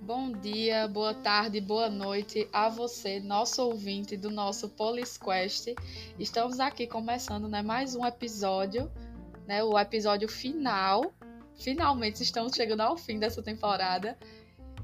Bom 0.00 0.32
dia, 0.32 0.88
boa 0.88 1.14
tarde, 1.14 1.60
boa 1.60 1.88
noite 1.88 2.48
a 2.52 2.68
você, 2.68 3.20
nosso 3.20 3.62
ouvinte 3.62 4.16
do 4.16 4.32
nosso 4.32 4.68
Polis 4.70 5.16
Quest. 5.16 5.68
Estamos 6.18 6.58
aqui 6.58 6.88
começando 6.88 7.48
né, 7.48 7.62
mais 7.62 7.94
um 7.94 8.04
episódio, 8.04 8.90
né, 9.46 9.62
o 9.62 9.78
episódio 9.78 10.28
final. 10.28 11.14
Finalmente 11.54 12.20
estamos 12.20 12.56
chegando 12.56 12.80
ao 12.80 12.96
fim 12.96 13.20
dessa 13.20 13.44
temporada. 13.44 14.18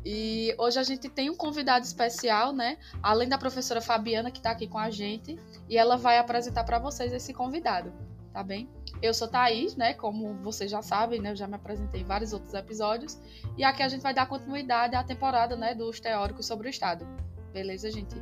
E 0.05 0.55
hoje 0.57 0.79
a 0.79 0.85
gente 0.85 1.09
tem 1.09 1.29
um 1.29 1.37
convidado 1.37 1.85
especial, 1.85 2.53
né? 2.53 2.79
Além 3.03 3.29
da 3.29 3.37
professora 3.37 3.81
Fabiana, 3.81 4.31
que 4.31 4.39
está 4.39 4.53
aqui 4.53 4.69
com 4.69 4.79
a 4.79 4.89
gente, 4.89 5.37
e 5.69 5.77
ela 5.77 5.97
vai 5.97 6.17
apresentar 6.17 6.63
para 6.63 6.79
vocês 6.79 7.13
esse 7.13 7.35
convidado, 7.35 7.93
tá 8.33 8.43
bem? 8.43 8.69
Eu 9.03 9.15
sou 9.15 9.29
Thaís, 9.29 9.77
né? 9.77 9.95
Como 9.95 10.35
vocês 10.43 10.71
já 10.71 10.83
sabem, 10.83 11.21
né? 11.21 11.33
Eu 11.33 11.37
já 11.37 11.47
me 11.47 11.55
apresentei 11.55 12.03
em 12.03 12.05
vários 12.05 12.33
outros 12.33 12.55
episódios. 12.55 13.19
E 13.57 13.65
aqui 13.65 13.83
a 13.83 13.89
gente 13.89 14.03
vai 14.03 14.15
dar 14.15 14.27
continuidade 14.27 14.95
à 14.95 15.03
temporada, 15.03 15.57
né? 15.57 15.75
Dos 15.75 16.01
teóricos 16.01 16.47
sobre 16.47 16.69
o 16.69 16.71
Estado. 16.71 17.07
Beleza, 17.53 17.91
gente? 17.91 18.17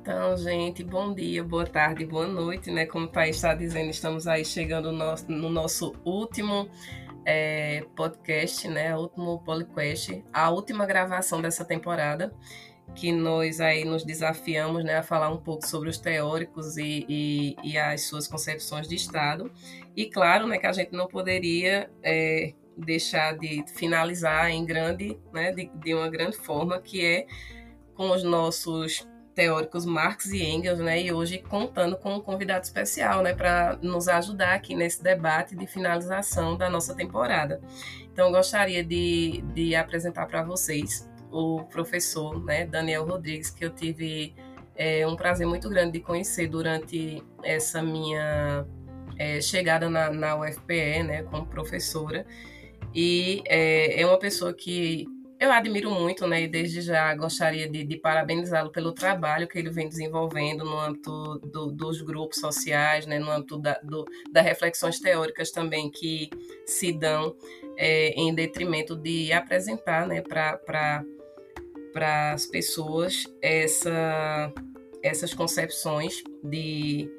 Então, 0.00 0.36
gente, 0.38 0.82
bom 0.82 1.12
dia, 1.12 1.44
boa 1.44 1.66
tarde, 1.66 2.06
boa 2.06 2.26
noite, 2.26 2.70
né? 2.70 2.86
Como 2.86 3.06
o 3.06 3.08
Thaís 3.08 3.36
está 3.36 3.54
dizendo, 3.54 3.90
estamos 3.90 4.26
aí 4.26 4.42
chegando 4.42 4.90
no 4.90 4.98
nosso, 4.98 5.30
no 5.30 5.50
nosso 5.50 5.94
último 6.02 6.66
é, 7.26 7.84
podcast, 7.94 8.66
né? 8.68 8.96
O 8.96 9.00
último 9.00 9.38
podcast, 9.40 10.24
a 10.32 10.48
última 10.48 10.86
gravação 10.86 11.42
dessa 11.42 11.62
temporada, 11.62 12.32
que 12.94 13.12
nós 13.12 13.60
aí 13.60 13.84
nos 13.84 14.04
desafiamos, 14.04 14.84
né, 14.84 14.96
a 14.96 15.02
falar 15.02 15.30
um 15.30 15.38
pouco 15.38 15.66
sobre 15.66 15.88
os 15.88 15.98
teóricos 15.98 16.76
e, 16.76 17.04
e, 17.08 17.56
e 17.62 17.78
as 17.78 18.02
suas 18.08 18.26
concepções 18.26 18.88
de 18.88 18.94
Estado. 18.94 19.50
E 19.96 20.06
claro, 20.06 20.46
né, 20.46 20.58
que 20.58 20.66
a 20.66 20.72
gente 20.72 20.92
não 20.92 21.06
poderia 21.06 21.90
é, 22.02 22.54
deixar 22.76 23.36
de 23.36 23.64
finalizar 23.74 24.50
em 24.50 24.64
grande, 24.64 25.18
né, 25.32 25.52
de, 25.52 25.70
de 25.74 25.94
uma 25.94 26.08
grande 26.08 26.36
forma, 26.36 26.80
que 26.80 27.04
é 27.04 27.26
com 27.94 28.10
os 28.10 28.22
nossos 28.22 29.06
teóricos 29.34 29.84
Marx 29.84 30.26
e 30.32 30.42
Engels, 30.42 30.80
né? 30.80 31.00
E 31.00 31.12
hoje 31.12 31.38
contando 31.38 31.96
com 31.96 32.16
um 32.16 32.20
convidado 32.20 32.64
especial, 32.64 33.22
né, 33.22 33.32
para 33.32 33.78
nos 33.80 34.08
ajudar 34.08 34.54
aqui 34.54 34.74
nesse 34.74 35.00
debate 35.00 35.54
de 35.54 35.64
finalização 35.64 36.56
da 36.56 36.68
nossa 36.68 36.92
temporada. 36.92 37.60
Então, 38.12 38.32
gostaria 38.32 38.82
de, 38.82 39.44
de 39.54 39.76
apresentar 39.76 40.26
para 40.26 40.42
vocês 40.42 41.07
o 41.30 41.64
professor, 41.64 42.42
né, 42.44 42.66
Daniel 42.66 43.04
Rodrigues, 43.04 43.50
que 43.50 43.64
eu 43.64 43.70
tive 43.70 44.34
é, 44.76 45.06
um 45.06 45.16
prazer 45.16 45.46
muito 45.46 45.68
grande 45.68 45.92
de 45.92 46.00
conhecer 46.00 46.48
durante 46.48 47.22
essa 47.42 47.82
minha 47.82 48.66
é, 49.18 49.40
chegada 49.40 49.90
na, 49.90 50.10
na 50.10 50.36
UFPE, 50.36 51.02
né, 51.02 51.22
como 51.24 51.46
professora. 51.46 52.24
E 52.94 53.42
é, 53.46 54.00
é 54.00 54.06
uma 54.06 54.18
pessoa 54.18 54.54
que 54.54 55.06
eu 55.40 55.52
admiro 55.52 55.90
muito, 55.90 56.26
né, 56.26 56.42
e 56.42 56.48
desde 56.48 56.80
já 56.80 57.14
gostaria 57.14 57.68
de, 57.68 57.84
de 57.84 57.96
parabenizá-lo 57.96 58.72
pelo 58.72 58.92
trabalho 58.92 59.46
que 59.46 59.58
ele 59.58 59.70
vem 59.70 59.88
desenvolvendo 59.88 60.64
no 60.64 60.78
âmbito 60.78 61.38
do, 61.38 61.70
dos 61.70 62.02
grupos 62.02 62.40
sociais, 62.40 63.06
né, 63.06 63.18
no 63.18 63.30
âmbito 63.30 63.58
da, 63.58 63.78
do, 63.82 64.04
das 64.32 64.44
reflexões 64.44 64.98
teóricas 64.98 65.52
também 65.52 65.90
que 65.90 66.28
se 66.66 66.92
dão 66.92 67.36
é, 67.76 68.08
em 68.10 68.34
detrimento 68.34 68.96
de 68.96 69.32
apresentar 69.32 70.08
né, 70.08 70.20
para 70.20 71.04
as 71.94 72.46
pessoas 72.46 73.24
essa, 73.42 74.52
essas 75.02 75.34
concepções 75.34 76.22
de, 76.42 77.10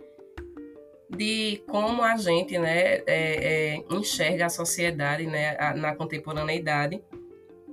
de 1.10 1.64
como 1.68 2.04
a 2.04 2.16
gente 2.18 2.58
né, 2.58 2.96
é, 2.96 3.04
é, 3.08 3.84
enxerga 3.92 4.46
a 4.46 4.50
sociedade 4.50 5.26
né, 5.26 5.58
na 5.76 5.96
contemporaneidade 5.96 7.02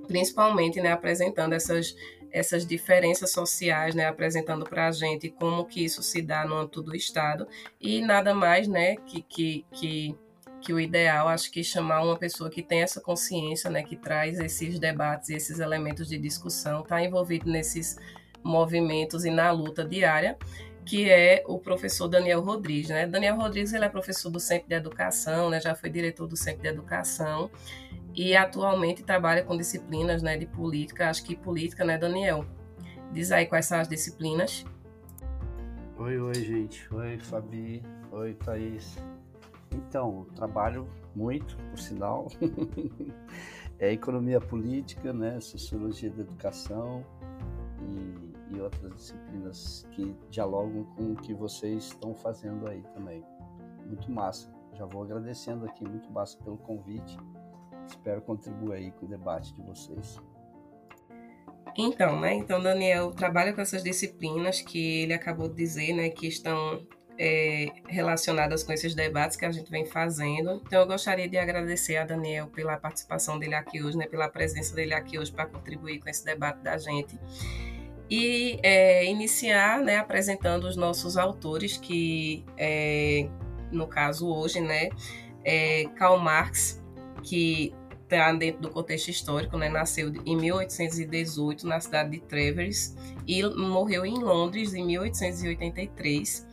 principalmente 0.07 0.81
né, 0.81 0.91
apresentando 0.91 1.53
essas, 1.53 1.95
essas 2.31 2.65
diferenças 2.65 3.31
sociais, 3.31 3.93
né, 3.93 4.05
apresentando 4.05 4.65
para 4.65 4.87
a 4.87 4.91
gente 4.91 5.29
como 5.29 5.65
que 5.65 5.83
isso 5.83 6.01
se 6.01 6.21
dá 6.21 6.45
no 6.45 6.55
âmbito 6.55 6.81
do 6.81 6.95
Estado. 6.95 7.47
E 7.79 8.01
nada 8.01 8.33
mais 8.33 8.67
né, 8.67 8.95
que, 8.95 9.21
que, 9.21 9.65
que, 9.71 10.15
que 10.61 10.73
o 10.73 10.79
ideal, 10.79 11.27
acho 11.27 11.51
que 11.51 11.63
chamar 11.63 12.03
uma 12.03 12.17
pessoa 12.17 12.49
que 12.49 12.61
tem 12.61 12.81
essa 12.81 12.99
consciência, 12.99 13.69
né, 13.69 13.83
que 13.83 13.95
traz 13.95 14.39
esses 14.39 14.79
debates 14.79 15.29
e 15.29 15.35
esses 15.35 15.59
elementos 15.59 16.07
de 16.07 16.17
discussão, 16.17 16.81
está 16.81 17.01
envolvido 17.03 17.49
nesses 17.49 17.97
movimentos 18.43 19.25
e 19.25 19.29
na 19.29 19.51
luta 19.51 19.85
diária, 19.85 20.37
que 20.85 21.09
é 21.09 21.43
o 21.45 21.59
professor 21.59 22.07
Daniel 22.07 22.41
Rodrigues. 22.41 22.89
Né? 22.89 23.05
Daniel 23.05 23.35
Rodrigues 23.35 23.73
ele 23.73 23.85
é 23.85 23.89
professor 23.89 24.29
do 24.29 24.39
Centro 24.39 24.69
de 24.69 24.75
Educação, 24.75 25.49
né? 25.49 25.59
já 25.59 25.75
foi 25.75 25.89
diretor 25.89 26.27
do 26.27 26.37
Centro 26.37 26.61
de 26.61 26.69
Educação, 26.69 27.51
e 28.15 28.35
atualmente 28.35 29.03
trabalha 29.03 29.43
com 29.43 29.55
disciplinas 29.55 30.23
né, 30.23 30.37
de 30.37 30.47
política, 30.47 31.09
acho 31.09 31.23
que 31.23 31.35
política, 31.35 31.85
né, 31.85 31.99
Daniel? 31.99 32.45
Diz 33.11 33.31
aí 33.31 33.45
quais 33.45 33.67
são 33.67 33.79
as 33.79 33.87
disciplinas. 33.87 34.65
Oi, 35.99 36.19
oi, 36.19 36.33
gente. 36.33 36.91
Oi, 36.93 37.19
Fabi. 37.19 37.83
Oi, 38.11 38.33
Thaís. 38.33 38.97
Então, 39.71 40.25
trabalho 40.35 40.87
muito, 41.15 41.57
por 41.69 41.79
sinal. 41.79 42.27
é 43.79 43.91
economia 43.91 44.39
política, 44.39 45.13
né, 45.13 45.39
sociologia 45.39 46.09
da 46.09 46.21
educação 46.21 47.03
e, 47.81 48.55
e 48.55 48.61
outras 48.61 48.95
disciplinas 48.95 49.87
que 49.91 50.15
dialogam 50.29 50.83
com 50.95 51.13
o 51.13 51.15
que 51.15 51.33
vocês 51.33 51.85
estão 51.85 52.13
fazendo 52.15 52.67
aí 52.67 52.81
também. 52.93 53.23
Muito 53.85 54.11
massa. 54.11 54.51
Já 54.73 54.85
vou 54.85 55.03
agradecendo 55.03 55.65
aqui, 55.65 55.87
muito 55.87 56.11
massa 56.11 56.37
pelo 56.43 56.57
convite 56.57 57.17
Espero 57.87 58.21
contribuir 58.21 58.73
aí 58.73 58.91
com 58.91 59.05
o 59.05 59.09
debate 59.09 59.53
de 59.53 59.61
vocês. 59.61 60.19
Então, 61.77 62.19
né? 62.19 62.33
Então, 62.33 62.61
Daniel 62.61 63.11
trabalha 63.11 63.53
com 63.53 63.61
essas 63.61 63.83
disciplinas 63.83 64.61
que 64.61 65.03
ele 65.03 65.13
acabou 65.13 65.47
de 65.47 65.55
dizer, 65.55 65.93
né? 65.93 66.09
Que 66.09 66.27
estão 66.27 66.85
é, 67.19 67.71
relacionadas 67.87 68.63
com 68.63 68.71
esses 68.71 68.93
debates 68.93 69.35
que 69.35 69.45
a 69.45 69.51
gente 69.51 69.69
vem 69.69 69.85
fazendo. 69.85 70.61
Então, 70.65 70.81
eu 70.81 70.87
gostaria 70.87 71.27
de 71.27 71.37
agradecer 71.37 71.97
a 71.97 72.05
Daniel 72.05 72.47
pela 72.47 72.77
participação 72.77 73.39
dele 73.39 73.55
aqui 73.55 73.83
hoje, 73.83 73.97
né? 73.97 74.05
Pela 74.07 74.29
presença 74.29 74.75
dele 74.75 74.93
aqui 74.93 75.17
hoje 75.17 75.31
para 75.31 75.45
contribuir 75.45 75.99
com 75.99 76.09
esse 76.09 76.23
debate 76.23 76.59
da 76.61 76.77
gente. 76.77 77.17
E 78.09 78.59
é, 78.63 79.05
iniciar, 79.05 79.79
né? 79.81 79.97
Apresentando 79.97 80.65
os 80.65 80.75
nossos 80.75 81.17
autores, 81.17 81.77
que, 81.77 82.45
é, 82.57 83.27
no 83.71 83.87
caso 83.87 84.27
hoje, 84.27 84.61
né? 84.61 84.89
É 85.43 85.85
Karl 85.95 86.17
Marx, 86.17 86.83
que 87.23 87.73
está 88.03 88.31
dentro 88.31 88.61
do 88.61 88.69
contexto 88.69 89.09
histórico, 89.09 89.57
né? 89.57 89.69
Nasceu 89.69 90.13
em 90.25 90.37
1818 90.37 91.67
na 91.67 91.79
cidade 91.79 92.11
de 92.11 92.19
Trevers 92.19 92.95
e 93.27 93.43
morreu 93.43 94.05
em 94.05 94.17
Londres 94.19 94.73
em 94.73 94.85
1883. 94.85 96.47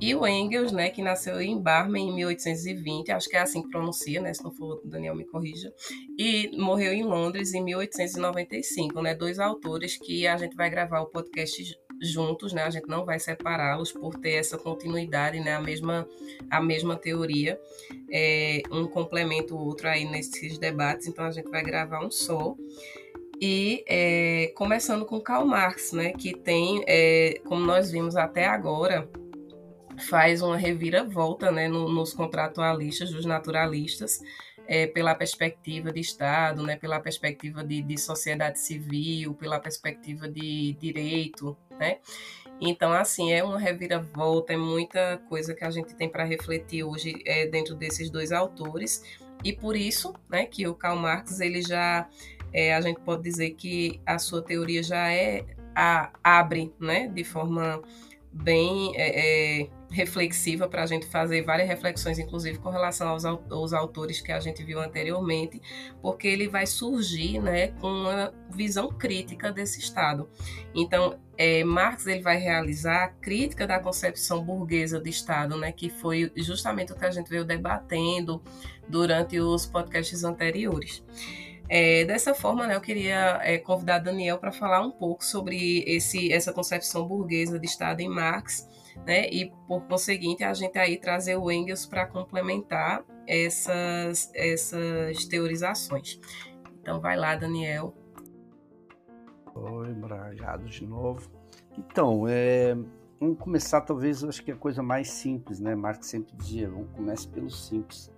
E 0.00 0.14
o 0.14 0.26
Engels, 0.26 0.72
né, 0.72 0.90
que 0.90 1.02
nasceu 1.02 1.40
em 1.40 1.58
Barmen 1.58 2.10
em 2.10 2.14
1820, 2.14 3.12
acho 3.12 3.28
que 3.28 3.36
é 3.36 3.40
assim 3.40 3.62
que 3.62 3.70
pronuncia, 3.70 4.20
né, 4.20 4.32
se 4.34 4.44
não 4.44 4.52
for 4.52 4.80
Daniel 4.84 5.14
me 5.14 5.24
corrija, 5.24 5.72
e 6.18 6.50
morreu 6.56 6.92
em 6.92 7.02
Londres 7.02 7.54
em 7.54 7.64
1895, 7.64 9.00
né, 9.00 9.14
dois 9.14 9.38
autores 9.38 9.96
que 9.96 10.26
a 10.26 10.36
gente 10.36 10.54
vai 10.54 10.68
gravar 10.68 11.00
o 11.00 11.06
podcast 11.06 11.76
juntos, 12.00 12.52
né? 12.52 12.62
A 12.62 12.70
gente 12.70 12.88
não 12.88 13.04
vai 13.04 13.18
separá-los 13.18 13.92
por 13.92 14.14
ter 14.16 14.32
essa 14.32 14.58
continuidade, 14.58 15.40
né? 15.40 15.54
A 15.54 15.60
mesma, 15.60 16.06
a 16.50 16.60
mesma 16.60 16.96
teoria, 16.96 17.58
é, 18.10 18.62
um 18.70 18.86
complementa 18.86 19.54
o 19.54 19.58
outro 19.58 19.88
aí 19.88 20.04
nesses 20.04 20.58
debates, 20.58 21.06
então 21.06 21.24
a 21.24 21.30
gente 21.30 21.50
vai 21.50 21.62
gravar 21.62 22.04
um 22.04 22.10
só. 22.10 22.54
E 23.40 23.84
é, 23.86 24.52
começando 24.54 25.04
com 25.04 25.20
Karl 25.20 25.46
Marx, 25.46 25.92
né? 25.92 26.12
Que 26.12 26.34
tem, 26.34 26.82
é, 26.86 27.40
como 27.44 27.64
nós 27.64 27.90
vimos 27.90 28.16
até 28.16 28.46
agora, 28.46 29.08
faz 29.98 30.42
uma 30.42 30.56
reviravolta 30.56 31.50
né, 31.50 31.68
no, 31.68 31.88
nos 31.88 32.12
contratualistas, 32.12 33.10
dos 33.10 33.24
naturalistas, 33.24 34.20
é, 34.68 34.86
pela 34.86 35.14
perspectiva 35.14 35.92
de 35.92 36.00
Estado, 36.00 36.62
né, 36.62 36.76
pela 36.76 37.00
perspectiva 37.00 37.62
de, 37.62 37.82
de 37.82 37.98
sociedade 37.98 38.58
civil, 38.58 39.34
pela 39.34 39.60
perspectiva 39.60 40.28
de 40.28 40.72
direito, 40.74 41.56
né? 41.78 41.98
Então, 42.60 42.92
assim, 42.92 43.32
é 43.32 43.44
uma 43.44 43.58
reviravolta, 43.58 44.54
é 44.54 44.56
muita 44.56 45.18
coisa 45.28 45.54
que 45.54 45.62
a 45.62 45.70
gente 45.70 45.94
tem 45.94 46.08
para 46.08 46.24
refletir 46.24 46.82
hoje 46.82 47.22
é, 47.26 47.46
dentro 47.46 47.74
desses 47.74 48.10
dois 48.10 48.32
autores, 48.32 49.02
e 49.44 49.52
por 49.52 49.76
isso, 49.76 50.14
né, 50.28 50.46
que 50.46 50.66
o 50.66 50.74
Karl 50.74 50.96
Marx, 50.96 51.38
ele 51.40 51.60
já, 51.62 52.08
é, 52.52 52.74
a 52.74 52.80
gente 52.80 53.00
pode 53.00 53.22
dizer 53.22 53.50
que 53.50 54.00
a 54.06 54.18
sua 54.18 54.42
teoria 54.42 54.82
já 54.82 55.12
é, 55.12 55.44
a, 55.74 56.10
abre, 56.24 56.72
né, 56.80 57.08
de 57.08 57.22
forma 57.22 57.82
bem 58.42 58.92
é, 58.96 59.62
é, 59.62 59.68
reflexiva 59.90 60.68
para 60.68 60.82
a 60.82 60.86
gente 60.86 61.06
fazer 61.06 61.42
várias 61.42 61.68
reflexões, 61.68 62.18
inclusive 62.18 62.58
com 62.58 62.70
relação 62.70 63.08
aos, 63.08 63.24
aos 63.24 63.72
autores 63.72 64.20
que 64.20 64.32
a 64.32 64.40
gente 64.40 64.62
viu 64.62 64.80
anteriormente, 64.80 65.60
porque 66.02 66.28
ele 66.28 66.48
vai 66.48 66.66
surgir 66.66 67.40
né, 67.40 67.68
com 67.80 67.88
uma 67.88 68.32
visão 68.50 68.88
crítica 68.88 69.50
desse 69.50 69.80
Estado. 69.80 70.28
Então, 70.74 71.18
é, 71.38 71.64
Marx 71.64 72.06
ele 72.06 72.22
vai 72.22 72.36
realizar 72.36 73.04
a 73.04 73.08
crítica 73.08 73.66
da 73.66 73.78
concepção 73.78 74.44
burguesa 74.44 75.00
de 75.00 75.10
Estado, 75.10 75.56
né, 75.56 75.72
que 75.72 75.88
foi 75.88 76.30
justamente 76.36 76.92
o 76.92 76.96
que 76.96 77.04
a 77.04 77.10
gente 77.10 77.28
veio 77.28 77.44
debatendo 77.44 78.42
durante 78.88 79.38
os 79.40 79.66
podcasts 79.66 80.24
anteriores. 80.24 81.02
É, 81.68 82.04
dessa 82.04 82.34
forma, 82.34 82.66
né, 82.66 82.76
eu 82.76 82.80
queria 82.80 83.40
é, 83.42 83.58
convidar 83.58 83.98
Daniel 83.98 84.38
para 84.38 84.52
falar 84.52 84.82
um 84.82 84.90
pouco 84.90 85.24
sobre 85.24 85.82
esse, 85.86 86.32
essa 86.32 86.52
concepção 86.52 87.06
burguesa 87.06 87.58
de 87.58 87.66
Estado 87.66 88.00
em 88.00 88.08
Marx, 88.08 88.68
né, 89.04 89.28
e 89.28 89.52
por 89.66 89.82
conseguinte 89.82 90.44
a 90.44 90.54
gente 90.54 90.78
aí 90.78 90.96
trazer 90.96 91.36
o 91.36 91.50
Engels 91.50 91.84
para 91.84 92.06
complementar 92.06 93.04
essas, 93.26 94.30
essas 94.34 95.24
teorizações. 95.26 96.20
Então 96.80 97.00
vai 97.00 97.16
lá, 97.16 97.34
Daniel. 97.34 97.92
Oi, 99.54 99.90
obrigado 99.90 100.66
de 100.66 100.86
novo. 100.86 101.28
Então, 101.76 102.26
é, 102.28 102.76
vamos 103.18 103.38
começar 103.38 103.80
talvez, 103.80 104.22
acho 104.22 104.44
que 104.44 104.52
a 104.52 104.56
coisa 104.56 104.82
mais 104.82 105.08
simples, 105.08 105.58
né? 105.58 105.74
Marx 105.74 106.06
sempre 106.06 106.36
dizia, 106.36 106.70
vamos 106.70 106.90
começar 106.92 107.28
pelo 107.30 107.50
simples. 107.50 108.12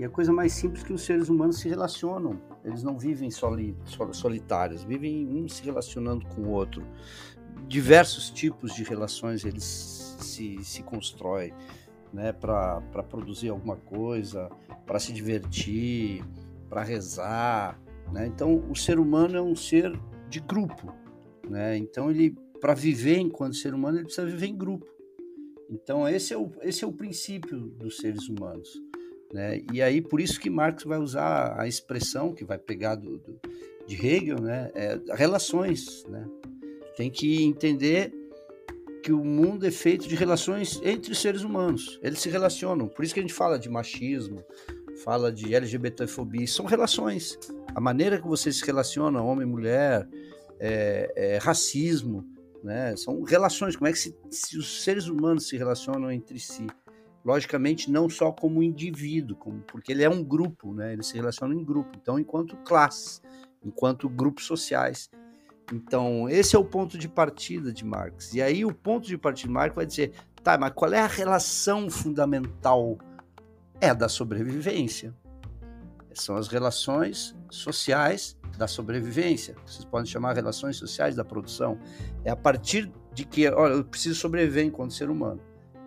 E 0.00 0.04
a 0.04 0.08
coisa 0.08 0.32
mais 0.32 0.54
simples 0.54 0.82
que 0.82 0.94
os 0.94 1.02
seres 1.02 1.28
humanos 1.28 1.58
se 1.58 1.68
relacionam. 1.68 2.40
Eles 2.64 2.82
não 2.82 2.98
vivem 2.98 3.30
soli, 3.30 3.76
solitários, 4.12 4.82
vivem 4.82 5.28
um 5.28 5.46
se 5.46 5.62
relacionando 5.62 6.24
com 6.28 6.40
o 6.40 6.48
outro. 6.48 6.82
Diversos 7.68 8.30
tipos 8.30 8.74
de 8.74 8.82
relações 8.82 9.44
eles 9.44 9.62
se, 9.62 10.64
se 10.64 10.82
constroem 10.82 11.52
né, 12.14 12.32
para 12.32 12.80
produzir 13.10 13.50
alguma 13.50 13.76
coisa, 13.76 14.48
para 14.86 14.98
se 14.98 15.12
divertir, 15.12 16.24
para 16.66 16.82
rezar. 16.82 17.78
Né? 18.10 18.26
Então, 18.26 18.64
o 18.70 18.74
ser 18.74 18.98
humano 18.98 19.36
é 19.36 19.42
um 19.42 19.54
ser 19.54 19.92
de 20.30 20.40
grupo. 20.40 20.94
Né? 21.46 21.76
Então, 21.76 22.10
ele 22.10 22.34
para 22.58 22.72
viver 22.72 23.18
enquanto 23.18 23.54
ser 23.54 23.74
humano, 23.74 23.98
ele 23.98 24.04
precisa 24.04 24.26
viver 24.26 24.46
em 24.46 24.56
grupo. 24.56 24.86
Então, 25.68 26.08
esse 26.08 26.32
é 26.32 26.38
o, 26.38 26.50
esse 26.62 26.84
é 26.84 26.86
o 26.86 26.92
princípio 26.92 27.58
dos 27.58 27.98
seres 27.98 28.30
humanos. 28.30 28.80
Né? 29.32 29.62
E 29.72 29.80
aí, 29.80 30.00
por 30.00 30.20
isso 30.20 30.40
que 30.40 30.50
Marx 30.50 30.84
vai 30.84 30.98
usar 30.98 31.58
a 31.58 31.68
expressão 31.68 32.34
que 32.34 32.44
vai 32.44 32.58
pegar 32.58 32.96
do, 32.96 33.18
do 33.18 33.40
de 33.86 34.06
Hegel, 34.06 34.40
né? 34.40 34.70
É, 34.74 35.00
relações. 35.14 36.04
Né? 36.08 36.24
Tem 36.96 37.10
que 37.10 37.42
entender 37.42 38.12
que 39.02 39.12
o 39.12 39.24
mundo 39.24 39.66
é 39.66 39.70
feito 39.70 40.06
de 40.06 40.14
relações 40.14 40.80
entre 40.84 41.14
seres 41.14 41.42
humanos. 41.42 41.98
Eles 42.02 42.20
se 42.20 42.28
relacionam. 42.28 42.86
Por 42.86 43.04
isso 43.04 43.14
que 43.14 43.20
a 43.20 43.22
gente 43.22 43.34
fala 43.34 43.58
de 43.58 43.68
machismo, 43.68 44.44
fala 45.02 45.32
de 45.32 45.54
LGBTfobia. 45.54 46.46
São 46.46 46.66
relações. 46.66 47.38
A 47.74 47.80
maneira 47.80 48.20
que 48.20 48.28
você 48.28 48.52
se 48.52 48.64
relaciona, 48.64 49.22
homem 49.22 49.46
e 49.46 49.50
mulher, 49.50 50.06
é, 50.58 51.12
é, 51.16 51.38
racismo, 51.38 52.24
né? 52.62 52.94
São 52.96 53.22
relações. 53.22 53.74
Como 53.74 53.88
é 53.88 53.92
que 53.92 53.98
se, 53.98 54.16
se 54.30 54.58
os 54.58 54.82
seres 54.82 55.08
humanos 55.08 55.48
se 55.48 55.56
relacionam 55.56 56.12
entre 56.12 56.38
si? 56.38 56.66
Logicamente 57.24 57.90
não 57.90 58.08
só 58.08 58.32
como 58.32 58.62
indivíduo, 58.62 59.36
como, 59.36 59.60
porque 59.60 59.92
ele 59.92 60.02
é 60.02 60.10
um 60.10 60.22
grupo, 60.22 60.72
né? 60.72 60.92
Ele 60.92 61.02
se 61.02 61.14
relaciona 61.14 61.54
em 61.54 61.64
grupo, 61.64 61.90
então 62.00 62.18
enquanto 62.18 62.56
classes, 62.58 63.22
enquanto 63.64 64.08
grupos 64.08 64.44
sociais. 64.44 65.10
Então 65.72 66.28
esse 66.28 66.56
é 66.56 66.58
o 66.58 66.64
ponto 66.64 66.98
de 66.98 67.08
partida 67.08 67.72
de 67.72 67.84
Marx. 67.84 68.34
E 68.34 68.42
aí 68.42 68.64
o 68.64 68.74
ponto 68.74 69.06
de 69.06 69.18
partida 69.18 69.48
de 69.48 69.54
Marx 69.54 69.74
vai 69.74 69.86
dizer, 69.86 70.12
tá, 70.42 70.56
mas 70.58 70.72
qual 70.74 70.92
é 70.92 71.00
a 71.00 71.06
relação 71.06 71.90
fundamental? 71.90 72.98
É 73.80 73.94
da 73.94 74.08
sobrevivência. 74.08 75.14
São 76.12 76.36
as 76.36 76.48
relações 76.48 77.36
sociais 77.50 78.36
da 78.58 78.66
sobrevivência. 78.66 79.56
Vocês 79.64 79.84
podem 79.84 80.10
chamar 80.10 80.34
relações 80.34 80.76
sociais 80.76 81.16
da 81.16 81.24
produção. 81.24 81.78
É 82.24 82.30
a 82.30 82.36
partir 82.36 82.92
de 83.14 83.24
que, 83.24 83.48
olha, 83.48 83.74
eu 83.74 83.84
preciso 83.84 84.16
sobreviver 84.16 84.64
enquanto 84.64 84.92
ser 84.92 85.08
humano. 85.08 85.40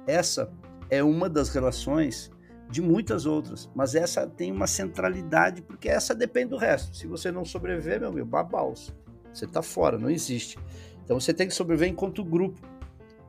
Essa 0.08 0.52
é 0.94 1.04
uma 1.04 1.30
das 1.30 1.50
relações 1.50 2.32
de 2.70 2.82
muitas 2.82 3.26
outras, 3.26 3.70
mas 3.76 3.94
essa 3.94 4.26
tem 4.26 4.52
uma 4.52 4.68
centralidade 4.68 5.62
porque 5.62 5.90
essa 5.90 6.16
depende 6.16 6.50
do 6.50 6.58
resto. 6.58 6.96
Se 6.96 7.08
você 7.08 7.32
não 7.32 7.46
sobreviver, 7.46 8.00
meu 8.00 8.10
amigo, 8.10 8.26
babaus. 8.26 8.94
Você 9.32 9.46
está 9.46 9.62
fora, 9.62 9.98
não 9.98 10.10
existe. 10.10 10.58
Então 11.04 11.20
você 11.20 11.34
tem 11.34 11.48
que 11.48 11.54
sobreviver 11.54 11.90
enquanto 11.90 12.24
grupo. 12.24 12.60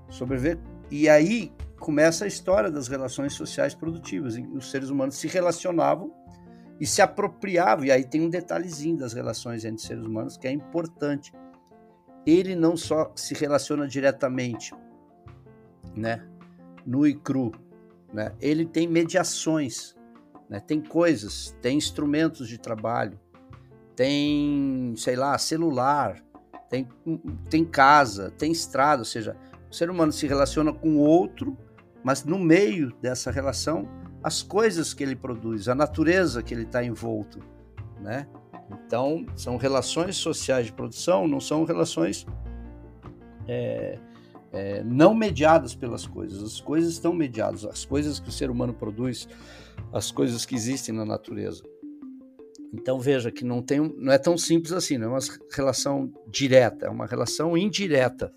Sobreviver 0.09 0.59
e 0.91 1.09
aí 1.09 1.53
começa 1.79 2.25
a 2.25 2.29
história 2.29 2.71
das 2.71 2.89
relações 2.89 3.35
sociais 3.35 3.75
produtivas. 3.75 4.37
Os 4.55 4.71
seres 4.71 4.91
humanos 4.91 5.17
se 5.17 5.27
relacionavam 5.29 6.13
e 6.81 6.87
se 6.87 7.03
apropriavam. 7.03 7.85
E 7.85 7.91
aí 7.91 8.05
tem 8.05 8.21
um 8.21 8.31
detalhezinho 8.31 8.97
das 8.97 9.13
relações 9.13 9.65
entre 9.65 9.85
seres 9.85 10.05
humanos 10.05 10.37
que 10.37 10.47
é 10.47 10.51
importante. 10.51 11.33
Ele 12.27 12.55
não 12.55 12.77
só 12.77 13.13
se 13.15 13.35
relaciona 13.35 13.87
diretamente, 13.87 14.75
né? 15.95 16.27
Nu 16.87 17.07
e 17.07 17.15
cru. 17.15 17.53
Né? 18.13 18.33
Ele 18.41 18.65
tem 18.65 18.87
mediações, 18.87 19.97
né? 20.49 20.61
tem 20.61 20.81
coisas, 20.81 21.57
tem 21.61 21.77
instrumentos 21.77 22.49
de 22.49 22.59
trabalho, 22.59 23.19
tem, 23.97 24.95
sei 24.97 25.17
lá, 25.17 25.37
celular, 25.39 26.23
tem, 26.69 26.89
tem 27.49 27.65
casa, 27.65 28.31
tem 28.31 28.51
estrada, 28.51 29.03
ou 29.03 29.07
seja, 29.07 29.37
o 29.71 29.75
ser 29.75 29.91
humano 29.91 30.13
se 30.13 30.27
relaciona 30.27 30.73
com 30.73 30.97
o 30.97 31.01
outro, 31.01 31.57
mas 32.03 32.25
no 32.25 32.39
meio 32.39 32.93
dessa 33.01 33.31
relação, 33.31 33.89
as 34.23 34.43
coisas 34.43 34.95
que 34.95 35.03
ele 35.03 35.17
produz, 35.17 35.69
a 35.69 35.75
natureza 35.75 36.43
que 36.43 36.55
ele 36.55 36.65
está 36.65 36.85
envolto, 36.85 37.41
né? 38.01 38.27
Então, 38.71 39.27
são 39.37 39.57
relações 39.57 40.17
sociais 40.17 40.67
de 40.67 40.73
produção, 40.73 41.29
não 41.29 41.41
são 41.41 41.65
relações 41.65 42.27
é, 43.47 43.99
é, 44.55 44.85
não 44.85 45.13
mediadas 45.15 45.75
pelas 45.75 46.07
coisas. 46.07 46.43
As 46.43 46.61
coisas 46.61 46.93
estão 46.93 47.13
mediadas, 47.13 47.65
as 47.65 47.85
coisas 47.85 48.21
que 48.21 48.29
o 48.29 48.33
ser 48.33 48.51
humano 48.51 48.73
produz, 48.73 49.29
as 49.93 50.13
coisas 50.13 50.47
que 50.47 50.55
existem 50.55 50.95
na 50.95 51.05
natureza. 51.05 51.63
Então 52.73 52.99
veja 53.01 53.31
que 53.31 53.45
não, 53.45 53.61
tem, 53.61 53.81
não 53.99 54.13
é 54.13 54.19
tão 54.19 54.39
simples 54.39 54.73
assim, 54.73 54.97
não 54.97 55.09
é 55.09 55.11
uma 55.11 55.19
relação 55.53 56.13
direta, 56.29 56.87
é 56.87 56.91
uma 56.91 57.07
relação 57.07 57.57
indireta, 57.57 58.33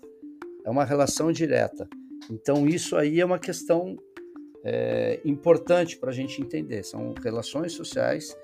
é 0.64 0.70
uma 0.70 0.84
relação 0.84 1.30
direta. 1.30 1.88
Então 2.30 2.66
isso 2.66 2.96
aí 2.96 3.20
é 3.20 3.24
uma 3.24 3.38
questão 3.38 3.96
é, 4.64 5.20
importante 5.24 5.98
para 5.98 6.10
a 6.10 6.14
gente 6.14 6.42
entender. 6.42 6.82
São 6.84 7.14
relações 7.22 7.72
sociais, 7.72 8.36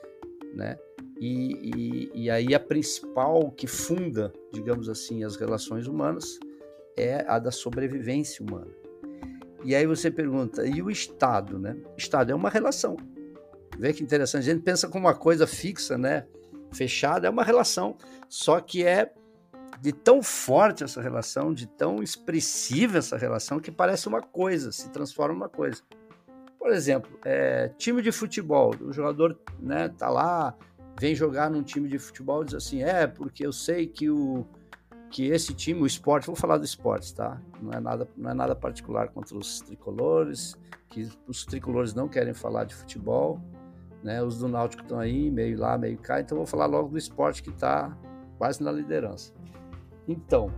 né? 0.55 0.77
E, 1.21 2.11
e, 2.15 2.25
e 2.25 2.31
aí 2.31 2.55
a 2.55 2.61
principal 2.61 3.51
que 3.53 3.69
funda, 3.69 4.33
digamos 4.53 4.89
assim, 4.89 5.23
as 5.23 5.37
relações 5.37 5.87
humanas 5.87 6.39
é 6.97 7.25
a 7.29 7.39
da 7.39 7.51
sobrevivência 7.51 8.45
humana. 8.45 8.71
E 9.65 9.75
aí 9.75 9.87
você 9.87 10.11
pergunta, 10.11 10.67
e 10.67 10.83
o 10.83 10.91
Estado, 10.91 11.59
né? 11.59 11.77
Estado 11.97 12.31
é 12.31 12.35
uma 12.35 12.51
relação. 12.51 12.97
Vê 13.79 13.93
que 13.93 14.03
interessante, 14.03 14.49
a 14.49 14.53
gente 14.53 14.63
pensa 14.63 14.89
como 14.89 15.07
uma 15.07 15.15
coisa 15.15 15.47
fixa, 15.47 15.97
né? 15.97 16.27
Fechada, 16.73 17.27
é 17.27 17.31
uma 17.31 17.43
relação. 17.43 17.97
Só 18.29 18.61
que 18.61 18.85
é 18.85 19.13
de 19.81 19.93
tão 19.93 20.23
forte 20.23 20.85
essa 20.85 21.01
relação, 21.01 21.53
de 21.53 21.67
tão 21.67 22.03
expressiva 22.03 22.99
essa 22.99 23.17
relação, 23.17 23.59
que 23.59 23.71
parece 23.71 24.07
uma 24.09 24.21
coisa, 24.21 24.71
se 24.71 24.91
transforma 24.91 25.35
uma 25.35 25.49
coisa. 25.49 25.83
Por 26.59 26.73
exemplo, 26.73 27.19
é, 27.25 27.69
time 27.77 28.01
de 28.01 28.11
futebol, 28.11 28.75
o 28.81 28.93
jogador 28.93 29.39
né, 29.61 29.89
tá 29.89 30.09
lá, 30.09 30.57
vem 30.99 31.15
jogar 31.15 31.51
num 31.51 31.63
time 31.63 31.89
de 31.89 31.99
futebol 31.99 32.43
e 32.43 32.47
diz 32.47 32.55
assim, 32.55 32.83
é, 32.83 33.07
porque 33.07 33.47
eu 33.47 33.53
sei 33.53 33.87
que 33.87 34.09
o, 34.09 34.47
que 35.15 35.29
esse 35.29 35.55
time, 35.55 35.81
o 35.81 35.87
esporte, 35.87 36.27
vou 36.27 36.35
falar 36.35 36.59
do 36.59 36.65
esporte, 36.65 37.15
tá? 37.15 37.41
Não 37.63 37.73
é 37.73 37.79
nada, 37.79 38.09
não 38.17 38.33
é 38.33 38.35
nada 38.35 38.53
particular 38.53 39.11
contra 39.11 39.39
os 39.39 39.61
tricolores, 39.61 40.59
que 40.91 41.09
os 41.29 41.45
tricolores 41.45 41.95
não 41.95 42.09
querem 42.09 42.35
falar 42.35 42.65
de 42.65 42.75
futebol, 42.75 43.41
né? 44.03 44.21
Os 44.21 44.39
do 44.39 44.49
Náutico 44.49 44.83
estão 44.83 44.99
aí, 44.99 45.31
meio 45.31 45.57
lá, 45.57 45.79
meio 45.79 45.97
cá, 45.99 46.21
então 46.21 46.37
vou 46.37 46.47
falar 46.49 46.67
logo 46.67 46.89
do 46.89 46.99
esporte 46.99 47.45
que 47.45 47.51
está 47.51 47.97
quase 48.39 48.61
na 48.61 48.73
liderança. 48.73 49.33
Então, 50.09 50.53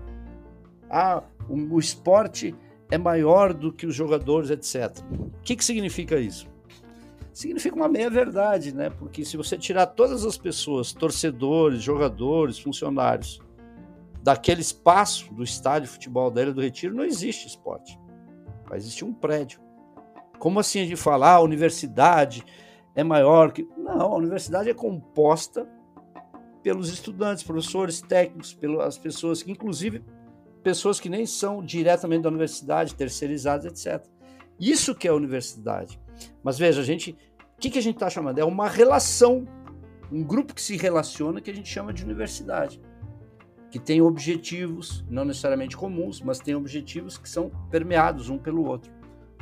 ah, 0.88 1.22
o, 1.50 1.74
o 1.74 1.78
esporte 1.78 2.54
é 2.90 2.96
maior 2.96 3.52
do 3.52 3.70
que 3.70 3.84
os 3.84 3.94
jogadores, 3.94 4.48
etc. 4.48 5.04
O 5.12 5.42
que, 5.42 5.54
que 5.54 5.64
significa 5.66 6.18
isso? 6.18 6.48
Significa 7.30 7.76
uma 7.76 7.90
meia-verdade, 7.90 8.74
né? 8.74 8.88
Porque 8.88 9.22
se 9.22 9.36
você 9.36 9.58
tirar 9.58 9.84
todas 9.84 10.24
as 10.24 10.38
pessoas, 10.38 10.94
torcedores, 10.94 11.82
jogadores, 11.82 12.58
funcionários, 12.58 13.44
daquele 14.26 14.60
espaço 14.60 15.32
do 15.32 15.44
estádio 15.44 15.86
de 15.86 15.94
futebol 15.94 16.32
da 16.32 16.42
Ilha 16.42 16.52
do 16.52 16.60
Retiro 16.60 16.92
não 16.92 17.04
existe 17.04 17.46
esporte. 17.46 17.96
Vai 18.68 18.76
existir 18.76 19.04
um 19.04 19.14
prédio. 19.14 19.60
Como 20.40 20.58
assim 20.58 20.80
a 20.80 20.82
gente 20.82 20.96
fala, 20.96 21.28
ah, 21.28 21.34
a 21.36 21.40
universidade 21.40 22.44
é 22.96 23.04
maior 23.04 23.52
que. 23.52 23.62
Não, 23.78 24.12
a 24.12 24.16
universidade 24.16 24.68
é 24.68 24.74
composta 24.74 25.68
pelos 26.60 26.88
estudantes, 26.88 27.44
professores, 27.44 28.02
técnicos, 28.02 28.52
pelas 28.52 28.98
pessoas 28.98 29.44
que, 29.44 29.52
inclusive, 29.52 30.04
pessoas 30.60 30.98
que 30.98 31.08
nem 31.08 31.24
são 31.24 31.64
diretamente 31.64 32.22
da 32.22 32.28
universidade, 32.28 32.96
terceirizadas, 32.96 33.64
etc. 33.64 34.04
Isso 34.58 34.92
que 34.92 35.06
é 35.06 35.12
a 35.12 35.14
universidade. 35.14 36.00
Mas 36.42 36.58
veja, 36.58 36.80
a 36.80 36.84
gente, 36.84 37.12
o 37.56 37.60
que, 37.60 37.70
que 37.70 37.78
a 37.78 37.82
gente 37.82 37.94
está 37.94 38.10
chamando? 38.10 38.40
É 38.40 38.44
uma 38.44 38.68
relação, 38.68 39.46
um 40.10 40.24
grupo 40.24 40.52
que 40.52 40.60
se 40.60 40.76
relaciona 40.76 41.40
que 41.40 41.52
a 41.52 41.54
gente 41.54 41.68
chama 41.68 41.92
de 41.92 42.02
universidade, 42.02 42.80
que 43.78 43.84
tem 43.84 44.00
objetivos, 44.00 45.04
não 45.10 45.26
necessariamente 45.26 45.76
comuns, 45.76 46.22
mas 46.22 46.38
tem 46.38 46.54
objetivos 46.54 47.18
que 47.18 47.28
são 47.28 47.50
permeados 47.70 48.30
um 48.30 48.38
pelo 48.38 48.64
outro, 48.64 48.90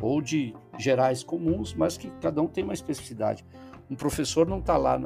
ou 0.01 0.21
de 0.21 0.53
gerais 0.77 1.23
comuns, 1.23 1.73
mas 1.73 1.97
que 1.97 2.11
cada 2.21 2.43
um 2.43 2.49
tem 2.49 2.65
uma 2.65 2.75
especificidade. 2.75 3.47
Um 3.89 3.95
professor 3.95 4.45
não 4.49 4.59
está 4.59 4.77
lá, 4.77 5.01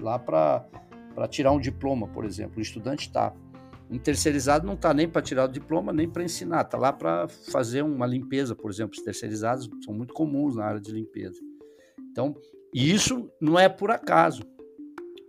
lá 0.00 0.18
para 0.18 1.28
tirar 1.28 1.52
um 1.52 1.60
diploma, 1.60 2.08
por 2.08 2.24
exemplo, 2.24 2.58
o 2.58 2.60
estudante 2.60 3.06
está. 3.06 3.32
Um 3.88 3.98
terceirizado 3.98 4.66
não 4.66 4.74
está 4.74 4.92
nem 4.92 5.08
para 5.08 5.22
tirar 5.22 5.44
o 5.44 5.48
diploma, 5.52 5.92
nem 5.92 6.08
para 6.08 6.24
ensinar, 6.24 6.62
está 6.62 6.76
lá 6.76 6.92
para 6.92 7.28
fazer 7.28 7.82
uma 7.82 8.06
limpeza, 8.06 8.56
por 8.56 8.68
exemplo. 8.68 8.96
Os 8.98 9.04
terceirizados 9.04 9.70
são 9.84 9.94
muito 9.94 10.12
comuns 10.12 10.56
na 10.56 10.64
área 10.64 10.80
de 10.80 10.90
limpeza. 10.90 11.40
Então, 12.10 12.34
isso 12.72 13.30
não 13.40 13.56
é 13.56 13.68
por 13.68 13.92
acaso. 13.92 14.42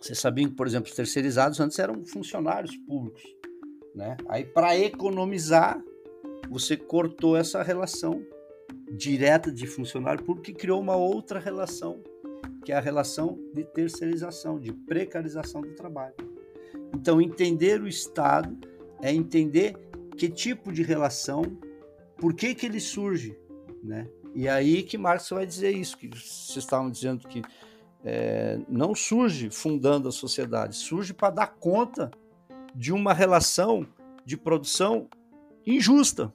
Vocês 0.05 0.19
sabiam 0.19 0.51
que, 0.51 0.55
por 0.55 0.67
exemplo, 0.67 0.87
os 0.87 0.95
terceirizados 0.95 1.59
antes 1.59 1.79
eram 1.79 2.05
funcionários 2.05 2.77
públicos. 2.77 3.23
Né? 3.95 4.15
Aí, 4.29 4.45
para 4.45 4.77
economizar, 4.77 5.83
você 6.47 6.77
cortou 6.77 7.35
essa 7.35 7.63
relação 7.63 8.23
direta 8.91 9.51
de 9.51 9.65
funcionário 9.65 10.23
público 10.23 10.51
e 10.51 10.53
criou 10.53 10.79
uma 10.79 10.95
outra 10.95 11.39
relação, 11.39 12.03
que 12.63 12.71
é 12.71 12.75
a 12.75 12.79
relação 12.79 13.39
de 13.51 13.63
terceirização, 13.63 14.59
de 14.59 14.71
precarização 14.71 15.61
do 15.61 15.73
trabalho. 15.73 16.13
Então, 16.93 17.19
entender 17.19 17.81
o 17.81 17.87
Estado 17.87 18.55
é 19.01 19.11
entender 19.11 19.75
que 20.15 20.29
tipo 20.29 20.71
de 20.71 20.83
relação, 20.83 21.41
por 22.15 22.35
que, 22.35 22.53
que 22.53 22.67
ele 22.67 22.79
surge. 22.79 23.35
Né? 23.83 24.07
E 24.35 24.47
aí 24.47 24.83
que 24.83 24.99
Marx 24.99 25.31
vai 25.31 25.47
dizer 25.47 25.71
isso, 25.71 25.97
que 25.97 26.09
vocês 26.09 26.57
estavam 26.57 26.91
dizendo 26.91 27.27
que 27.27 27.41
é, 28.05 28.59
não 28.69 28.93
surge 28.93 29.49
fundando 29.49 30.07
a 30.07 30.11
sociedade, 30.11 30.75
surge 30.75 31.11
para 31.11 31.31
dar 31.31 31.47
conta 31.47 32.11
de 32.73 32.93
uma 32.93 33.13
relação 33.13 33.85
de 34.23 34.37
produção 34.37 35.07
injusta, 35.65 36.31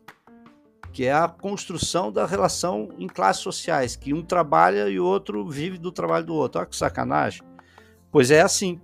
que 0.93 1.05
é 1.05 1.13
a 1.13 1.29
construção 1.29 2.11
da 2.11 2.27
relação 2.27 2.89
em 2.99 3.07
classes 3.07 3.43
sociais, 3.43 3.95
que 3.95 4.13
um 4.13 4.23
trabalha 4.23 4.89
e 4.89 4.99
o 4.99 5.05
outro 5.05 5.49
vive 5.49 5.79
do 5.79 5.93
trabalho 5.93 6.27
do 6.27 6.35
outro. 6.35 6.59
Olha 6.59 6.69
que 6.69 6.75
sacanagem. 6.75 7.43
Pois 8.11 8.33
é 8.33 8.41
assim. 8.41 8.81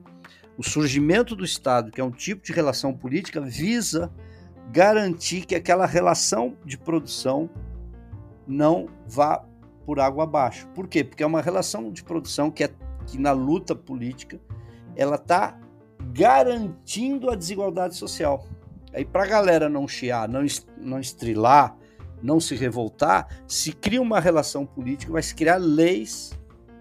O 0.57 0.63
surgimento 0.63 1.37
do 1.37 1.45
Estado, 1.45 1.91
que 1.91 2.01
é 2.01 2.05
um 2.05 2.11
tipo 2.11 2.43
de 2.43 2.53
relação 2.53 2.95
política, 2.95 3.41
visa 3.41 4.11
garantir 4.73 5.45
que 5.45 5.55
aquela 5.55 5.85
relação 5.85 6.57
de 6.65 6.79
produção 6.79 7.51
não 8.47 8.89
vá 9.07 9.45
por 9.87 10.01
água 10.01 10.25
abaixo. 10.25 10.69
Por 10.75 10.89
quê? 10.89 11.03
Porque 11.03 11.23
é 11.23 11.27
uma 11.27 11.41
relação 11.41 11.91
de 11.91 12.03
produção 12.03 12.51
que, 12.51 12.65
é, 12.65 12.71
que 13.07 13.17
na 13.17 13.33
luta 13.33 13.75
política 13.75 14.39
ela 14.95 15.17
está 15.17 15.59
garantindo 16.13 17.31
a 17.31 17.35
desigualdade 17.35 17.95
social. 17.95 18.47
Aí 18.93 19.05
para 19.05 19.23
a 19.23 19.27
galera 19.27 19.69
não 19.69 19.87
chiar, 19.87 20.29
não, 20.29 20.45
não 20.77 20.99
estrilar, 20.99 21.77
não 22.23 22.41
se 22.41 22.55
revoltar, 22.55 23.29
se 23.47 23.73
cria 23.73 24.03
uma 24.03 24.19
relação 24.19 24.67
política, 24.67 25.13
vai 25.13 25.23
se 25.23 25.35
criar 25.35 25.57
leis 25.57 26.37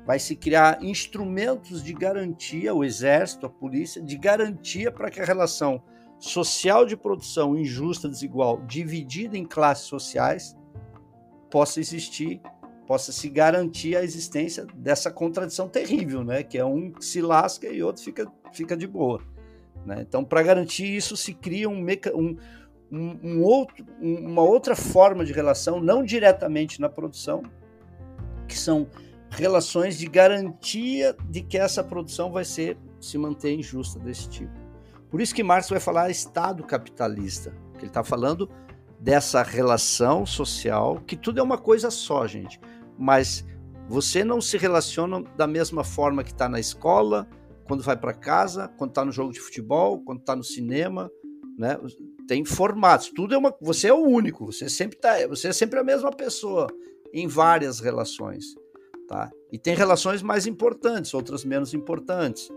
vai 0.06 0.20
se 0.20 0.36
criar 0.36 0.84
instrumentos 0.84 1.84
de 1.84 1.92
garantia, 1.92 2.74
o 2.74 2.84
exército, 2.84 3.48
a 3.48 3.50
polícia, 3.50 4.02
de 4.02 4.16
garantia 4.16 4.92
para 4.92 5.10
que 5.10 5.20
a 5.20 5.26
relação 5.26 5.82
social 6.20 6.86
de 6.86 6.96
produção 6.96 7.58
injusta, 7.58 8.08
desigual, 8.08 8.62
dividida 8.68 9.36
em 9.36 9.44
classes 9.44 9.86
sociais, 9.86 10.56
possa 11.50 11.80
existir, 11.80 12.40
possa 12.88 13.12
se 13.12 13.30
garantir 13.30 13.96
a 13.96 14.04
existência 14.04 14.66
dessa 14.76 15.12
contradição 15.12 15.68
terrível, 15.68 16.24
né? 16.24 16.44
Que 16.44 16.58
é 16.58 16.66
um 16.66 16.92
que 16.92 17.04
se 17.04 17.22
lasca 17.22 17.68
e 17.68 17.82
outro 17.82 18.04
fica, 18.04 18.32
fica 18.54 18.78
de 18.78 18.88
boa. 18.88 19.22
Né? 19.86 19.98
Então, 20.02 20.24
para 20.24 20.42
garantir 20.42 20.86
isso, 20.86 21.16
se 21.16 21.34
cria 21.34 21.70
um, 21.70 21.80
meca 21.80 22.16
um, 22.16 22.36
um, 22.92 23.20
um 23.24 23.44
outro, 23.44 23.86
uma 24.00 24.42
outra 24.42 24.76
forma 24.76 25.24
de 25.24 25.32
relação, 25.32 25.80
não 25.80 26.04
diretamente 26.04 26.82
na 26.82 26.90
produção, 26.90 27.44
que 28.48 28.58
são 28.58 28.88
relações 29.30 29.98
de 29.98 30.08
garantia 30.08 31.16
de 31.30 31.42
que 31.42 31.58
essa 31.58 31.84
produção 31.84 32.32
vai 32.32 32.46
ser 32.46 32.78
se 33.00 33.18
manter 33.18 33.54
injusta 33.54 34.00
desse 34.00 34.30
tipo. 34.30 34.54
Por 35.10 35.22
isso 35.22 35.36
que 35.36 35.44
Marx 35.44 35.70
vai 35.70 35.80
falar 35.80 36.10
Estado 36.10 36.64
capitalista, 36.64 37.52
que 37.74 37.80
ele 37.80 37.88
está 37.88 38.04
falando 38.04 38.50
dessa 39.00 39.44
relação 39.44 40.26
social, 40.26 41.02
que 41.06 41.16
tudo 41.16 41.40
é 41.40 41.44
uma 41.44 41.58
coisa 41.58 41.92
só, 41.92 42.26
gente. 42.26 42.60
Mas 42.98 43.46
você 43.88 44.24
não 44.24 44.42
se 44.42 44.58
relaciona 44.58 45.22
da 45.38 45.48
mesma 45.48 45.84
forma 45.84 46.24
que 46.24 46.32
está 46.32 46.50
na 46.50 46.60
escola, 46.60 47.28
quando 47.68 47.84
vai 47.84 47.98
para 47.98 48.14
casa, 48.14 48.68
quando 48.78 48.92
está 48.92 49.04
no 49.04 49.12
jogo 49.12 49.32
de 49.32 49.40
futebol, 49.40 50.02
quando 50.04 50.20
está 50.20 50.36
no 50.36 50.44
cinema, 50.44 51.12
né? 51.58 51.78
Tem 52.28 52.44
formatos. 52.44 53.12
Tudo 53.16 53.34
é 53.34 53.38
uma. 53.38 53.56
Você 53.62 53.88
é 53.88 53.94
o 53.94 54.04
único. 54.04 54.46
Você 54.46 54.68
sempre 54.70 54.98
tá. 54.98 55.28
Você 55.28 55.50
é 55.50 55.54
sempre 55.54 55.80
a 55.80 55.84
mesma 55.84 56.12
pessoa 56.12 56.68
em 57.14 57.28
várias 57.28 57.80
relações. 57.80 58.56
Tá? 59.08 59.32
E 59.52 59.58
tem 59.58 59.76
relações 59.76 60.24
mais 60.24 60.48
importantes, 60.48 61.14
outras 61.14 61.46
menos 61.46 61.74
importantes. 61.74 62.50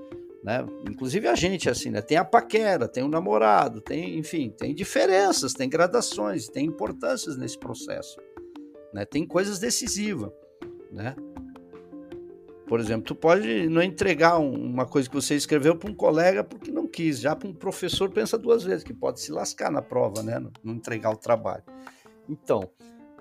Né? 0.42 0.64
Inclusive 0.88 1.28
a 1.28 1.34
gente, 1.34 1.68
assim, 1.68 1.90
né? 1.90 2.00
tem 2.00 2.16
a 2.16 2.24
paquera, 2.24 2.88
tem 2.88 3.02
o 3.02 3.08
namorado, 3.08 3.80
tem, 3.80 4.18
enfim, 4.18 4.50
tem 4.50 4.74
diferenças, 4.74 5.52
tem 5.52 5.68
gradações, 5.68 6.48
tem 6.48 6.64
importâncias 6.64 7.36
nesse 7.36 7.58
processo. 7.58 8.16
Né? 8.92 9.04
Tem 9.04 9.26
coisas 9.26 9.58
decisivas. 9.58 10.30
Né? 10.92 11.14
Por 12.66 12.80
exemplo, 12.80 13.04
tu 13.04 13.14
pode 13.14 13.68
não 13.68 13.82
entregar 13.82 14.38
uma 14.38 14.84
coisa 14.86 15.08
que 15.08 15.14
você 15.14 15.34
escreveu 15.34 15.76
para 15.76 15.90
um 15.90 15.94
colega 15.94 16.44
porque 16.44 16.70
não 16.70 16.86
quis, 16.86 17.18
já 17.18 17.34
para 17.34 17.48
um 17.48 17.54
professor 17.54 18.10
pensa 18.10 18.36
duas 18.36 18.62
vezes, 18.62 18.84
que 18.84 18.92
pode 18.92 19.20
se 19.20 19.32
lascar 19.32 19.70
na 19.70 19.80
prova, 19.80 20.22
né? 20.22 20.38
não 20.62 20.74
entregar 20.74 21.10
o 21.10 21.16
trabalho. 21.16 21.64
Então, 22.28 22.70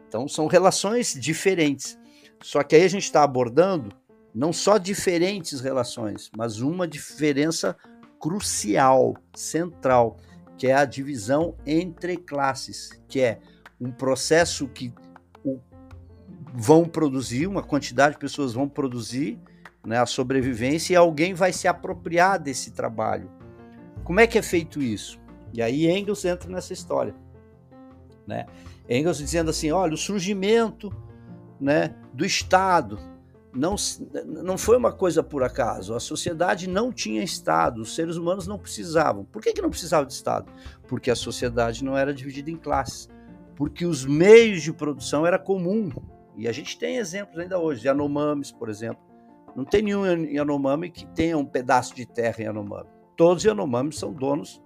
então 0.07 0.27
são 0.27 0.47
relações 0.47 1.13
diferentes. 1.13 1.97
Só 2.43 2.61
que 2.61 2.75
aí 2.75 2.83
a 2.83 2.89
gente 2.89 3.03
está 3.03 3.23
abordando 3.23 3.89
não 4.33 4.53
só 4.53 4.77
diferentes 4.77 5.61
relações, 5.61 6.29
mas 6.35 6.59
uma 6.59 6.87
diferença 6.87 7.75
crucial, 8.19 9.15
central, 9.35 10.17
que 10.57 10.67
é 10.67 10.73
a 10.73 10.85
divisão 10.85 11.55
entre 11.65 12.17
classes, 12.17 12.89
que 13.07 13.21
é 13.21 13.39
um 13.79 13.91
processo 13.91 14.67
que 14.67 14.93
vão 16.53 16.85
produzir, 16.85 17.47
uma 17.47 17.63
quantidade 17.63 18.13
de 18.15 18.19
pessoas 18.19 18.53
vão 18.53 18.67
produzir 18.67 19.39
né, 19.85 19.99
a 19.99 20.05
sobrevivência 20.05 20.93
e 20.93 20.95
alguém 20.95 21.33
vai 21.33 21.53
se 21.53 21.67
apropriar 21.67 22.39
desse 22.39 22.71
trabalho. 22.71 23.31
Como 24.03 24.19
é 24.19 24.27
que 24.27 24.37
é 24.37 24.41
feito 24.41 24.81
isso? 24.81 25.19
E 25.53 25.61
aí 25.61 25.87
Engels 25.87 26.25
entra 26.25 26.49
nessa 26.49 26.73
história. 26.73 27.15
Né? 28.25 28.45
Engels 28.89 29.17
dizendo 29.17 29.49
assim: 29.49 29.71
olha, 29.71 29.93
o 29.93 29.97
surgimento 29.97 30.91
né, 31.59 31.95
do 32.13 32.25
Estado. 32.25 32.99
Não, 33.53 33.75
não 34.23 34.55
foi 34.57 34.77
uma 34.77 34.91
coisa 34.91 35.23
por 35.23 35.41
acaso. 35.41 35.95
A 35.95 35.99
sociedade 35.99 36.69
não 36.69 36.91
tinha 36.91 37.23
Estado, 37.23 37.81
os 37.81 37.95
seres 37.95 38.15
humanos 38.15 38.45
não 38.45 38.59
precisavam. 38.59 39.25
Por 39.25 39.41
que, 39.41 39.51
que 39.51 39.61
não 39.61 39.69
precisava 39.69 40.05
de 40.05 40.13
Estado? 40.13 40.51
Porque 40.87 41.09
a 41.09 41.15
sociedade 41.15 41.83
não 41.83 41.97
era 41.97 42.13
dividida 42.13 42.51
em 42.51 42.57
classes. 42.57 43.09
Porque 43.55 43.85
os 43.85 44.05
meios 44.05 44.61
de 44.61 44.71
produção 44.71 45.25
era 45.25 45.39
comum. 45.39 45.89
E 46.37 46.47
a 46.47 46.51
gente 46.51 46.77
tem 46.77 46.97
exemplos 46.97 47.39
ainda 47.39 47.59
hoje, 47.59 47.87
Yanomamis, 47.87 48.51
por 48.51 48.69
exemplo. 48.69 49.03
Não 49.55 49.65
tem 49.65 49.81
nenhum 49.81 50.05
Yanomami 50.05 50.91
que 50.91 51.05
tenha 51.07 51.35
um 51.35 51.45
pedaço 51.45 51.95
de 51.95 52.05
terra 52.05 52.35
em 52.39 52.43
Yanomami. 52.43 52.87
Todos 53.15 53.43
os 53.43 53.45
Yanomamis 53.45 53.97
são 53.97 54.13
donos 54.13 54.61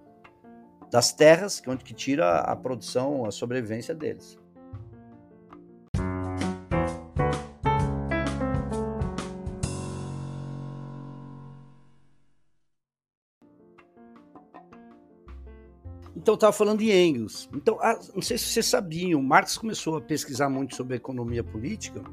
das 0.92 1.14
terras, 1.14 1.62
onde 1.66 1.86
que 1.86 1.94
tira 1.94 2.40
a 2.40 2.54
produção, 2.54 3.26
a 3.26 3.32
sobrevivência 3.32 3.96
deles. 3.96 4.38
Então, 16.22 16.36
estava 16.36 16.54
falando 16.54 16.78
de 16.78 16.92
Engels. 16.92 17.50
Então, 17.52 17.80
ah, 17.82 18.00
não 18.14 18.22
sei 18.22 18.38
se 18.38 18.46
vocês 18.46 18.68
sabiam, 18.68 19.20
Marx 19.24 19.58
começou 19.58 19.98
a 19.98 20.02
pesquisar 20.02 20.50
muito 20.50 20.76
sobre 20.76 20.94
a 20.94 20.98
economia 20.98 21.44
política 21.44 22.04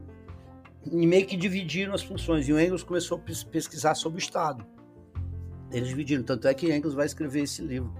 e 0.91 1.07
meio 1.07 1.27
que 1.27 1.37
dividiram 1.37 1.93
as 1.93 2.03
funções. 2.03 2.49
E 2.49 2.53
o 2.55 2.59
Engels 2.59 2.83
começou 2.83 3.19
a 3.19 3.51
pesquisar 3.51 3.95
sobre 3.95 4.19
o 4.19 4.23
Estado. 4.23 4.65
Eles 5.71 5.89
dividiram. 5.89 6.23
Tanto 6.23 6.49
é 6.49 6.55
que 6.55 6.75
Engels 6.75 6.95
vai 6.95 7.05
escrever 7.05 7.43
esse 7.43 7.61
livro, 7.61 7.93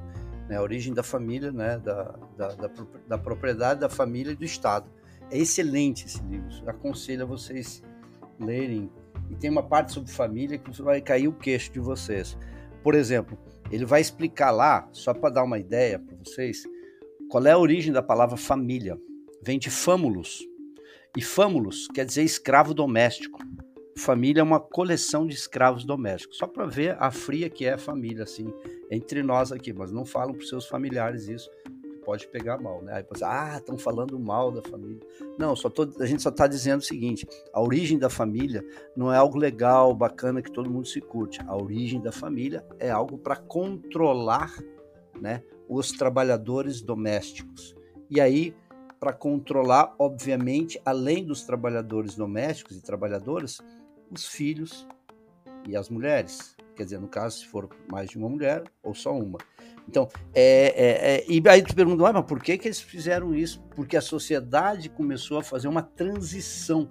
né, 0.49 0.57
A 0.57 0.63
Origem 0.63 0.95
da 0.95 1.03
Família, 1.03 1.53
né, 1.53 1.77
da, 1.77 2.15
da, 2.39 2.49
da, 2.55 2.71
da 3.07 3.19
propriedade, 3.19 3.81
da 3.81 3.91
família 3.91 4.33
e 4.33 4.37
do 4.37 4.47
Estado. 4.47 4.91
É 5.31 5.37
excelente 5.37 6.07
esse 6.07 6.23
livro. 6.23 6.49
Aconselho 6.67 7.25
a 7.25 7.27
vocês 7.27 7.83
lerem. 8.41 8.91
E 9.29 9.35
tem 9.35 9.51
uma 9.51 9.63
parte 9.63 9.93
sobre 9.93 10.11
família 10.11 10.57
que 10.57 10.71
vai 10.81 11.03
cair 11.03 11.29
o 11.29 11.35
queixo 11.35 11.71
de 11.71 11.81
vocês. 11.81 12.35
Por 12.83 12.95
exemplo, 12.95 13.37
ele 13.71 13.85
vai 13.85 14.01
explicar 14.01 14.51
lá, 14.51 14.89
só 14.93 15.13
para 15.13 15.31
dar 15.31 15.45
uma 15.45 15.59
ideia 15.59 15.99
para 15.99 16.17
vocês, 16.17 16.63
Qual 17.29 17.47
é 17.47 17.51
a 17.51 17.59
origem 17.59 17.93
da 17.93 18.03
palavra 18.03 18.39
família? 18.39 18.99
Vem 19.43 19.59
de 19.59 19.69
fâmulos. 19.69 20.43
E 21.15 21.21
fâmulos 21.21 21.87
quer 21.89 22.07
dizer 22.07 22.23
escravo 22.23 22.73
doméstico. 22.73 23.39
Família 23.99 24.41
é 24.41 24.43
uma 24.43 24.59
coleção 24.59 25.27
de 25.27 25.35
escravos 25.35 25.85
domésticos. 25.85 26.39
Só 26.39 26.47
para 26.47 26.65
ver 26.65 26.97
a 26.99 27.11
fria 27.11 27.51
que 27.51 27.67
é 27.67 27.75
a 27.75 27.79
família, 27.79 28.23
assim, 28.23 28.51
entre 28.91 29.23
nós 29.23 29.53
aqui. 29.53 29.75
Mas 29.75 29.93
não 29.93 30.07
falam 30.07 30.33
para 30.33 30.47
seus 30.47 30.67
familiares 30.67 31.29
isso, 31.29 31.51
pode 32.09 32.27
pegar 32.29 32.57
mal, 32.57 32.81
né? 32.81 32.95
Aí 32.95 33.07
você, 33.07 33.23
ah, 33.23 33.57
estão 33.59 33.77
falando 33.77 34.19
mal 34.19 34.51
da 34.51 34.63
família. 34.63 35.07
Não, 35.39 35.55
só 35.55 35.69
tô, 35.69 35.87
a 36.01 36.07
gente 36.07 36.23
só 36.23 36.31
está 36.31 36.47
dizendo 36.47 36.81
o 36.81 36.83
seguinte: 36.83 37.29
a 37.53 37.61
origem 37.61 37.99
da 37.99 38.09
família 38.09 38.65
não 38.97 39.13
é 39.13 39.19
algo 39.19 39.37
legal, 39.37 39.95
bacana 39.95 40.41
que 40.41 40.51
todo 40.51 40.71
mundo 40.71 40.89
se 40.89 41.03
curte. 41.03 41.39
A 41.47 41.55
origem 41.55 42.01
da 42.01 42.11
família 42.11 42.65
é 42.79 42.89
algo 42.89 43.19
para 43.19 43.37
controlar, 43.37 44.51
né, 45.21 45.43
os 45.69 45.93
trabalhadores 45.93 46.81
domésticos. 46.81 47.77
E 48.09 48.23
aí, 48.23 48.57
para 48.99 49.13
controlar, 49.13 49.95
obviamente, 49.99 50.81
além 50.87 51.27
dos 51.27 51.43
trabalhadores 51.45 52.15
domésticos 52.15 52.79
e 52.79 52.81
trabalhadoras, 52.81 53.61
os 54.11 54.27
filhos 54.27 54.89
e 55.69 55.77
as 55.77 55.91
mulheres. 55.91 56.57
Quer 56.75 56.85
dizer, 56.85 57.01
no 57.01 57.09
caso, 57.09 57.41
se 57.41 57.47
for 57.47 57.69
mais 57.93 58.09
de 58.09 58.17
uma 58.17 58.31
mulher 58.31 58.65
ou 58.83 58.95
só 58.95 59.13
uma. 59.13 59.37
Então, 59.89 60.07
é, 60.35 60.75
é, 60.77 61.17
é, 61.17 61.25
e 61.27 61.43
aí 61.49 61.63
tu 61.63 61.75
pergunta, 61.75 62.07
ah, 62.07 62.13
mas 62.13 62.27
por 62.27 62.43
que, 62.43 62.59
que 62.59 62.69
eles 62.69 62.81
fizeram 62.81 63.35
isso? 63.35 63.63
Porque 63.75 63.97
a 63.97 64.03
sociedade 64.03 64.91
começou 64.91 65.39
a 65.39 65.43
fazer 65.43 65.67
uma 65.67 65.83
transição 65.83 66.87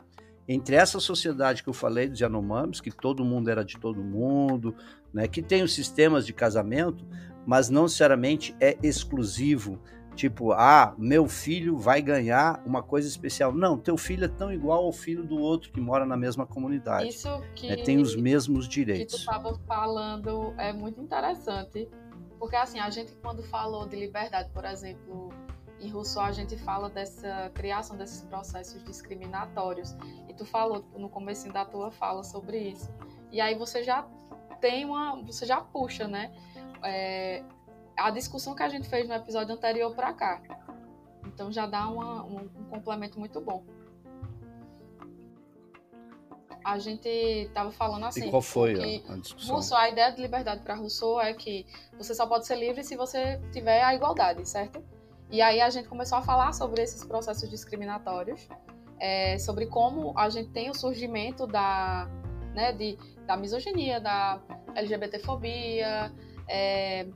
entre 0.47 0.75
essa 0.75 0.99
sociedade 0.99 1.61
que 1.61 1.69
eu 1.69 1.73
falei 1.73 2.07
dos 2.07 2.19
Yanomamis, 2.19 2.81
que 2.81 2.89
todo 2.89 3.23
mundo 3.23 3.49
era 3.49 3.63
de 3.63 3.77
todo 3.77 4.01
mundo, 4.01 4.75
né, 5.13 5.27
que 5.27 5.41
tem 5.41 5.61
os 5.61 5.75
sistemas 5.75 6.25
de 6.25 6.33
casamento, 6.33 7.05
mas 7.45 7.69
não 7.69 7.83
necessariamente 7.83 8.55
é 8.59 8.77
exclusivo. 8.81 9.79
Tipo, 10.15 10.51
ah, 10.53 10.95
meu 10.97 11.27
filho 11.27 11.77
vai 11.77 12.01
ganhar 12.01 12.63
uma 12.65 12.81
coisa 12.81 13.07
especial. 13.07 13.53
Não, 13.53 13.77
teu 13.77 13.95
filho 13.95 14.25
é 14.25 14.27
tão 14.27 14.51
igual 14.51 14.85
ao 14.85 14.91
filho 14.91 15.23
do 15.23 15.37
outro 15.37 15.71
que 15.71 15.79
mora 15.79 16.07
na 16.07 16.17
mesma 16.17 16.47
comunidade. 16.47 17.09
Isso 17.09 17.29
que, 17.53 17.67
né, 17.67 17.75
tem 17.75 17.99
os 17.99 18.15
mesmos 18.15 18.67
direitos. 18.67 19.19
que 19.19 19.25
tu 19.25 19.31
estava 19.31 19.55
falando 19.67 20.55
é 20.57 20.73
muito 20.73 20.99
interessante 20.99 21.87
porque 22.39 22.55
assim, 22.55 22.79
a 22.79 22.89
gente 22.89 23.13
quando 23.15 23.43
falou 23.43 23.87
de 23.87 23.95
liberdade, 23.95 24.49
por 24.51 24.65
exemplo, 24.65 25.29
em 25.79 25.89
Rousseau 25.89 26.23
a 26.23 26.31
gente 26.31 26.57
fala 26.57 26.89
dessa 26.89 27.51
criação 27.53 27.97
desses 27.97 28.21
processos 28.23 28.83
discriminatórios. 28.83 29.95
E 30.27 30.33
tu 30.33 30.45
falou 30.45 30.83
no 30.95 31.09
começo 31.09 31.51
da 31.51 31.65
tua 31.65 31.91
fala 31.91 32.23
sobre 32.23 32.57
isso. 32.57 32.91
E 33.31 33.39
aí 33.41 33.55
você 33.55 33.83
já 33.83 34.07
tem 34.59 34.85
uma, 34.85 35.21
você 35.23 35.45
já 35.45 35.61
puxa, 35.61 36.07
né? 36.07 36.33
É, 36.83 37.43
a 37.95 38.09
discussão 38.11 38.55
que 38.55 38.63
a 38.63 38.69
gente 38.69 38.87
fez 38.87 39.07
no 39.07 39.13
episódio 39.13 39.53
anterior 39.53 39.93
para 39.95 40.13
cá. 40.13 40.41
Então 41.25 41.51
já 41.51 41.65
dá 41.65 41.87
uma, 41.87 42.23
um, 42.23 42.49
um 42.59 42.65
complemento 42.69 43.19
muito 43.19 43.39
bom 43.41 43.63
a 46.67 46.77
gente 46.79 47.07
estava 47.07 47.71
falando 47.71 48.05
assim. 48.05 48.27
E 48.27 48.29
qual 48.29 48.41
foi 48.41 49.01
a, 49.07 49.13
a 49.13 49.17
discussão? 49.17 49.55
Rousseau, 49.55 49.77
a 49.77 49.89
ideia 49.89 50.11
de 50.11 50.21
liberdade 50.21 50.61
para 50.61 50.75
Rousseau 50.75 51.19
é 51.21 51.33
que 51.33 51.65
você 51.97 52.13
só 52.13 52.27
pode 52.27 52.45
ser 52.45 52.57
livre 52.57 52.83
se 52.83 52.97
você 52.97 53.39
tiver 53.53 53.81
a 53.81 53.95
igualdade, 53.95 54.47
certo? 54.47 54.83
E 55.31 55.41
aí 55.41 55.61
a 55.61 55.69
gente 55.69 55.87
começou 55.87 56.17
a 56.17 56.21
falar 56.21 56.51
sobre 56.51 56.81
esses 56.81 57.05
processos 57.05 57.49
discriminatórios, 57.49 58.49
é, 58.99 59.39
sobre 59.39 59.67
como 59.67 60.13
a 60.19 60.27
gente 60.27 60.49
tem 60.49 60.69
o 60.69 60.73
surgimento 60.73 61.47
da, 61.47 62.09
né, 62.53 62.73
de, 62.73 62.97
da 63.25 63.37
misoginia, 63.37 64.01
da 64.01 64.41
LGBTfobia, 64.75 66.11
é, 66.49 67.07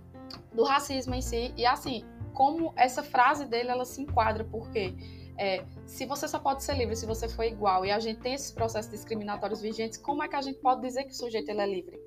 do 0.54 0.64
racismo 0.64 1.14
em 1.14 1.22
si. 1.22 1.54
E 1.58 1.66
assim, 1.66 2.06
como 2.34 2.72
essa 2.78 3.04
frase 3.04 3.44
dele 3.46 3.70
ela 3.70 3.84
se 3.84 4.02
enquadra, 4.02 4.46
porque 4.46 4.92
quê? 4.92 5.21
É, 5.42 5.66
se 5.88 6.06
você 6.06 6.28
só 6.28 6.38
pode 6.38 6.64
ser 6.64 6.78
livre 6.78 6.96
se 6.96 7.08
você 7.08 7.28
for 7.28 7.44
igual 7.44 7.84
e 7.84 7.90
a 7.90 7.98
gente 7.98 8.20
tem 8.20 8.36
esses 8.36 8.52
processos 8.52 8.92
discriminatórios 8.92 9.60
vigentes, 9.60 9.98
como 9.98 10.22
é 10.22 10.28
que 10.28 10.36
a 10.36 10.42
gente 10.42 10.60
pode 10.60 10.82
dizer 10.82 11.04
que 11.06 11.14
o 11.14 11.16
sujeito 11.16 11.50
ele 11.50 11.62
é 11.62 11.68
livre? 11.68 12.00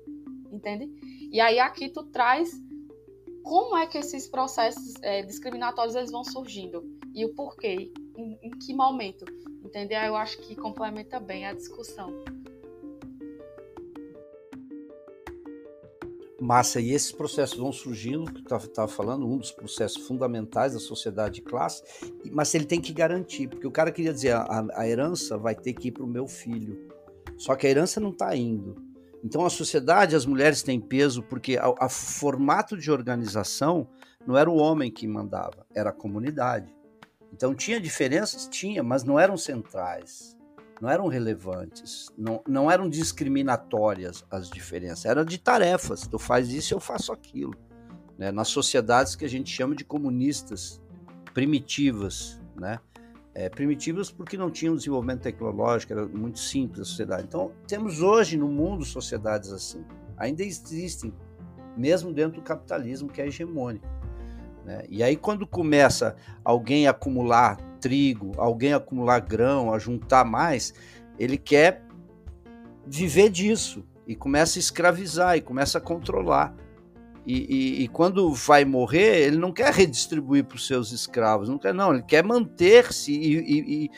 Entende? 0.49 0.89
E 1.33 1.41
aí 1.41 1.59
aqui 1.59 1.89
tu 1.89 2.05
traz 2.05 2.49
como 3.43 3.75
é 3.75 3.87
que 3.87 3.97
esses 3.97 4.25
processos 4.25 4.93
é, 5.01 5.21
discriminatórios 5.21 5.95
eles 5.95 6.11
vão 6.11 6.23
surgindo 6.23 6.81
e 7.13 7.25
o 7.25 7.35
porquê, 7.35 7.91
em, 8.15 8.39
em 8.41 8.51
que 8.51 8.73
momento, 8.73 9.25
entendeu? 9.65 9.99
Eu 9.99 10.15
acho 10.15 10.37
que 10.37 10.55
complementa 10.55 11.19
bem 11.19 11.45
a 11.45 11.53
discussão. 11.53 12.23
Massa, 16.39 16.81
e 16.81 16.91
esses 16.91 17.11
processos 17.11 17.57
vão 17.57 17.71
surgindo, 17.71 18.31
que 18.31 18.53
eu 18.53 18.57
estava 18.57 18.87
falando, 18.87 19.25
um 19.25 19.37
dos 19.37 19.51
processos 19.51 20.05
fundamentais 20.05 20.73
da 20.73 20.79
sociedade 20.79 21.35
de 21.35 21.41
classe, 21.41 21.81
mas 22.31 22.53
ele 22.53 22.65
tem 22.65 22.81
que 22.81 22.91
garantir, 22.91 23.47
porque 23.47 23.65
o 23.65 23.71
cara 23.71 23.91
queria 23.91 24.13
dizer, 24.13 24.33
a, 24.33 24.65
a 24.73 24.87
herança 24.87 25.37
vai 25.37 25.55
ter 25.55 25.73
que 25.73 25.87
ir 25.87 25.91
para 25.91 26.03
o 26.03 26.07
meu 26.07 26.27
filho, 26.27 26.89
só 27.37 27.55
que 27.55 27.65
a 27.65 27.69
herança 27.69 27.99
não 27.99 28.09
está 28.09 28.35
indo. 28.35 28.75
Então 29.23 29.45
a 29.45 29.49
sociedade, 29.49 30.15
as 30.15 30.25
mulheres 30.25 30.61
têm 30.61 30.79
peso, 30.79 31.23
porque 31.23 31.57
o 31.57 31.89
formato 31.89 32.77
de 32.77 32.91
organização 32.91 33.87
não 34.27 34.37
era 34.37 34.49
o 34.49 34.57
homem 34.57 34.91
que 34.91 35.07
mandava, 35.07 35.65
era 35.73 35.89
a 35.89 35.93
comunidade. 35.93 36.73
Então 37.33 37.55
tinha 37.55 37.79
diferenças? 37.79 38.47
Tinha, 38.47 38.83
mas 38.83 39.03
não 39.03 39.19
eram 39.19 39.37
centrais 39.37 40.35
não 40.81 40.89
eram 40.89 41.07
relevantes, 41.07 42.11
não, 42.17 42.41
não 42.47 42.69
eram 42.69 42.89
discriminatórias 42.89 44.25
as 44.29 44.49
diferenças, 44.49 45.05
era 45.05 45.23
de 45.23 45.37
tarefas. 45.37 46.07
Tu 46.07 46.19
faz 46.19 46.49
isso, 46.51 46.73
eu 46.73 46.79
faço 46.79 47.11
aquilo. 47.11 47.53
Né? 48.17 48.31
Nas 48.31 48.49
sociedades 48.49 49.15
que 49.15 49.25
a 49.25 49.29
gente 49.29 49.49
chama 49.49 49.75
de 49.75 49.83
comunistas 49.83 50.81
primitivas, 51.33 52.41
né? 52.55 52.79
É, 53.37 53.49
primitivas 53.49 54.09
porque 54.09 54.37
não 54.37 54.49
tinham 54.49 54.77
desenvolvimento 54.77 55.23
tecnológico, 55.23 55.91
era 55.91 56.07
muito 56.07 56.39
simples 56.39 56.79
a 56.79 56.85
sociedade. 56.85 57.25
Então, 57.27 57.51
temos 57.67 58.01
hoje 58.01 58.37
no 58.37 58.47
mundo 58.47 58.85
sociedades 58.85 59.51
assim. 59.51 59.83
Ainda 60.17 60.41
existem, 60.41 61.13
mesmo 61.75 62.13
dentro 62.13 62.39
do 62.39 62.41
capitalismo 62.41 63.09
que 63.09 63.21
é 63.21 63.27
hegemônico. 63.27 63.85
Né? 64.65 64.83
E 64.89 65.03
aí, 65.03 65.15
quando 65.15 65.45
começa 65.45 66.15
alguém 66.43 66.87
a 66.87 66.91
acumular 66.91 67.57
trigo, 67.79 68.31
alguém 68.35 68.73
a 68.73 68.77
acumular 68.77 69.19
grão, 69.19 69.71
a 69.71 69.77
juntar 69.77 70.25
mais, 70.25 70.73
ele 71.19 71.37
quer 71.37 71.83
viver 72.85 73.29
disso 73.29 73.85
e 74.07 74.15
começa 74.15 74.57
a 74.57 74.61
escravizar 74.61 75.37
e 75.37 75.41
começa 75.41 75.77
a 75.77 75.81
controlar. 75.81 76.55
E, 77.25 77.33
e, 77.33 77.83
e 77.83 77.87
quando 77.87 78.33
vai 78.33 78.65
morrer, 78.65 79.27
ele 79.27 79.37
não 79.37 79.51
quer 79.51 79.71
redistribuir 79.71 80.45
para 80.45 80.55
os 80.55 80.67
seus 80.67 80.91
escravos, 80.91 81.47
não 81.47 81.57
quer, 81.57 81.73
não, 81.73 81.93
ele 81.93 82.03
quer 82.03 82.23
manter-se 82.23 83.11
e, 83.11 83.89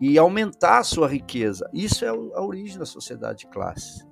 e, 0.00 0.18
aumentar 0.18 0.78
a 0.78 0.84
sua 0.84 1.08
riqueza. 1.08 1.68
Isso 1.72 2.04
é 2.04 2.08
a 2.08 2.42
origem 2.42 2.78
da 2.78 2.86
sociedade 2.86 3.40
de 3.40 3.46
classe. 3.46 4.04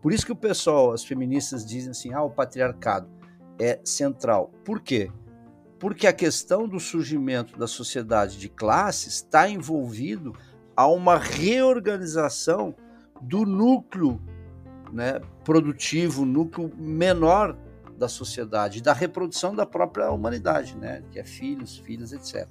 Por 0.00 0.12
isso 0.12 0.24
que 0.24 0.32
o 0.32 0.36
pessoal, 0.36 0.92
as 0.92 1.04
feministas 1.04 1.64
dizem 1.64 1.90
assim: 1.90 2.12
ah, 2.14 2.22
o 2.22 2.30
patriarcado 2.30 3.08
é 3.58 3.80
central. 3.84 4.50
Por 4.64 4.80
quê? 4.80 5.10
Porque 5.82 6.06
a 6.06 6.12
questão 6.12 6.68
do 6.68 6.78
surgimento 6.78 7.58
da 7.58 7.66
sociedade 7.66 8.38
de 8.38 8.48
classes 8.48 9.14
está 9.14 9.48
envolvido 9.48 10.32
a 10.76 10.86
uma 10.86 11.18
reorganização 11.18 12.72
do 13.20 13.44
núcleo 13.44 14.22
né, 14.92 15.20
produtivo, 15.42 16.24
núcleo 16.24 16.70
menor 16.76 17.58
da 17.98 18.06
sociedade, 18.06 18.80
da 18.80 18.92
reprodução 18.92 19.56
da 19.56 19.66
própria 19.66 20.08
humanidade, 20.12 20.76
né, 20.76 21.02
que 21.10 21.18
é 21.18 21.24
filhos, 21.24 21.78
filhas, 21.78 22.12
etc. 22.12 22.48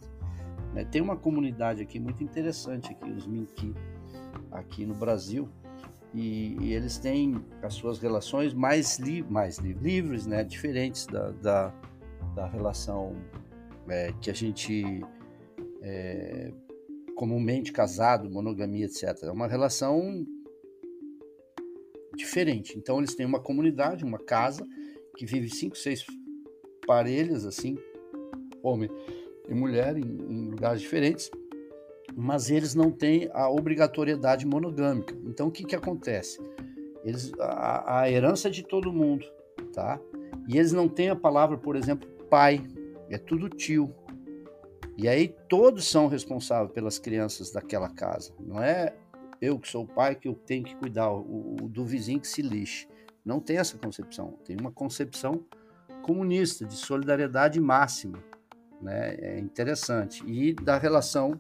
Né, 0.74 0.84
tem 0.84 1.02
uma 1.02 1.16
comunidade 1.16 1.82
aqui 1.82 2.02
muito 2.02 2.22
interessante 2.22 2.92
aqui, 2.92 3.10
os 3.10 3.26
Minki, 3.26 3.74
aqui 4.52 4.86
no 4.86 4.94
Brasil, 4.94 5.48
e, 6.14 6.58
e, 6.60 6.74
eles 6.74 6.98
têm 6.98 7.42
as 7.64 7.76
suas 7.76 7.98
relações 7.98 8.54
mais, 8.54 9.00
li 9.00 9.24
mais 9.24 9.58
li 9.58 9.72
livres, 9.72 10.26
né, 10.28 10.44
diferentes 10.44 11.08
da, 11.08 11.32
da 11.32 11.74
da 12.36 12.48
relação 12.48 13.16
é, 13.88 14.14
que 14.22 14.30
a 14.30 14.34
gente 14.34 15.02
é, 15.82 16.52
comumente 17.16 17.72
casado, 17.72 18.30
monogamia, 18.30 18.86
etc. 18.86 19.24
É 19.24 19.32
uma 19.32 19.48
relação 19.48 20.26
diferente. 22.16 22.78
Então 22.78 22.98
eles 23.00 23.16
têm 23.16 23.26
uma 23.26 23.40
comunidade, 23.40 24.04
uma 24.04 24.20
casa 24.20 24.68
que 25.16 25.26
vive 25.26 25.50
cinco, 25.50 25.78
seis 25.78 26.06
parelhas 26.86 27.46
assim, 27.46 27.78
homem 28.64 28.90
e 29.48 29.54
mulher 29.54 29.98
em, 29.98 30.02
em 30.02 30.50
lugares 30.50 30.82
diferentes, 30.82 31.30
mas 32.16 32.50
eles 32.50 32.76
não 32.76 32.92
têm 32.92 33.30
a 33.34 33.50
obrigatoriedade 33.50 34.46
monogâmica. 34.46 35.16
Então 35.26 35.48
o 35.48 35.52
que 35.52 35.64
que 35.64 35.76
acontece? 35.76 36.40
Eles 37.04 37.32
a, 37.40 38.02
a 38.02 38.12
herança 38.12 38.48
é 38.48 38.52
de 38.52 38.64
todo 38.64 38.92
mundo, 38.94 39.26
tá? 39.74 40.00
E 40.48 40.58
eles 40.58 40.72
não 40.72 40.88
têm 40.88 41.10
a 41.10 41.16
palavra, 41.16 41.58
por 41.58 41.76
exemplo, 41.76 42.10
pai, 42.32 42.66
é 43.10 43.18
tudo 43.18 43.50
tio. 43.50 43.94
E 44.98 45.10
aí 45.10 45.36
todos 45.50 45.86
são 45.86 46.08
responsáveis 46.08 46.72
pelas 46.72 46.98
crianças 46.98 47.52
daquela 47.52 47.90
casa. 47.90 48.34
Não 48.40 48.64
é 48.64 48.96
eu 49.42 49.60
que 49.60 49.68
sou 49.68 49.84
o 49.84 49.88
pai 49.88 50.16
que 50.16 50.30
eu 50.30 50.34
tenho 50.34 50.64
que 50.64 50.76
cuidar, 50.76 51.12
o, 51.12 51.58
o 51.62 51.68
do 51.68 51.86
vizinho 51.86 52.22
que 52.22 52.28
se 52.28 52.42
lixe. 52.42 52.88
Não 53.26 53.42
tem 53.42 53.58
essa 53.58 53.78
concepção. 53.78 54.40
Tem 54.46 54.56
uma 54.58 54.72
concepção 54.72 55.44
comunista, 56.04 56.66
de 56.66 56.76
solidariedade 56.76 57.60
máxima. 57.60 58.18
né? 58.82 59.16
É 59.20 59.40
interessante. 59.40 60.24
E 60.26 60.54
da 60.54 60.78
relação, 60.78 61.38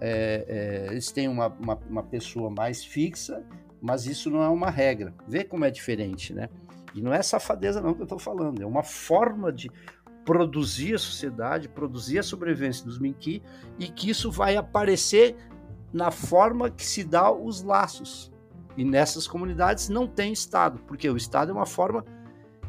é, 0.00 0.44
é, 0.86 0.92
eles 0.92 1.10
têm 1.10 1.28
uma, 1.28 1.48
uma, 1.48 1.76
uma, 1.88 2.02
pessoa 2.02 2.50
mais 2.50 2.84
fixa, 2.84 3.42
mas 3.80 4.06
isso 4.06 4.30
não 4.30 4.42
é 4.42 4.48
uma 4.48 4.68
regra. 4.68 5.14
Vê 5.26 5.44
como 5.44 5.64
é 5.64 5.70
diferente, 5.70 6.34
né? 6.34 6.50
E 6.94 7.02
não 7.02 7.12
é 7.12 7.22
safadeza 7.22 7.80
não 7.80 7.94
que 7.94 8.00
eu 8.00 8.04
estou 8.04 8.18
falando, 8.18 8.62
é 8.62 8.66
uma 8.66 8.82
forma 8.82 9.52
de 9.52 9.70
produzir 10.26 10.96
a 10.96 10.98
sociedade, 10.98 11.68
produzir 11.68 12.18
a 12.18 12.22
sobrevivência 12.22 12.84
dos 12.84 12.98
Minki 12.98 13.42
e 13.78 13.86
que 13.88 14.10
isso 14.10 14.30
vai 14.30 14.56
aparecer 14.56 15.36
na 15.92 16.10
forma 16.10 16.68
que 16.68 16.84
se 16.84 17.04
dá 17.04 17.32
os 17.32 17.62
laços. 17.62 18.32
E 18.76 18.84
nessas 18.84 19.26
comunidades 19.28 19.88
não 19.88 20.06
tem 20.06 20.32
Estado, 20.32 20.80
porque 20.86 21.08
o 21.08 21.16
Estado 21.16 21.52
é 21.52 21.54
uma 21.54 21.64
forma 21.64 22.04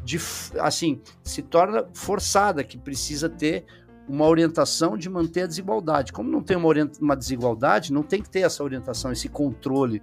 de, 0.04 0.18
assim, 0.60 1.02
se 1.22 1.42
torna 1.42 1.86
forçada, 1.92 2.62
que 2.64 2.78
precisa 2.78 3.28
ter 3.28 3.66
uma 4.08 4.26
orientação 4.26 4.96
de 4.96 5.10
manter 5.10 5.42
a 5.42 5.46
desigualdade. 5.46 6.12
Como 6.12 6.30
não 6.30 6.40
tem 6.40 6.56
uma, 6.56 6.72
uma 7.00 7.16
desigualdade, 7.16 7.92
não 7.92 8.02
tem 8.02 8.22
que 8.22 8.30
ter 8.30 8.40
essa 8.40 8.62
orientação, 8.62 9.12
esse 9.12 9.28
controle 9.28 10.00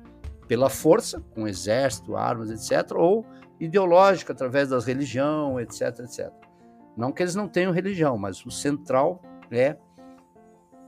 pela 0.48 0.70
força, 0.70 1.24
com 1.34 1.48
exército, 1.48 2.15
armas, 2.15 2.52
etc., 2.52 2.91
ou 2.96 3.26
ideológico, 3.60 4.32
através 4.32 4.70
das 4.70 4.86
religião, 4.86 5.60
etc., 5.60 6.02
etc. 6.02 6.32
Não 6.95 7.12
que 7.12 7.21
eles 7.21 7.36
não 7.36 7.47
tenham 7.47 7.71
religião, 7.71 8.17
mas 8.17 8.45
o 8.45 8.51
central 8.51 9.21
é 9.51 9.77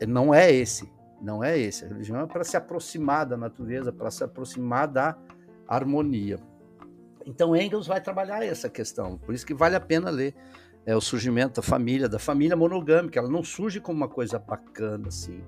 não 0.08 0.34
é 0.34 0.52
esse, 0.52 0.92
não 1.22 1.44
é 1.44 1.58
esse. 1.58 1.86
A 1.86 1.88
religião 1.88 2.22
é 2.22 2.28
para 2.28 2.44
se 2.44 2.56
aproximar 2.56 3.26
da 3.26 3.36
natureza, 3.36 3.92
para 3.92 4.12
se 4.12 4.24
aproximar 4.24 4.88
da 4.88 5.18
harmonia. 5.68 6.40
Então 7.26 7.56
Engels 7.56 7.88
vai 7.88 8.00
trabalhar 8.00 8.46
essa 8.46 8.70
questão, 8.70 9.18
por 9.18 9.34
isso 9.34 9.46
que 9.46 9.54
vale 9.54 9.76
a 9.76 9.82
pena 9.82 10.10
ler 10.10 10.34
é, 10.86 10.96
o 10.96 11.02
surgimento 11.02 11.60
da 11.60 11.62
família, 11.62 12.08
da 12.08 12.20
família 12.20 12.56
monogâmica. 12.56 13.20
Ela 13.20 13.30
não 13.30 13.44
surge 13.44 13.82
como 13.82 13.98
uma 13.98 14.08
coisa 14.08 14.40
bacana 14.40 15.10
assim, 15.10 15.44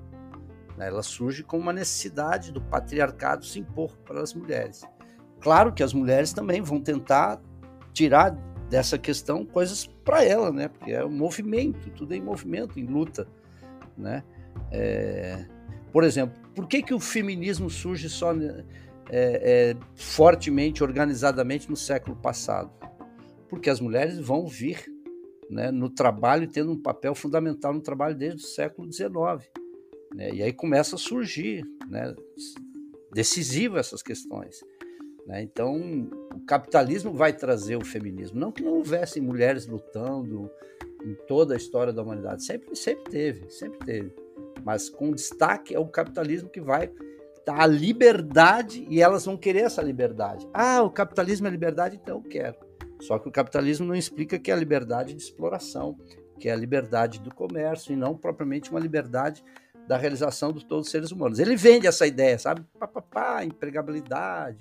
né? 0.77 0.87
ela 0.87 1.01
surge 1.01 1.43
como 1.43 1.63
uma 1.63 1.71
necessidade 1.73 2.51
do 2.51 2.61
patriarcado 2.61 3.45
se 3.45 3.59
impor 3.59 3.95
para 3.99 4.21
as 4.21 4.33
mulheres. 4.33 4.83
Claro 5.39 5.71
que 5.71 5.81
as 5.81 5.93
mulheres 5.93 6.33
também 6.33 6.61
vão 6.61 6.81
tentar 6.81 7.41
tirar 7.93 8.31
dessa 8.69 8.97
questão 8.97 9.45
coisas 9.45 9.89
para 10.09 10.23
ela, 10.23 10.51
né? 10.51 10.67
Porque 10.67 10.91
é 10.91 11.05
um 11.05 11.11
movimento, 11.11 11.91
tudo 11.91 12.15
é 12.15 12.17
em 12.17 12.21
movimento, 12.21 12.79
em 12.79 12.85
luta, 12.87 13.27
né? 13.95 14.23
É... 14.71 15.45
Por 15.91 16.03
exemplo, 16.03 16.35
por 16.55 16.67
que, 16.67 16.81
que 16.81 16.95
o 16.95 16.99
feminismo 16.99 17.69
surge 17.69 18.09
só 18.09 18.33
é, 18.33 18.63
é, 19.11 19.75
fortemente, 19.95 20.83
organizadamente 20.83 21.69
no 21.69 21.75
século 21.75 22.15
passado? 22.15 22.71
Porque 23.47 23.69
as 23.69 23.79
mulheres 23.79 24.19
vão 24.19 24.47
vir 24.47 24.83
né, 25.49 25.71
no 25.71 25.89
trabalho, 25.89 26.47
tendo 26.47 26.71
um 26.71 26.81
papel 26.81 27.13
fundamental 27.13 27.73
no 27.73 27.81
trabalho 27.81 28.15
desde 28.15 28.43
o 28.43 28.47
século 28.47 28.91
XIX. 28.91 29.11
Né, 30.13 30.31
e 30.33 30.43
aí 30.43 30.53
começa 30.53 30.95
a 30.95 30.99
surgir, 30.99 31.63
né, 31.87 32.15
decisivo 33.13 33.77
essas 33.77 34.03
questões. 34.03 34.59
Né? 35.25 35.41
Então, 35.41 36.09
o 36.33 36.39
capitalismo 36.45 37.13
vai 37.13 37.33
trazer 37.33 37.75
o 37.75 37.85
feminismo. 37.85 38.39
Não 38.39 38.51
que 38.51 38.63
não 38.63 38.73
houvessem 38.73 39.21
mulheres 39.21 39.67
lutando 39.67 40.49
em 41.03 41.15
toda 41.27 41.53
a 41.53 41.57
história 41.57 41.93
da 41.93 42.01
humanidade, 42.01 42.43
sempre, 42.43 42.75
sempre 42.75 43.09
teve, 43.09 43.49
sempre 43.49 43.79
teve 43.79 44.29
mas 44.63 44.89
com 44.89 45.11
destaque 45.11 45.73
é 45.73 45.79
o 45.79 45.87
capitalismo 45.87 46.49
que 46.49 46.61
vai 46.61 46.91
dar 47.45 47.61
a 47.61 47.65
liberdade 47.65 48.85
e 48.89 49.01
elas 49.01 49.25
vão 49.25 49.37
querer 49.37 49.61
essa 49.61 49.81
liberdade. 49.81 50.47
Ah, 50.53 50.81
o 50.83 50.89
capitalismo 50.89 51.47
é 51.47 51.49
liberdade, 51.49 51.99
então 52.01 52.17
eu 52.17 52.23
quero. 52.23 52.57
Só 53.01 53.17
que 53.17 53.29
o 53.29 53.31
capitalismo 53.31 53.87
não 53.87 53.95
explica 53.95 54.37
que 54.37 54.51
é 54.51 54.53
a 54.53 54.57
liberdade 54.57 55.13
de 55.13 55.21
exploração, 55.21 55.97
que 56.39 56.49
é 56.49 56.51
a 56.51 56.55
liberdade 56.55 57.19
do 57.19 57.33
comércio 57.33 57.93
e 57.93 57.95
não 57.95 58.15
propriamente 58.15 58.69
uma 58.69 58.79
liberdade 58.79 59.43
da 59.87 59.97
realização 59.97 60.51
de 60.51 60.65
todos 60.65 60.87
os 60.87 60.91
seres 60.91 61.11
humanos. 61.11 61.39
Ele 61.39 61.55
vende 61.55 61.87
essa 61.87 62.05
ideia, 62.05 62.37
sabe? 62.37 62.63
Pá, 62.77 62.87
pá, 62.87 63.01
pá, 63.01 63.43
empregabilidade, 63.43 64.59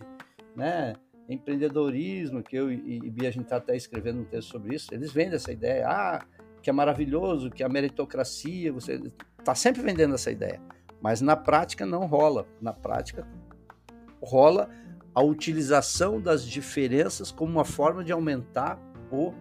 né? 0.56 0.94
Empreendedorismo, 1.28 2.42
que 2.42 2.56
eu 2.56 2.72
e, 2.72 3.00
e 3.04 3.10
Bia, 3.10 3.28
a 3.28 3.32
gente 3.32 3.44
está 3.44 3.56
até 3.56 3.76
escrevendo 3.76 4.20
um 4.20 4.24
texto 4.24 4.50
sobre 4.50 4.74
isso, 4.74 4.92
eles 4.92 5.12
vendem 5.12 5.34
essa 5.34 5.52
ideia, 5.52 5.86
ah, 5.86 6.24
que 6.62 6.70
é 6.70 6.72
maravilhoso, 6.72 7.50
que 7.50 7.62
é 7.62 7.66
a 7.66 7.68
meritocracia, 7.68 8.72
você 8.72 9.00
está 9.38 9.54
sempre 9.54 9.82
vendendo 9.82 10.14
essa 10.14 10.30
ideia, 10.30 10.60
mas 11.00 11.20
na 11.20 11.36
prática 11.36 11.86
não 11.86 12.06
rola. 12.06 12.46
Na 12.60 12.72
prática 12.72 13.26
rola 14.22 14.68
a 15.14 15.22
utilização 15.22 16.20
das 16.20 16.44
diferenças 16.44 17.30
como 17.30 17.52
uma 17.52 17.64
forma 17.64 18.04
de 18.04 18.12
aumentar 18.12 18.78
o, 19.10 19.32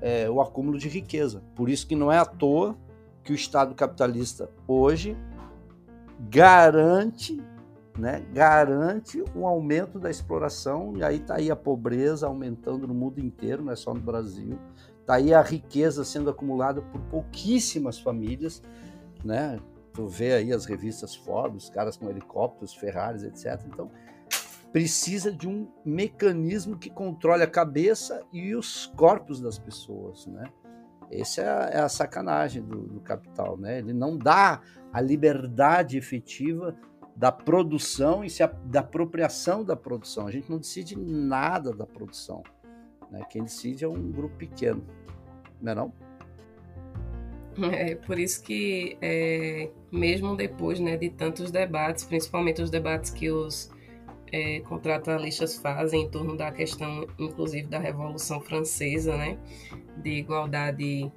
é, 0.00 0.28
o 0.28 0.40
acúmulo 0.40 0.78
de 0.78 0.88
riqueza. 0.88 1.42
Por 1.54 1.68
isso 1.68 1.86
que 1.86 1.96
não 1.96 2.10
é 2.10 2.18
à 2.18 2.24
toa 2.24 2.76
que 3.22 3.32
o 3.32 3.34
Estado 3.34 3.74
capitalista 3.74 4.50
hoje 4.66 5.16
garante, 6.30 7.40
né, 7.98 8.24
garante 8.32 9.22
um 9.34 9.46
aumento 9.46 9.98
da 9.98 10.08
exploração 10.08 10.96
e 10.96 11.02
aí 11.02 11.16
está 11.16 11.36
aí 11.36 11.50
a 11.50 11.56
pobreza 11.56 12.26
aumentando 12.26 12.86
no 12.86 12.94
mundo 12.94 13.18
inteiro, 13.18 13.64
não 13.64 13.72
é 13.72 13.76
só 13.76 13.92
no 13.92 14.00
Brasil. 14.00 14.58
Está 15.00 15.14
aí 15.14 15.34
a 15.34 15.42
riqueza 15.42 16.04
sendo 16.04 16.30
acumulada 16.30 16.80
por 16.80 17.00
pouquíssimas 17.02 17.98
famílias 17.98 18.62
né? 19.24 19.58
Tu 19.92 20.06
vê 20.06 20.34
aí 20.34 20.52
as 20.52 20.64
revistas 20.64 21.14
Forbes, 21.14 21.70
caras 21.70 21.96
com 21.96 22.08
helicópteros, 22.08 22.74
Ferraris, 22.74 23.22
etc. 23.24 23.60
Então, 23.66 23.90
precisa 24.72 25.32
de 25.32 25.48
um 25.48 25.68
mecanismo 25.84 26.76
que 26.76 26.90
controle 26.90 27.42
a 27.42 27.48
cabeça 27.50 28.22
e 28.32 28.54
os 28.54 28.86
corpos 28.86 29.40
das 29.40 29.58
pessoas, 29.58 30.26
né? 30.26 30.44
Essa 31.10 31.40
é 31.40 31.80
a, 31.80 31.84
é 31.84 31.88
sacanagem 31.88 32.62
do, 32.62 32.82
do, 32.82 33.00
capital, 33.00 33.56
né? 33.56 33.78
Ele 33.78 33.92
não 33.92 34.16
dá 34.16 34.60
a 34.92 35.00
liberdade 35.00 35.96
efetiva 35.96 36.76
da 37.18 37.32
produção 37.32 38.24
e 38.24 38.30
se 38.30 38.46
da 38.64 38.78
apropriação 38.78 39.64
da 39.64 39.74
produção. 39.74 40.28
A 40.28 40.30
gente 40.30 40.48
não 40.48 40.58
decide 40.58 40.96
nada 40.96 41.72
da 41.72 41.84
produção. 41.84 42.44
Né? 43.10 43.20
Quem 43.28 43.42
decide 43.42 43.84
é 43.84 43.88
um 43.88 44.12
grupo 44.12 44.36
pequeno, 44.36 44.86
não 45.60 45.72
é 45.72 45.74
não? 45.74 45.92
É 47.72 47.96
por 47.96 48.20
isso 48.20 48.40
que, 48.44 48.96
é, 49.02 49.68
mesmo 49.90 50.36
depois 50.36 50.78
né, 50.78 50.96
de 50.96 51.10
tantos 51.10 51.50
debates, 51.50 52.04
principalmente 52.04 52.62
os 52.62 52.70
debates 52.70 53.10
que 53.10 53.28
os 53.32 53.68
é, 54.30 54.60
contratualistas 54.60 55.56
fazem 55.56 56.02
em 56.02 56.08
torno 56.08 56.36
da 56.36 56.52
questão, 56.52 57.04
inclusive, 57.18 57.66
da 57.66 57.80
Revolução 57.80 58.40
Francesa, 58.40 59.16
né, 59.16 59.36
de 59.96 60.10
igualdade, 60.10 61.10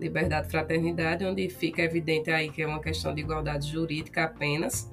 liberdade 0.00 0.50
fraternidade, 0.50 1.24
onde 1.24 1.48
fica 1.48 1.82
evidente 1.82 2.32
aí 2.32 2.50
que 2.50 2.62
é 2.62 2.66
uma 2.66 2.80
questão 2.80 3.14
de 3.14 3.20
igualdade 3.20 3.70
jurídica 3.70 4.24
apenas. 4.24 4.90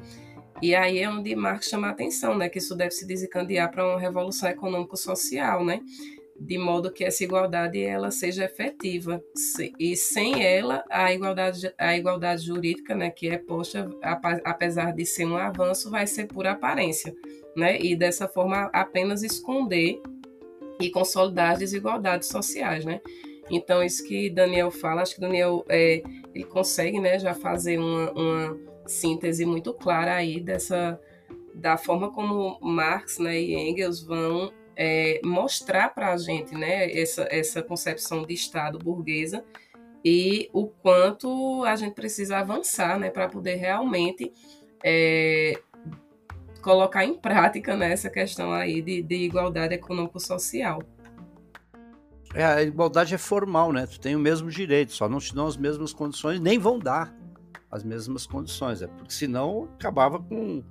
E 0.63 0.73
aí 0.73 0.99
é 0.99 1.10
onde 1.10 1.36
Marx 1.36 1.67
chama 1.67 1.88
a 1.88 1.91
atenção, 1.91 2.38
né, 2.38 2.47
que 2.47 2.58
isso 2.58 2.73
deve 2.73 2.91
se 2.91 3.06
desencadear 3.06 3.69
para 3.69 3.86
uma 3.86 3.99
revolução 3.99 4.47
econômico-social, 4.47 5.65
né, 5.65 5.82
de 6.39 6.58
modo 6.58 6.89
que 6.89 7.04
essa 7.04 7.21
igualdade 7.21 7.84
ela 7.84 8.10
seja 8.12 8.45
efetiva. 8.45 9.21
E 9.78 9.93
sem 9.97 10.41
ela 10.41 10.82
a 10.89 11.13
igualdade 11.13 11.73
a 11.78 11.97
igualdade 11.97 12.45
jurídica 12.45 12.95
né? 12.95 13.10
Que 13.10 13.28
é 13.28 13.38
posta 13.38 13.89
apesar 14.45 14.93
de 14.93 15.06
ser 15.06 15.26
um 15.26 15.36
avanço 15.36 15.91
vai 15.91 16.08
ser 16.08 16.28
por 16.28 16.47
aparência 16.47 17.13
né? 17.56 17.78
E 17.80 17.95
dessa 17.95 18.28
forma 18.28 18.69
apenas 18.73 19.21
esconder 19.21 20.02
e 20.80 20.89
consolidar 20.89 21.52
as 21.52 21.60
desigualdades 21.60 22.30
sociais 22.30 22.86
né? 22.86 23.02
Então 23.52 23.84
isso 23.84 24.04
que 24.08 24.30
Daniel 24.30 24.71
fala 24.71 25.02
acho 25.02 25.15
que 25.15 25.21
Daniel 25.21 25.65
é, 25.69 26.02
ele 26.34 26.45
consegue 26.45 26.99
né 26.99 27.19
já 27.19 27.34
fazer 27.34 27.78
uma, 27.78 28.12
uma 28.12 28.72
síntese 28.85 29.45
muito 29.45 29.73
clara 29.73 30.15
aí 30.15 30.39
dessa 30.39 30.99
da 31.53 31.77
forma 31.77 32.11
como 32.11 32.57
Marx 32.61 33.19
né, 33.19 33.39
e 33.39 33.53
Engels 33.53 34.01
vão 34.01 34.51
é, 34.75 35.21
mostrar 35.23 35.93
para 35.93 36.11
a 36.11 36.17
gente 36.17 36.55
né, 36.55 36.91
essa, 36.91 37.27
essa 37.29 37.61
concepção 37.61 38.25
de 38.25 38.33
Estado 38.33 38.79
burguesa 38.79 39.43
e 40.03 40.49
o 40.51 40.67
quanto 40.67 41.63
a 41.63 41.75
gente 41.75 41.93
precisa 41.93 42.39
avançar 42.39 42.99
né, 42.99 43.09
para 43.09 43.29
poder 43.29 43.55
realmente 43.55 44.33
é, 44.83 45.61
colocar 46.61 47.05
em 47.05 47.13
prática 47.13 47.75
né, 47.75 47.91
essa 47.91 48.09
questão 48.09 48.51
aí 48.51 48.81
de, 48.81 49.01
de 49.01 49.15
igualdade 49.15 49.75
econômico-social. 49.75 50.81
É, 52.33 52.43
a 52.43 52.63
igualdade 52.63 53.13
é 53.13 53.17
formal, 53.17 53.71
né? 53.71 53.85
Tu 53.85 53.99
tem 53.99 54.15
o 54.15 54.19
mesmo 54.19 54.49
direito, 54.49 54.91
só 54.91 55.07
não 55.07 55.19
te 55.19 55.35
dão 55.35 55.45
as 55.45 55.55
mesmas 55.55 55.93
condições, 55.93 56.39
nem 56.39 56.57
vão 56.57 56.79
dar 56.79 57.15
as 57.73 57.83
mesmas 57.83 58.27
condições, 58.27 58.83
é 58.83 58.88
porque 58.88 59.12
senão 59.12 59.67
acabava 59.73 60.19
com, 60.19 60.63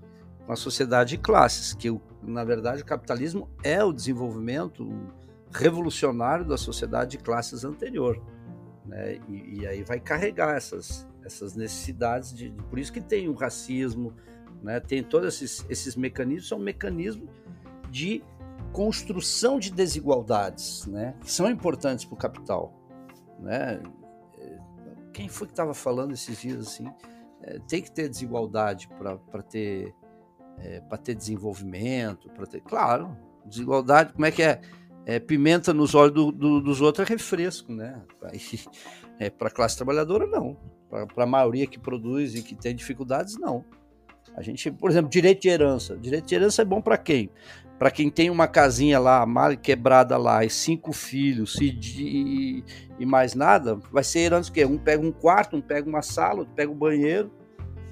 a 0.49 0.57
sociedade 0.57 1.11
de 1.11 1.19
classes, 1.19 1.73
que 1.73 1.89
na 2.23 2.45
verdade, 2.45 2.83
o 2.83 2.85
capitalismo 2.85 3.49
é 3.63 3.83
o 3.83 3.93
desenvolvimento 3.93 4.89
revolucionário 5.51 6.45
da 6.45 6.57
sociedade 6.57 7.13
de 7.13 7.19
classes 7.19 7.65
anterior. 7.65 8.21
Né? 8.87 9.21
E, 9.29 9.61
e, 9.61 9.67
aí 9.67 9.83
vai 9.83 9.99
carregar 9.99 10.57
essas, 10.57 11.07
essas 11.25 11.55
necessidades, 11.55 12.33
de, 12.33 12.51
por 12.71 12.79
isso 12.79 12.93
que 12.93 13.01
tem 13.01 13.29
o 13.29 13.35
racismo, 13.35 14.15
né? 14.63 14.79
tem 14.81 15.03
todos 15.03 15.35
esses, 15.35 15.67
esses 15.69 15.97
mecanismos, 15.97 16.49
são 16.49 16.59
mecanismos 16.59 17.29
de 17.91 18.23
construção 18.73 19.59
de 19.59 19.71
desigualdades, 19.71 20.87
né? 20.87 21.15
que 21.21 21.31
são 21.31 21.51
importantes 21.51 22.05
para 22.05 22.15
o 22.15 22.19
capital. 22.19 22.73
Né? 23.41 23.83
Quem 25.13 25.29
foi 25.29 25.47
que 25.47 25.53
estava 25.53 25.75
falando 25.75 26.13
esses 26.13 26.41
dias 26.41 26.67
assim? 26.67 26.87
É, 27.43 27.59
tem 27.61 27.83
que 27.83 27.91
ter 27.91 28.09
desigualdade 28.09 28.89
para 28.89 29.43
ter 29.43 29.95
é, 30.59 30.81
ter 30.99 31.15
desenvolvimento, 31.15 32.29
para 32.31 32.47
ter. 32.47 32.61
Claro, 32.61 33.17
desigualdade, 33.45 34.13
como 34.13 34.27
é 34.27 34.31
que 34.31 34.43
é? 34.43 34.61
é 35.05 35.19
pimenta 35.19 35.73
nos 35.73 35.95
olhos 35.95 36.15
do, 36.15 36.33
do, 36.33 36.61
dos 36.61 36.81
outros 36.81 37.09
é 37.09 37.13
refresco, 37.13 37.73
né? 37.73 38.01
É, 39.19 39.31
para 39.31 39.49
a 39.49 39.51
classe 39.51 39.77
trabalhadora, 39.77 40.27
não. 40.27 40.57
Para 40.89 41.25
a 41.25 41.27
maioria 41.27 41.67
que 41.67 41.79
produz 41.79 42.35
e 42.35 42.43
que 42.43 42.55
tem 42.55 42.75
dificuldades, 42.75 43.39
não. 43.39 43.65
A 44.37 44.43
gente, 44.43 44.71
por 44.71 44.91
exemplo, 44.91 45.11
direito 45.11 45.43
de 45.43 45.49
herança. 45.49 45.97
Direito 45.97 46.27
de 46.27 46.35
herança 46.35 46.63
é 46.63 46.65
bom 46.65 46.81
para 46.81 46.97
quem? 46.97 47.31
Para 47.83 47.91
quem 47.91 48.09
tem 48.09 48.31
uma 48.31 48.47
casinha 48.47 49.01
lá, 49.01 49.27
mal 49.27 49.57
quebrada 49.57 50.17
lá, 50.17 50.45
e 50.45 50.49
cinco 50.49 50.93
filhos 50.93 51.57
e, 51.61 51.69
de, 51.69 52.63
e 52.97 53.05
mais 53.05 53.35
nada, 53.35 53.75
vai 53.75 54.05
ser 54.05 54.21
herança 54.21 54.51
o 54.51 54.53
quê? 54.53 54.65
Um 54.65 54.79
pega 54.79 55.05
um 55.05 55.11
quarto, 55.11 55.57
um 55.57 55.61
pega 55.61 55.89
uma 55.89 56.01
sala, 56.01 56.39
outro 56.39 56.55
pega 56.55 56.71
o 56.71 56.77
um 56.77 56.79
banheiro, 56.79 57.29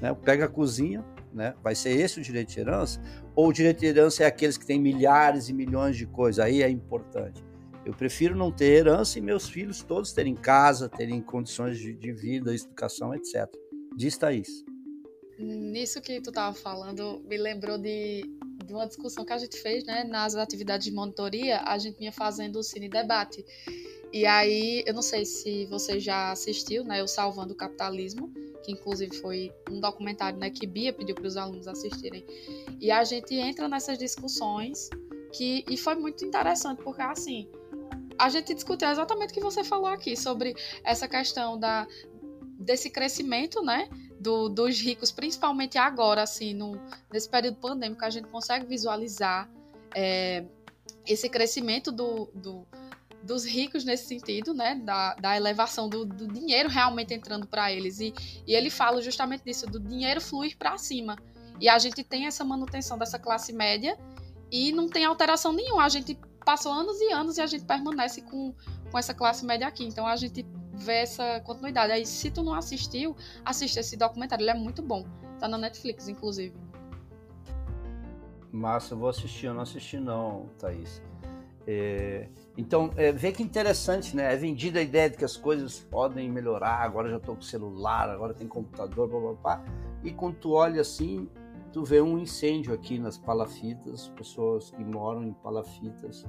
né? 0.00 0.14
pega 0.14 0.44
a 0.44 0.48
cozinha, 0.48 1.04
né? 1.34 1.54
Vai 1.60 1.74
ser 1.74 1.90
esse 1.90 2.20
o 2.20 2.22
direito 2.22 2.50
de 2.50 2.60
herança? 2.60 3.02
Ou 3.34 3.48
o 3.48 3.52
direito 3.52 3.80
de 3.80 3.86
herança 3.86 4.22
é 4.22 4.26
aqueles 4.26 4.56
que 4.56 4.64
têm 4.64 4.80
milhares 4.80 5.48
e 5.48 5.52
milhões 5.52 5.96
de 5.96 6.06
coisas? 6.06 6.38
Aí 6.38 6.62
é 6.62 6.70
importante. 6.70 7.44
Eu 7.84 7.92
prefiro 7.92 8.36
não 8.36 8.52
ter 8.52 8.66
herança 8.66 9.18
e 9.18 9.20
meus 9.20 9.48
filhos 9.48 9.82
todos 9.82 10.12
terem 10.12 10.36
casa, 10.36 10.88
terem 10.88 11.20
condições 11.20 11.76
de, 11.76 11.92
de 11.94 12.12
vida, 12.12 12.54
educação, 12.54 13.12
etc. 13.12 13.52
Diz 13.96 14.16
Thaís. 14.16 14.64
Nisso 15.36 16.00
que 16.00 16.20
tu 16.20 16.30
estava 16.30 16.54
falando, 16.54 17.24
me 17.26 17.36
lembrou 17.36 17.76
de, 17.76 18.22
de 18.70 18.74
uma 18.74 18.86
discussão 18.86 19.24
que 19.24 19.32
a 19.32 19.38
gente 19.38 19.60
fez, 19.60 19.84
né? 19.84 20.04
Nas 20.04 20.34
atividades 20.34 20.86
de 20.86 20.92
monitoria, 20.92 21.60
a 21.60 21.76
gente 21.76 21.98
vinha 21.98 22.12
fazendo 22.12 22.56
o 22.60 22.62
Cine 22.62 22.88
Debate. 22.88 23.44
E 24.12 24.24
aí, 24.24 24.82
eu 24.86 24.94
não 24.94 25.02
sei 25.02 25.24
se 25.24 25.66
você 25.66 26.00
já 26.00 26.30
assistiu, 26.30 26.84
né? 26.84 27.02
O 27.02 27.08
Salvando 27.08 27.52
o 27.52 27.56
Capitalismo 27.56 28.32
que 28.62 28.72
inclusive 28.72 29.16
foi 29.16 29.52
um 29.70 29.80
documentário 29.80 30.38
né, 30.38 30.50
que 30.50 30.66
Bia 30.66 30.92
pediu 30.92 31.14
para 31.14 31.26
os 31.26 31.36
alunos 31.36 31.66
assistirem. 31.66 32.24
E 32.80 32.90
a 32.90 33.02
gente 33.04 33.34
entra 33.34 33.68
nessas 33.68 33.98
discussões 33.98 34.90
que 35.32 35.64
e 35.68 35.76
foi 35.76 35.94
muito 35.94 36.24
interessante, 36.24 36.82
porque 36.82 37.02
assim, 37.02 37.48
a 38.18 38.28
gente 38.28 38.54
discutiu 38.54 38.88
exatamente 38.88 39.30
o 39.30 39.34
que 39.34 39.40
você 39.40 39.64
falou 39.64 39.86
aqui 39.86 40.16
sobre 40.16 40.54
essa 40.84 41.08
questão 41.08 41.58
da 41.58 41.86
desse 42.58 42.90
crescimento, 42.90 43.62
né, 43.62 43.88
do, 44.20 44.50
dos 44.50 44.78
ricos, 44.78 45.10
principalmente 45.10 45.78
agora, 45.78 46.22
assim, 46.22 46.52
no, 46.52 46.78
nesse 47.10 47.28
período 47.28 47.56
pandêmico, 47.56 48.04
a 48.04 48.10
gente 48.10 48.28
consegue 48.28 48.66
visualizar 48.66 49.50
é, 49.94 50.44
esse 51.06 51.28
crescimento 51.28 51.90
do, 51.90 52.30
do 52.34 52.66
dos 53.22 53.44
ricos 53.44 53.84
nesse 53.84 54.06
sentido, 54.06 54.54
né, 54.54 54.76
da, 54.76 55.14
da 55.14 55.36
elevação 55.36 55.90
do, 55.90 56.06
do 56.06 56.26
dinheiro 56.26 56.70
realmente 56.70 57.12
entrando 57.12 57.46
para 57.46 57.70
eles. 57.70 58.00
E, 58.00 58.14
e 58.46 58.54
ele 58.54 58.70
fala 58.70 59.02
justamente 59.02 59.44
disso, 59.44 59.66
do 59.66 59.78
dinheiro 59.78 60.22
fluir 60.22 60.56
para 60.56 60.78
cima. 60.78 61.16
E 61.60 61.68
a 61.68 61.78
gente 61.78 62.02
tem 62.02 62.26
essa 62.26 62.42
manutenção 62.44 62.96
dessa 62.96 63.18
classe 63.18 63.52
média 63.52 63.98
e 64.50 64.72
não 64.72 64.88
tem 64.88 65.04
alteração 65.04 65.52
nenhuma. 65.52 65.84
A 65.84 65.88
gente 65.90 66.18
passou 66.46 66.72
anos 66.72 66.98
e 66.98 67.12
anos 67.12 67.36
e 67.36 67.42
a 67.42 67.46
gente 67.46 67.66
permanece 67.66 68.22
com, 68.22 68.54
com 68.90 68.98
essa 68.98 69.12
classe 69.12 69.44
média 69.44 69.66
aqui. 69.66 69.84
Então 69.84 70.06
a 70.06 70.16
gente 70.16 70.46
vê 70.80 70.94
essa 70.94 71.40
continuidade. 71.40 71.92
Aí, 71.92 72.06
se 72.06 72.30
tu 72.30 72.42
não 72.42 72.54
assistiu, 72.54 73.14
assista 73.44 73.80
esse 73.80 73.96
documentário, 73.96 74.42
ele 74.42 74.50
é 74.50 74.54
muito 74.54 74.82
bom. 74.82 75.04
Tá 75.38 75.46
na 75.46 75.58
Netflix, 75.58 76.08
inclusive. 76.08 76.54
Massa, 78.50 78.94
eu 78.94 78.98
vou 78.98 79.08
assistir, 79.08 79.46
eu 79.46 79.54
não 79.54 79.62
assisti 79.62 79.98
não, 79.98 80.48
Thaís. 80.58 81.02
É, 81.66 82.28
então, 82.56 82.90
é, 82.96 83.12
vê 83.12 83.30
que 83.30 83.42
interessante, 83.42 84.16
né? 84.16 84.32
É 84.32 84.36
vendida 84.36 84.80
a 84.80 84.82
ideia 84.82 85.08
de 85.08 85.16
que 85.16 85.24
as 85.24 85.36
coisas 85.36 85.78
podem 85.78 86.28
melhorar, 86.28 86.82
agora 86.82 87.08
já 87.08 87.18
estou 87.18 87.36
com 87.36 87.42
celular, 87.42 88.10
agora 88.10 88.34
tem 88.34 88.48
computador, 88.48 89.08
blá, 89.08 89.20
blá, 89.20 89.32
blá. 89.34 89.64
E 90.02 90.10
quando 90.10 90.36
tu 90.36 90.52
olha 90.52 90.80
assim, 90.80 91.28
tu 91.72 91.84
vê 91.84 92.00
um 92.00 92.18
incêndio 92.18 92.74
aqui 92.74 92.98
nas 92.98 93.16
palafitas, 93.16 94.08
pessoas 94.08 94.70
que 94.70 94.82
moram 94.82 95.22
em 95.22 95.32
palafitas. 95.32 96.26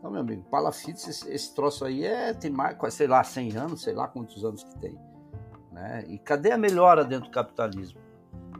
Então, 0.00 0.10
meu 0.10 0.22
amigo, 0.22 0.42
palafitas, 0.50 1.06
esse, 1.06 1.30
esse 1.30 1.54
troço 1.54 1.84
aí 1.84 2.06
é, 2.06 2.32
tem 2.32 2.50
mais, 2.50 2.74
sei 2.94 3.06
lá, 3.06 3.22
100 3.22 3.56
anos, 3.58 3.82
sei 3.82 3.92
lá 3.92 4.08
quantos 4.08 4.42
anos 4.42 4.64
que 4.64 4.78
tem. 4.78 4.98
Né? 5.70 6.06
E 6.08 6.18
cadê 6.18 6.52
a 6.52 6.58
melhora 6.58 7.04
dentro 7.04 7.28
do 7.28 7.30
capitalismo? 7.30 8.00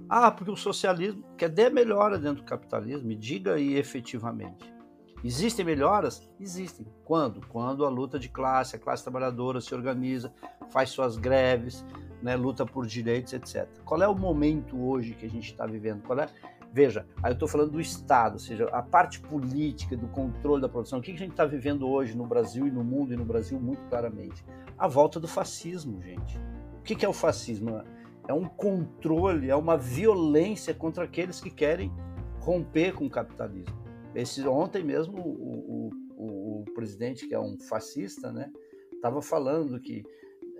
Ah, 0.07 0.31
porque 0.31 0.50
o 0.50 0.57
socialismo, 0.57 1.24
cadê 1.38 1.66
a 1.66 1.70
melhora 1.70 2.18
dentro 2.18 2.42
do 2.42 2.44
capitalismo? 2.44 3.09
Me 3.09 3.16
diga 3.16 3.55
aí 3.55 3.74
efetivamente. 3.74 4.70
Existem 5.24 5.64
melhoras? 5.64 6.31
Existem. 6.38 6.87
Quando? 7.05 7.40
Quando 7.46 7.87
a 7.87 7.88
luta 7.88 8.18
de 8.18 8.29
classe, 8.29 8.76
a 8.76 8.79
classe 8.79 9.03
trabalhadora 9.03 9.62
se 9.62 9.74
organiza, 9.74 10.33
faz 10.70 10.90
suas 10.90 11.16
greves, 11.16 11.85
né, 12.22 12.37
luta 12.37 12.66
por 12.66 12.87
direitos, 12.87 13.33
etc. 13.33 13.66
Qual 13.85 14.03
é 14.03 14.09
o 14.09 14.14
momento 14.14 14.79
hoje 14.79 15.14
que 15.14 15.24
a 15.24 15.31
gente 15.31 15.50
está 15.50 15.66
vivendo? 15.66 16.03
Qual 16.03 16.18
é? 16.18 16.29
Veja, 16.72 17.04
aí 17.22 17.30
eu 17.30 17.35
estou 17.35 17.48
falando 17.48 17.72
do 17.72 17.80
Estado, 17.80 18.35
ou 18.35 18.38
seja, 18.38 18.66
a 18.66 18.80
parte 18.80 19.20
política, 19.20 19.96
do 19.96 20.06
controle 20.09 20.62
da 20.62 20.68
produção. 20.68 21.00
O 21.00 21.02
que 21.02 21.11
a 21.11 21.16
gente 21.16 21.33
está 21.33 21.44
vivendo 21.44 21.88
hoje 21.88 22.16
no 22.16 22.26
Brasil 22.26 22.66
e 22.66 22.70
no 22.70 22.85
mundo, 22.85 23.12
e 23.12 23.16
no 23.16 23.24
Brasil 23.24 23.59
muito 23.59 23.83
claramente? 23.88 24.44
A 24.78 24.87
volta 24.87 25.18
do 25.18 25.26
fascismo, 25.26 26.00
gente. 26.00 26.38
O 26.78 26.83
que 26.83 27.04
é 27.04 27.09
o 27.09 27.12
fascismo? 27.12 27.83
É 28.28 28.33
um 28.33 28.44
controle, 28.44 29.50
é 29.50 29.56
uma 29.56 29.76
violência 29.76 30.72
contra 30.72 31.04
aqueles 31.04 31.40
que 31.40 31.50
querem 31.50 31.92
romper 32.38 32.94
com 32.94 33.06
o 33.06 33.11
capitalismo. 33.11 33.76
Esse, 34.14 34.46
ontem 34.46 34.85
mesmo 34.85 35.18
o, 35.18 35.90
o, 36.16 36.61
o, 36.61 36.64
presidente, 36.74 37.26
que 37.26 37.35
é 37.35 37.40
um 37.40 37.59
fascista, 37.59 38.33
né, 38.33 38.50
estava 38.92 39.20
falando 39.20 39.80
que 39.80 40.04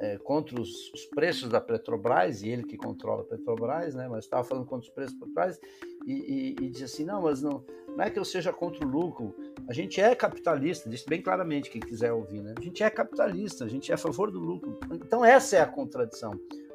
é, 0.01 0.17
contra 0.19 0.59
os, 0.59 0.91
os, 0.93 1.05
preços 1.07 1.51
da 1.51 1.61
Petrobras, 1.61 2.43
e 2.43 2.49
ele 2.49 2.65
que 2.65 2.77
controla 2.77 3.21
a 3.21 3.25
Petrobras, 3.25 3.95
né, 3.95 4.09
mas 4.09 4.25
estava 4.25 4.43
falando 4.43 4.67
contra 4.67 4.89
os 4.89 4.95
preços 4.95 5.15
da 5.15 5.27
Petrobras, 5.27 5.61
e, 6.07 6.13
e, 6.13 6.65
e 6.65 6.71
disse 6.71 6.85
assim, 6.85 7.05
não, 7.05 7.23
mas 7.23 7.43
não, 7.43 7.63
não 7.89 8.05
é 8.05 8.11
que 8.11 8.19
eu 8.19 8.25
seja 8.25 8.53
contra 8.53 8.85
o 8.85 8.89
lucro, 8.91 9.35
a 9.69 9.73
gente 9.75 10.01
é 10.01 10.15
capitalista, 10.15 10.89
disse 10.89 11.07
bem 11.07 11.21
claramente 11.21 11.71
quem 11.71 11.81
quiser 11.81 12.13
ouvir, 12.13 12.41
né? 12.41 12.55
a 12.57 12.61
gente 12.63 12.83
é 12.83 12.89
capitalista, 12.89 13.67
a 13.67 13.69
gente 13.69 13.93
é 13.93 13.95
a 13.95 13.99
favor 13.99 14.31
do 14.31 14.41
lucro. 14.41 14.79
Então 14.95 15.25
essa 15.25 15.57
é 15.57 15.61
a 15.61 15.67
contradição. 15.67 16.33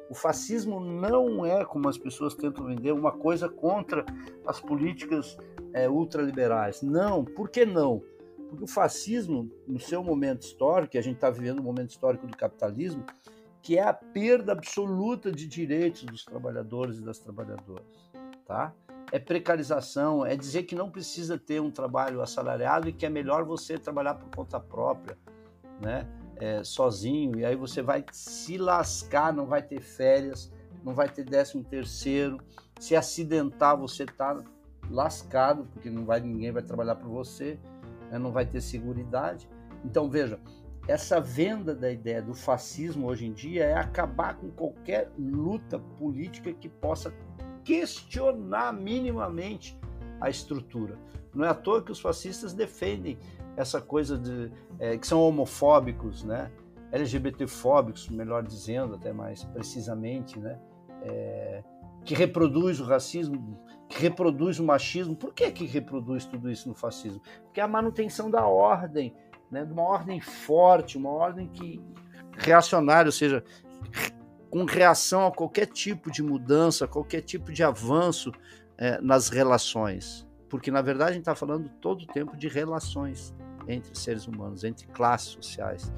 O 0.08 0.14
fascismo 0.14 0.78
não 0.78 1.44
é, 1.44 1.64
como 1.64 1.88
as 1.88 1.98
pessoas 1.98 2.34
tentam 2.34 2.64
vender, 2.66 2.92
uma 2.92 3.10
coisa 3.10 3.48
contra 3.48 4.06
as 4.46 4.60
políticas 4.60 5.36
é, 5.72 5.88
ultraliberais. 5.88 6.80
Não, 6.80 7.24
por 7.24 7.50
que 7.50 7.66
não? 7.66 8.02
Porque 8.48 8.64
o 8.64 8.66
fascismo, 8.66 9.50
no 9.66 9.80
seu 9.80 10.02
momento 10.02 10.42
histórico, 10.42 10.96
a 10.96 11.00
gente 11.00 11.16
está 11.16 11.30
vivendo 11.30 11.58
o 11.58 11.62
um 11.62 11.64
momento 11.64 11.90
histórico 11.90 12.26
do 12.26 12.36
capitalismo, 12.36 13.04
que 13.60 13.76
é 13.76 13.82
a 13.82 13.92
perda 13.92 14.52
absoluta 14.52 15.32
de 15.32 15.46
direitos 15.46 16.04
dos 16.04 16.24
trabalhadores 16.24 16.98
e 16.98 17.04
das 17.04 17.18
trabalhadoras. 17.18 17.84
Tá? 18.46 18.72
É 19.10 19.18
precarização, 19.18 20.24
é 20.24 20.36
dizer 20.36 20.64
que 20.64 20.74
não 20.74 20.90
precisa 20.90 21.38
ter 21.38 21.60
um 21.60 21.70
trabalho 21.70 22.22
assalariado 22.22 22.88
e 22.88 22.92
que 22.92 23.04
é 23.04 23.10
melhor 23.10 23.44
você 23.44 23.78
trabalhar 23.78 24.14
por 24.14 24.28
conta 24.34 24.60
própria. 24.60 25.18
Né? 25.80 26.06
é, 26.36 26.62
sozinho, 26.62 27.38
e 27.38 27.44
aí 27.44 27.56
você 27.56 27.82
vai 27.82 28.04
se 28.12 28.58
lascar, 28.58 29.32
não 29.32 29.46
vai 29.46 29.62
ter 29.62 29.80
férias, 29.80 30.52
não 30.84 30.94
vai 30.94 31.08
ter 31.08 31.24
décimo 31.24 31.64
terceiro. 31.64 32.38
Se 32.78 32.94
acidentar, 32.94 33.76
você 33.76 34.04
está 34.04 34.42
lascado, 34.90 35.66
porque 35.72 35.90
não 35.90 36.04
vai, 36.04 36.20
ninguém 36.20 36.52
vai 36.52 36.62
trabalhar 36.62 36.94
para 36.94 37.08
você, 37.08 37.58
né, 38.10 38.18
não 38.18 38.32
vai 38.32 38.46
ter 38.46 38.60
segurança. 38.60 39.46
Então, 39.84 40.08
veja, 40.08 40.38
essa 40.88 41.20
venda 41.20 41.74
da 41.74 41.90
ideia 41.90 42.22
do 42.22 42.34
fascismo 42.34 43.08
hoje 43.08 43.26
em 43.26 43.32
dia 43.32 43.64
é 43.64 43.74
acabar 43.74 44.36
com 44.36 44.50
qualquer 44.50 45.10
luta 45.18 45.78
política 45.78 46.52
que 46.52 46.68
possa 46.68 47.12
questionar 47.64 48.72
minimamente 48.72 49.78
a 50.20 50.30
estrutura. 50.30 50.96
Não 51.34 51.44
é 51.44 51.48
à 51.48 51.54
toa 51.54 51.82
que 51.82 51.90
os 51.90 52.00
fascistas 52.00 52.54
defendem 52.54 53.18
essa 53.56 53.80
coisa 53.80 54.16
de 54.16 54.50
é, 54.78 54.96
que 54.96 55.06
são 55.06 55.20
homofóbicos, 55.20 56.22
né? 56.22 56.50
LGBTfóbicos, 56.92 58.08
melhor 58.08 58.42
dizendo, 58.44 58.94
até 58.94 59.12
mais 59.12 59.42
precisamente, 59.44 60.38
né? 60.38 60.58
É, 61.08 61.62
que 62.04 62.14
reproduz 62.14 62.80
o 62.80 62.84
racismo, 62.84 63.60
que 63.88 64.00
reproduz 64.00 64.58
o 64.58 64.64
machismo. 64.64 65.16
Por 65.16 65.32
que 65.32 65.50
que 65.50 65.66
reproduz 65.66 66.24
tudo 66.24 66.50
isso 66.50 66.68
no 66.68 66.74
fascismo? 66.74 67.20
Porque 67.44 67.60
é 67.60 67.62
a 67.64 67.68
manutenção 67.68 68.30
da 68.30 68.46
ordem, 68.46 69.14
né? 69.50 69.64
De 69.64 69.72
uma 69.72 69.82
ordem 69.82 70.20
forte, 70.20 70.96
uma 70.96 71.10
ordem 71.10 71.48
que 71.48 71.80
reacionária, 72.32 73.08
ou 73.08 73.12
seja, 73.12 73.44
com 74.50 74.64
reação 74.64 75.26
a 75.26 75.32
qualquer 75.32 75.66
tipo 75.66 76.10
de 76.10 76.22
mudança, 76.22 76.86
qualquer 76.86 77.22
tipo 77.22 77.52
de 77.52 77.62
avanço 77.62 78.32
é, 78.78 79.00
nas 79.00 79.28
relações. 79.28 80.26
Porque, 80.48 80.70
na 80.70 80.82
verdade, 80.82 81.10
a 81.10 81.14
gente 81.14 81.22
está 81.22 81.34
falando 81.34 81.68
todo 81.80 82.02
o 82.02 82.06
tempo 82.06 82.36
de 82.36 82.48
relações 82.48 83.34
entre 83.66 83.98
seres 83.98 84.26
humanos, 84.26 84.62
entre 84.64 84.86
classes 84.86 85.28
sociais, 85.28 85.92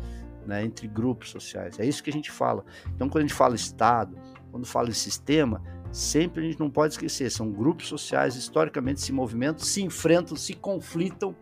né, 0.47 0.65
entre 0.65 0.89
grupos 0.89 1.31
sociais. 1.31 1.79
É 1.79 1.85
isso 1.85 2.03
que 2.03 2.09
a 2.09 2.13
gente 2.13 2.31
fala. 2.31 2.65
Então, 2.95 3.09
quando 3.09 3.19
a 3.19 3.27
gente 3.27 3.35
fala 3.35 3.55
Estado, 3.55 4.17
quando 4.51 4.67
fala 4.67 4.89
em 4.89 4.95
sistema, 4.95 5.63
sempre 5.93 6.45
a 6.45 6.47
gente 6.47 6.61
não 6.61 6.71
pode 6.71 6.95
esquecer, 6.95 7.31
são 7.31 7.51
grupos 7.51 7.89
sociais, 7.89 8.37
historicamente 8.37 9.01
se 9.01 9.13
movimentam, 9.13 9.65
se 9.65 9.83
enfrentam, 9.83 10.37
se 10.37 10.55
conflitam 10.55 11.35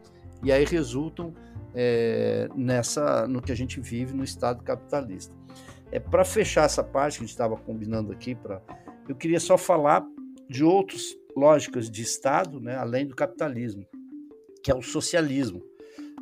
e 0.42 0.52
aí 0.52 0.64
resultam 0.64 1.34
é, 1.74 2.48
nessa 2.54 3.26
no 3.26 3.42
que 3.42 3.52
a 3.52 3.54
gente 3.54 3.80
vive 3.80 4.14
no 4.14 4.24
Estado 4.24 4.62
capitalista. 4.62 5.34
é 5.92 6.00
para 6.00 6.24
fechar 6.24 6.64
essa 6.64 6.82
parte 6.82 7.18
que 7.18 7.24
a 7.24 7.26
gente 7.26 7.32
estava 7.32 7.56
combinando 7.56 8.12
aqui, 8.12 8.34
pra, 8.34 8.62
eu 9.08 9.14
queria 9.14 9.40
só 9.40 9.56
falar 9.56 10.04
de 10.48 10.64
outras 10.64 11.14
lógicas 11.36 11.90
de 11.90 12.02
Estado, 12.02 12.60
né, 12.60 12.76
além 12.76 13.06
do 13.06 13.14
capitalismo, 13.14 13.86
que 14.62 14.70
é 14.70 14.74
o 14.74 14.82
socialismo. 14.82 15.62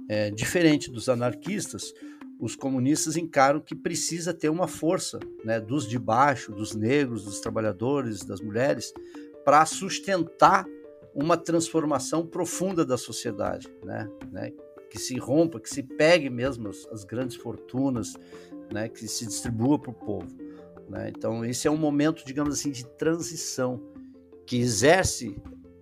É, 0.06 0.30
diferente 0.30 0.90
dos 0.90 1.08
anarquistas, 1.08 1.94
os 2.44 2.54
comunistas 2.54 3.16
encaram 3.16 3.58
que 3.58 3.74
precisa 3.74 4.34
ter 4.34 4.50
uma 4.50 4.68
força 4.68 5.18
né, 5.42 5.58
dos 5.58 5.88
de 5.88 5.98
baixo, 5.98 6.52
dos 6.52 6.74
negros, 6.74 7.24
dos 7.24 7.40
trabalhadores, 7.40 8.22
das 8.22 8.38
mulheres, 8.38 8.92
para 9.46 9.64
sustentar 9.64 10.66
uma 11.14 11.38
transformação 11.38 12.26
profunda 12.26 12.84
da 12.84 12.98
sociedade, 12.98 13.74
né, 13.82 14.10
né, 14.30 14.52
que 14.90 14.98
se 14.98 15.16
rompa, 15.16 15.58
que 15.58 15.70
se 15.70 15.82
pegue 15.82 16.28
mesmo 16.28 16.68
as, 16.68 16.86
as 16.92 17.02
grandes 17.02 17.34
fortunas, 17.34 18.12
né, 18.70 18.90
que 18.90 19.08
se 19.08 19.24
distribua 19.24 19.78
para 19.78 19.92
o 19.92 19.94
povo. 19.94 20.36
Né? 20.86 21.10
Então, 21.16 21.46
esse 21.46 21.66
é 21.66 21.70
um 21.70 21.78
momento, 21.78 22.26
digamos 22.26 22.52
assim, 22.52 22.70
de 22.70 22.84
transição 22.84 23.80
que 24.46 24.58
exerce, 24.58 25.34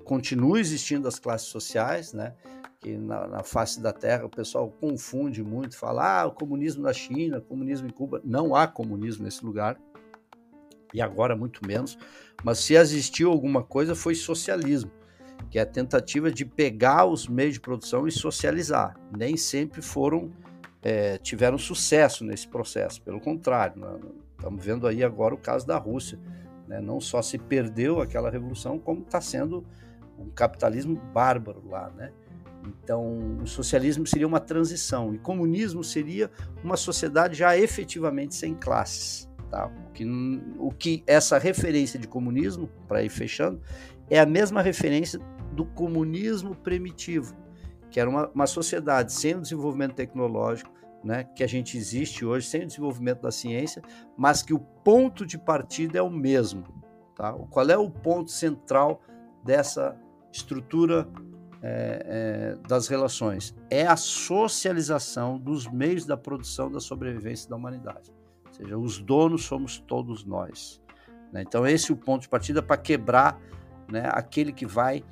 continua 0.04 0.60
existindo 0.60 1.08
as 1.08 1.18
classes 1.18 1.48
sociais, 1.48 2.12
né? 2.12 2.36
Que 2.82 2.96
na, 2.96 3.28
na, 3.28 3.42
face 3.44 3.80
da 3.80 3.92
Terra 3.92 4.26
o 4.26 4.28
pessoal 4.28 4.68
confunde 4.80 5.42
muito, 5.42 5.78
fala, 5.78 6.22
ah, 6.22 6.26
o 6.26 6.32
comunismo 6.32 6.82
na 6.82 6.92
China, 6.92 7.40
comunismo 7.40 7.86
em 7.86 7.92
Cuba. 7.92 8.20
Não 8.24 8.56
há 8.56 8.66
comunismo 8.66 9.24
nesse 9.24 9.44
lugar, 9.44 9.78
e 10.92 11.00
agora 11.00 11.36
muito 11.36 11.66
menos, 11.66 11.96
mas 12.42 12.58
se 12.58 12.74
existiu 12.74 13.30
alguma 13.30 13.62
coisa 13.62 13.94
foi 13.94 14.16
socialismo, 14.16 14.90
que 15.48 15.58
é 15.58 15.62
a 15.62 15.66
tentativa 15.66 16.30
de 16.30 16.44
pegar 16.44 17.06
os 17.06 17.28
meios 17.28 17.54
de 17.54 17.60
produção 17.60 18.06
e 18.06 18.12
socializar. 18.12 18.96
Nem 19.16 19.36
sempre 19.36 19.80
foram, 19.80 20.30
é, 20.82 21.16
tiveram 21.18 21.56
sucesso 21.56 22.24
nesse 22.24 22.48
processo, 22.48 23.00
pelo 23.00 23.20
contrário, 23.20 23.80
né? 23.80 24.00
estamos 24.36 24.64
vendo 24.64 24.88
aí 24.88 25.04
agora 25.04 25.34
o 25.34 25.38
caso 25.38 25.64
da 25.66 25.78
Rússia. 25.78 26.18
Né? 26.66 26.80
Não 26.80 27.00
só 27.00 27.22
se 27.22 27.38
perdeu 27.38 28.00
aquela 28.00 28.28
revolução, 28.28 28.78
como 28.78 29.02
está 29.02 29.20
sendo 29.20 29.64
um 30.18 30.30
capitalismo 30.30 30.96
bárbaro 30.96 31.62
lá, 31.68 31.90
né? 31.90 32.12
Então, 32.64 33.38
o 33.42 33.46
socialismo 33.46 34.06
seria 34.06 34.26
uma 34.26 34.40
transição 34.40 35.14
e 35.14 35.18
comunismo 35.18 35.82
seria 35.82 36.30
uma 36.62 36.76
sociedade 36.76 37.36
já 37.36 37.56
efetivamente 37.56 38.34
sem 38.34 38.54
classes. 38.54 39.28
Tá? 39.50 39.66
O, 39.66 39.92
que, 39.92 40.04
o 40.58 40.70
que 40.70 41.02
essa 41.06 41.38
referência 41.38 41.98
de 41.98 42.08
comunismo, 42.08 42.68
para 42.88 43.02
ir 43.02 43.10
fechando, 43.10 43.60
é 44.08 44.18
a 44.18 44.26
mesma 44.26 44.62
referência 44.62 45.20
do 45.52 45.64
comunismo 45.64 46.54
primitivo, 46.54 47.36
que 47.90 48.00
era 48.00 48.08
uma, 48.08 48.28
uma 48.28 48.46
sociedade 48.46 49.12
sem 49.12 49.34
o 49.34 49.40
desenvolvimento 49.40 49.94
tecnológico, 49.94 50.72
né, 51.04 51.24
que 51.24 51.42
a 51.42 51.46
gente 51.46 51.76
existe 51.76 52.24
hoje, 52.24 52.46
sem 52.46 52.62
o 52.62 52.66
desenvolvimento 52.66 53.22
da 53.22 53.30
ciência, 53.30 53.82
mas 54.16 54.42
que 54.42 54.54
o 54.54 54.58
ponto 54.58 55.26
de 55.26 55.36
partida 55.36 55.98
é 55.98 56.02
o 56.02 56.10
mesmo. 56.10 56.64
Tá? 57.16 57.32
Qual 57.32 57.68
é 57.68 57.76
o 57.76 57.90
ponto 57.90 58.30
central 58.30 59.02
dessa 59.44 59.96
estrutura 60.32 61.08
é, 61.62 62.56
é, 62.62 62.68
das 62.68 62.88
relações. 62.88 63.54
É 63.70 63.86
a 63.86 63.96
socialização 63.96 65.38
dos 65.38 65.66
meios 65.68 66.04
da 66.04 66.16
produção 66.16 66.70
da 66.70 66.80
sobrevivência 66.80 67.48
da 67.48 67.56
humanidade. 67.56 68.12
Ou 68.46 68.52
seja, 68.52 68.78
os 68.78 68.98
donos 68.98 69.44
somos 69.44 69.78
todos 69.78 70.24
nós. 70.24 70.82
Né? 71.32 71.42
Então, 71.42 71.66
esse 71.66 71.90
é 71.90 71.94
o 71.94 71.96
ponto 71.96 72.22
de 72.22 72.28
partida 72.28 72.62
para 72.62 72.76
quebrar 72.76 73.40
né, 73.88 74.08
aquele 74.12 74.52
que 74.52 74.66
vai 74.66 75.04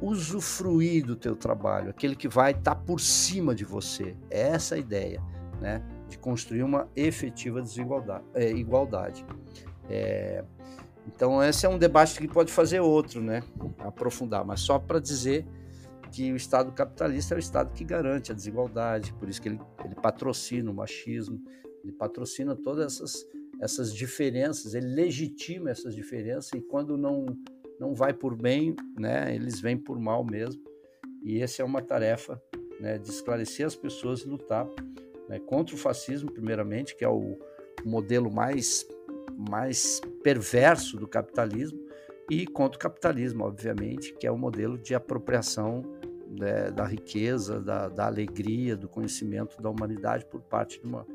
usufruir 0.00 1.04
do 1.04 1.16
teu 1.16 1.34
trabalho, 1.34 1.90
aquele 1.90 2.14
que 2.14 2.28
vai 2.28 2.52
estar 2.52 2.74
tá 2.74 2.80
por 2.80 3.00
cima 3.00 3.54
de 3.54 3.64
você. 3.64 4.16
É 4.30 4.48
essa 4.48 4.74
a 4.74 4.78
ideia, 4.78 5.22
né? 5.60 5.82
De 6.08 6.18
construir 6.18 6.62
uma 6.62 6.88
efetiva 6.94 7.62
desigualdade, 7.62 8.24
é, 8.34 8.50
igualdade. 8.50 9.24
É, 9.88 10.44
então 11.06 11.42
esse 11.42 11.64
é 11.64 11.68
um 11.68 11.78
debate 11.78 12.18
que 12.18 12.28
pode 12.28 12.52
fazer 12.52 12.80
outro, 12.80 13.22
né? 13.22 13.42
Aprofundar, 13.78 14.44
mas 14.44 14.60
só 14.60 14.78
para 14.78 15.00
dizer 15.00 15.46
que 16.16 16.32
o 16.32 16.36
Estado 16.36 16.72
capitalista 16.72 17.34
é 17.34 17.36
o 17.36 17.38
Estado 17.38 17.74
que 17.74 17.84
garante 17.84 18.32
a 18.32 18.34
desigualdade, 18.34 19.12
por 19.20 19.28
isso 19.28 19.42
que 19.42 19.50
ele, 19.50 19.60
ele 19.84 19.94
patrocina 19.96 20.70
o 20.70 20.74
machismo, 20.74 21.38
ele 21.84 21.92
patrocina 21.92 22.56
todas 22.56 22.94
essas, 22.94 23.28
essas 23.60 23.94
diferenças, 23.94 24.72
ele 24.74 24.86
legitima 24.86 25.68
essas 25.68 25.94
diferenças 25.94 26.50
e 26.54 26.60
quando 26.62 26.96
não, 26.96 27.26
não 27.78 27.92
vai 27.92 28.14
por 28.14 28.34
bem, 28.34 28.74
né, 28.98 29.34
eles 29.34 29.60
vêm 29.60 29.76
por 29.76 30.00
mal 30.00 30.24
mesmo. 30.24 30.64
E 31.22 31.42
essa 31.42 31.60
é 31.60 31.64
uma 31.66 31.82
tarefa 31.82 32.42
né, 32.80 32.96
de 32.96 33.10
esclarecer 33.10 33.66
as 33.66 33.76
pessoas 33.76 34.20
e 34.20 34.26
lutar 34.26 34.66
né, 35.28 35.38
contra 35.38 35.74
o 35.74 35.78
fascismo, 35.78 36.32
primeiramente, 36.32 36.96
que 36.96 37.04
é 37.04 37.08
o 37.10 37.38
modelo 37.84 38.32
mais, 38.32 38.86
mais 39.36 40.00
perverso 40.22 40.96
do 40.96 41.06
capitalismo, 41.06 41.84
e 42.30 42.46
contra 42.46 42.76
o 42.76 42.80
capitalismo, 42.80 43.44
obviamente, 43.44 44.14
que 44.14 44.26
é 44.26 44.30
o 44.30 44.38
modelo 44.38 44.78
de 44.78 44.94
apropriação 44.94 45.84
né, 46.28 46.70
da 46.70 46.84
riqueza, 46.84 47.60
da, 47.60 47.88
da, 47.88 48.06
alegria, 48.06 48.76
do 48.76 48.88
conhecimento 48.88 49.60
da 49.60 49.70
humanidade 49.70 50.24
por 50.26 50.40
parte 50.40 50.80
de 50.80 50.86
uma, 50.86 51.06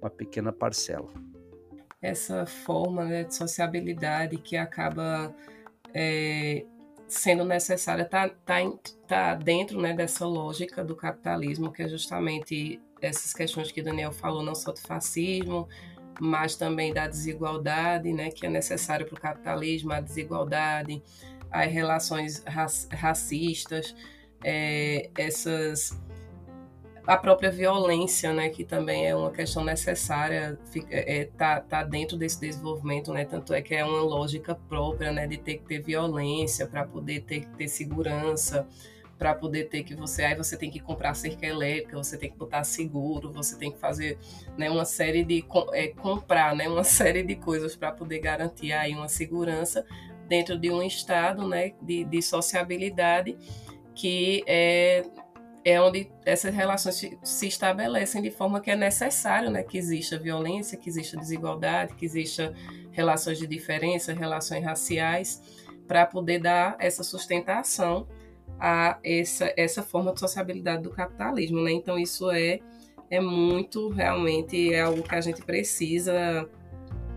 uma 0.00 0.10
pequena 0.10 0.52
parcela. 0.52 1.08
Essa 2.00 2.46
forma 2.46 3.04
né, 3.04 3.24
de 3.24 3.34
sociabilidade 3.34 4.36
que 4.38 4.56
acaba 4.56 5.34
é, 5.92 6.64
sendo 7.06 7.44
necessária 7.44 8.02
está 8.02 8.28
tá, 8.28 8.60
tá 9.06 9.34
dentro 9.34 9.80
né, 9.80 9.94
dessa 9.94 10.26
lógica 10.26 10.84
do 10.84 10.96
capitalismo, 10.96 11.72
que 11.72 11.82
é 11.82 11.88
justamente 11.88 12.80
essas 13.00 13.32
questões 13.32 13.70
que 13.70 13.80
o 13.80 13.84
Daniel 13.84 14.12
falou, 14.12 14.42
não 14.42 14.54
só 14.54 14.72
do 14.72 14.80
fascismo, 14.80 15.68
mas 16.20 16.56
também 16.56 16.92
da 16.92 17.06
desigualdade, 17.06 18.12
né, 18.12 18.30
que 18.30 18.46
é 18.46 18.50
necessária 18.50 19.04
para 19.04 19.14
o 19.14 19.20
capitalismo, 19.20 19.92
a 19.92 20.00
desigualdade, 20.00 21.02
as 21.50 21.70
relações 21.70 22.42
racistas, 22.90 23.94
é, 24.44 25.10
essas 25.16 25.98
a 27.06 27.18
própria 27.18 27.50
violência, 27.50 28.32
né, 28.32 28.48
que 28.48 28.64
também 28.64 29.06
é 29.06 29.14
uma 29.14 29.30
questão 29.30 29.62
necessária, 29.62 30.58
é, 30.90 31.28
tá, 31.36 31.60
tá 31.60 31.84
dentro 31.84 32.16
desse 32.16 32.40
desenvolvimento, 32.40 33.12
né, 33.12 33.26
tanto 33.26 33.52
é 33.52 33.60
que 33.60 33.74
é 33.74 33.84
uma 33.84 34.00
lógica 34.00 34.54
própria, 34.54 35.12
né, 35.12 35.26
de 35.26 35.36
ter 35.36 35.58
que 35.58 35.64
ter 35.64 35.82
violência 35.82 36.66
para 36.66 36.84
poder 36.86 37.20
ter 37.20 37.46
ter 37.58 37.68
segurança, 37.68 38.66
para 39.18 39.34
poder 39.34 39.68
ter 39.68 39.84
que 39.84 39.94
você, 39.94 40.24
aí 40.24 40.34
você 40.34 40.56
tem 40.56 40.70
que 40.70 40.80
comprar 40.80 41.14
cerca 41.14 41.46
elétrica, 41.46 41.96
você 41.96 42.16
tem 42.16 42.30
que 42.30 42.38
botar 42.38 42.64
seguro, 42.64 43.30
você 43.30 43.56
tem 43.56 43.70
que 43.70 43.78
fazer, 43.78 44.18
né, 44.56 44.70
uma 44.70 44.86
série 44.86 45.22
de 45.22 45.44
é, 45.74 45.88
comprar, 45.88 46.56
né, 46.56 46.68
uma 46.68 46.84
série 46.84 47.22
de 47.22 47.36
coisas 47.36 47.76
para 47.76 47.92
poder 47.92 48.18
garantir 48.18 48.72
aí 48.72 48.94
uma 48.94 49.08
segurança 49.08 49.84
dentro 50.26 50.58
de 50.58 50.70
um 50.70 50.82
estado, 50.82 51.46
né, 51.46 51.74
de, 51.82 52.02
de 52.04 52.22
sociabilidade 52.22 53.36
que 53.94 54.42
é, 54.46 55.04
é 55.64 55.80
onde 55.80 56.10
essas 56.26 56.54
relações 56.54 57.08
se 57.22 57.46
estabelecem 57.46 58.20
de 58.20 58.30
forma 58.30 58.60
que 58.60 58.70
é 58.70 58.76
necessário 58.76 59.50
né, 59.50 59.62
que 59.62 59.78
exista 59.78 60.18
violência, 60.18 60.76
que 60.76 60.88
exista 60.88 61.16
desigualdade, 61.16 61.94
que 61.94 62.04
exista 62.04 62.52
relações 62.90 63.38
de 63.38 63.46
diferença, 63.46 64.12
relações 64.12 64.64
raciais, 64.64 65.42
para 65.86 66.04
poder 66.06 66.40
dar 66.40 66.76
essa 66.78 67.02
sustentação 67.02 68.06
a 68.58 68.98
essa, 69.02 69.52
essa 69.56 69.82
forma 69.82 70.12
de 70.12 70.20
sociabilidade 70.20 70.82
do 70.82 70.90
capitalismo. 70.90 71.62
Né? 71.62 71.72
Então, 71.72 71.98
isso 71.98 72.30
é, 72.30 72.60
é 73.10 73.20
muito, 73.20 73.88
realmente, 73.88 74.72
é 74.72 74.80
algo 74.80 75.02
que 75.02 75.14
a 75.14 75.20
gente 75.20 75.42
precisa 75.42 76.48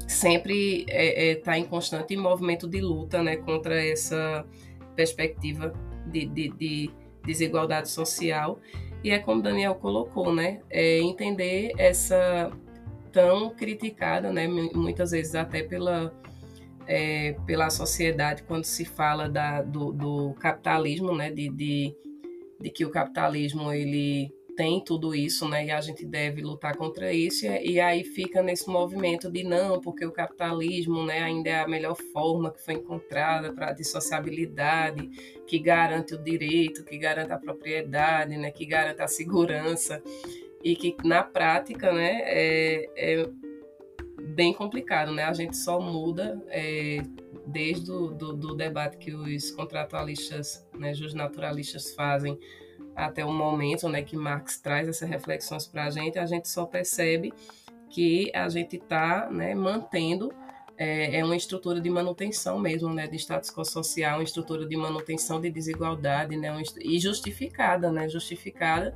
sempre 0.08 0.82
estar 0.82 0.94
é, 0.94 1.32
é, 1.32 1.36
tá 1.36 1.58
em 1.58 1.66
constante 1.66 2.16
movimento 2.16 2.68
de 2.68 2.80
luta 2.80 3.22
né, 3.22 3.36
contra 3.36 3.86
essa 3.86 4.46
perspectiva 4.96 5.74
de, 6.08 6.26
de, 6.26 6.50
de 6.50 6.92
desigualdade 7.26 7.90
social. 7.90 8.60
E 9.04 9.12
é 9.12 9.20
como 9.20 9.42
Daniel 9.42 9.76
colocou, 9.76 10.34
né? 10.34 10.62
É 10.70 11.00
entender 11.00 11.74
essa 11.78 12.52
tão 13.12 13.50
criticada, 13.50 14.32
né? 14.32 14.48
Muitas 14.48 15.12
vezes 15.12 15.36
até 15.36 15.64
pela, 15.64 16.14
é, 16.88 17.36
pela 17.46 17.70
sociedade 17.70 18.44
quando 18.44 18.66
se 18.66 18.86
fala 18.86 19.30
da, 19.30 19.62
do, 19.62 19.92
do 19.92 20.34
capitalismo, 20.36 21.16
né? 21.16 21.32
De, 21.32 21.50
de, 21.50 21.96
de 22.60 22.70
que 22.70 22.86
o 22.86 22.90
capitalismo 22.90 23.72
ele 23.72 24.34
tem 24.58 24.84
tudo 24.84 25.14
isso, 25.14 25.48
né? 25.48 25.68
E 25.68 25.72
a 25.72 25.80
gente 25.80 26.04
deve 26.04 26.42
lutar 26.42 26.76
contra 26.76 27.14
isso. 27.14 27.46
E, 27.46 27.80
aí 27.80 28.04
fica 28.04 28.42
nesse 28.42 28.68
movimento 28.68 29.32
de 29.32 29.44
não, 29.44 29.80
porque 29.80 30.04
o 30.04 30.12
capitalismo, 30.12 31.06
né, 31.06 31.22
ainda 31.22 31.50
é 31.52 31.60
a 31.60 31.68
melhor 31.68 31.96
forma 32.12 32.52
que 32.52 32.60
foi 32.60 32.74
encontrada 32.74 33.54
para 33.54 33.72
de 33.72 33.84
sociabilidade, 33.84 35.08
que 35.46 35.60
garante 35.60 36.16
o 36.16 36.18
direito, 36.18 36.84
que 36.84 36.98
garante 36.98 37.32
a 37.32 37.38
propriedade, 37.38 38.36
né, 38.36 38.50
que 38.50 38.66
garante 38.66 39.00
a 39.00 39.08
segurança 39.08 40.02
e 40.64 40.76
que 40.76 40.98
na 41.06 41.22
prática, 41.22 41.94
né, 41.94 42.22
é, 42.26 42.90
é 42.98 43.30
bem 44.20 44.52
complicado, 44.54 45.14
né? 45.14 45.24
A 45.24 45.34
gente 45.34 45.56
só 45.56 45.80
muda 45.80 46.44
é, 46.48 46.98
desde 47.46 47.92
o 47.92 48.08
do, 48.08 48.34
do 48.34 48.56
debate 48.56 48.98
que 48.98 49.14
os 49.14 49.52
contratualistas, 49.52 50.68
né, 50.74 50.94
os 50.94 51.14
naturalistas 51.14 51.94
fazem 51.94 52.40
até 52.98 53.24
o 53.24 53.32
momento 53.32 53.88
né, 53.88 54.02
que 54.02 54.18
Marx 54.18 54.60
traz 54.60 54.88
essas 54.88 55.08
reflexões 55.08 55.68
para 55.68 55.86
a 55.86 55.90
gente, 55.92 56.18
a 56.18 56.26
gente 56.26 56.50
só 56.50 56.66
percebe 56.66 57.32
que 57.90 58.32
a 58.34 58.50
gente 58.50 58.78
está 58.78 59.30
né, 59.30 59.54
mantendo 59.54 60.34
é, 60.76 61.20
é, 61.20 61.24
uma 61.24 61.36
estrutura 61.36 61.80
de 61.80 61.90
manutenção 61.90 62.60
mesmo, 62.60 62.92
né, 62.92 63.08
de 63.08 63.16
status 63.16 63.52
quo 63.52 63.64
social, 63.64 64.18
uma 64.18 64.24
estrutura 64.24 64.66
de 64.68 64.76
manutenção 64.76 65.40
de 65.40 65.50
desigualdade, 65.52 66.36
né, 66.36 66.52
e 66.82 67.00
justificada, 67.00 67.92
né, 67.92 68.10
justificada 68.10 68.94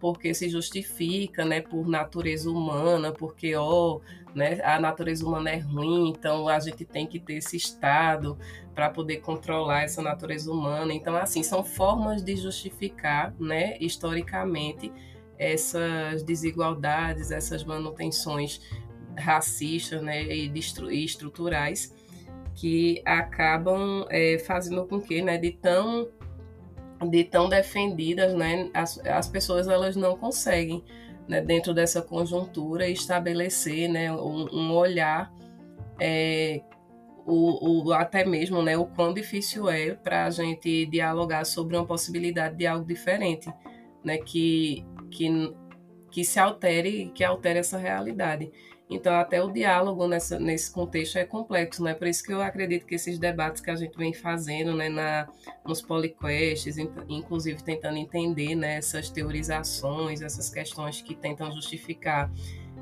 porque 0.00 0.34
se 0.34 0.48
justifica, 0.48 1.44
né, 1.44 1.60
por 1.60 1.88
natureza 1.88 2.50
humana, 2.50 3.12
porque 3.12 3.54
ó, 3.54 4.00
né, 4.34 4.60
a 4.62 4.80
natureza 4.80 5.24
humana 5.24 5.50
é 5.50 5.58
ruim, 5.58 6.08
então 6.08 6.48
a 6.48 6.58
gente 6.58 6.84
tem 6.84 7.06
que 7.06 7.20
ter 7.20 7.34
esse 7.34 7.56
estado 7.56 8.36
para 8.74 8.90
poder 8.90 9.18
controlar 9.18 9.82
essa 9.82 10.02
natureza 10.02 10.50
humana. 10.50 10.92
Então 10.92 11.16
assim, 11.16 11.42
são 11.42 11.62
formas 11.62 12.22
de 12.22 12.36
justificar, 12.36 13.34
né, 13.38 13.76
historicamente 13.80 14.92
essas 15.38 16.22
desigualdades, 16.22 17.30
essas 17.30 17.64
manutenções 17.64 18.60
racistas, 19.16 20.02
né, 20.02 20.22
e, 20.24 20.50
e 20.50 21.04
estruturais 21.04 21.94
que 22.54 23.02
acabam 23.04 24.06
é, 24.10 24.38
fazendo 24.38 24.84
com 24.86 25.00
que, 25.00 25.20
né, 25.22 25.36
de 25.38 25.52
tão 25.52 26.08
de 27.10 27.24
tão 27.24 27.48
defendidas, 27.48 28.32
né, 28.32 28.70
as, 28.72 28.98
as 29.04 29.28
pessoas 29.28 29.68
elas 29.68 29.96
não 29.96 30.16
conseguem, 30.16 30.82
né, 31.28 31.40
dentro 31.40 31.72
dessa 31.72 32.02
conjuntura, 32.02 32.88
estabelecer, 32.88 33.88
né, 33.88 34.12
um, 34.12 34.48
um 34.52 34.72
olhar, 34.72 35.32
é, 35.98 36.60
o, 37.26 37.86
o, 37.86 37.92
até 37.92 38.24
mesmo, 38.24 38.62
né, 38.62 38.76
o 38.76 38.84
quão 38.84 39.12
difícil 39.14 39.68
é 39.68 39.94
para 39.94 40.26
a 40.26 40.30
gente 40.30 40.86
dialogar 40.86 41.44
sobre 41.44 41.76
uma 41.76 41.86
possibilidade 41.86 42.56
de 42.56 42.66
algo 42.66 42.86
diferente, 42.86 43.50
né, 44.04 44.18
que, 44.18 44.84
que, 45.10 45.54
que 46.10 46.24
se 46.24 46.38
altere, 46.38 47.10
que 47.14 47.24
altere 47.24 47.58
essa 47.58 47.78
realidade. 47.78 48.50
Então, 48.88 49.14
até 49.14 49.42
o 49.42 49.50
diálogo 49.50 50.06
nessa, 50.06 50.38
nesse 50.38 50.70
contexto 50.70 51.16
é 51.16 51.24
complexo, 51.24 51.82
né? 51.82 51.94
Por 51.94 52.06
isso 52.06 52.22
que 52.22 52.32
eu 52.32 52.42
acredito 52.42 52.84
que 52.84 52.94
esses 52.94 53.18
debates 53.18 53.62
que 53.62 53.70
a 53.70 53.76
gente 53.76 53.96
vem 53.96 54.12
fazendo, 54.12 54.74
né, 54.74 54.90
na, 54.90 55.26
nos 55.66 55.80
poliquests, 55.80 56.76
inclusive 57.08 57.62
tentando 57.62 57.96
entender 57.96 58.54
né, 58.54 58.76
essas 58.76 59.08
teorizações, 59.08 60.20
essas 60.20 60.50
questões 60.50 61.00
que 61.00 61.14
tentam 61.14 61.50
justificar 61.50 62.30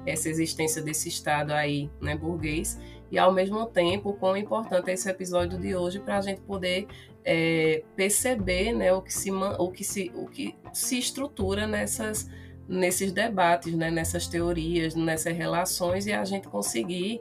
essa 0.05 0.29
existência 0.29 0.83
desse 0.83 1.09
Estado 1.09 1.53
aí, 1.53 1.89
né, 2.01 2.17
burguês, 2.17 2.81
e 3.11 3.19
ao 3.19 3.33
mesmo 3.33 3.67
tempo, 3.67 4.15
quão 4.15 4.37
importante 4.37 4.91
é 4.91 4.95
esse 4.95 5.09
episódio 5.09 5.59
de 5.59 5.77
hoje 5.77 6.01
para 6.01 6.19
a 6.19 6.21
gente 6.21 6.41
poder 6.41 6.89
é, 7.25 7.85
perceber 7.95 8.73
né, 8.73 8.93
o, 8.93 9.01
que 9.01 9.13
se, 9.13 9.31
o, 9.31 9.71
que 9.71 9.85
se, 9.85 10.11
o 10.15 10.27
que 10.27 10.57
se 10.73 10.99
estrutura 10.99 11.67
nessas 11.67 12.29
nesses 12.69 13.13
debates, 13.13 13.75
né, 13.75 13.91
nessas 13.91 14.27
teorias, 14.27 14.95
nessas 14.95 15.37
relações 15.37 16.07
e 16.07 16.13
a 16.13 16.25
gente 16.25 16.49
conseguir 16.49 17.21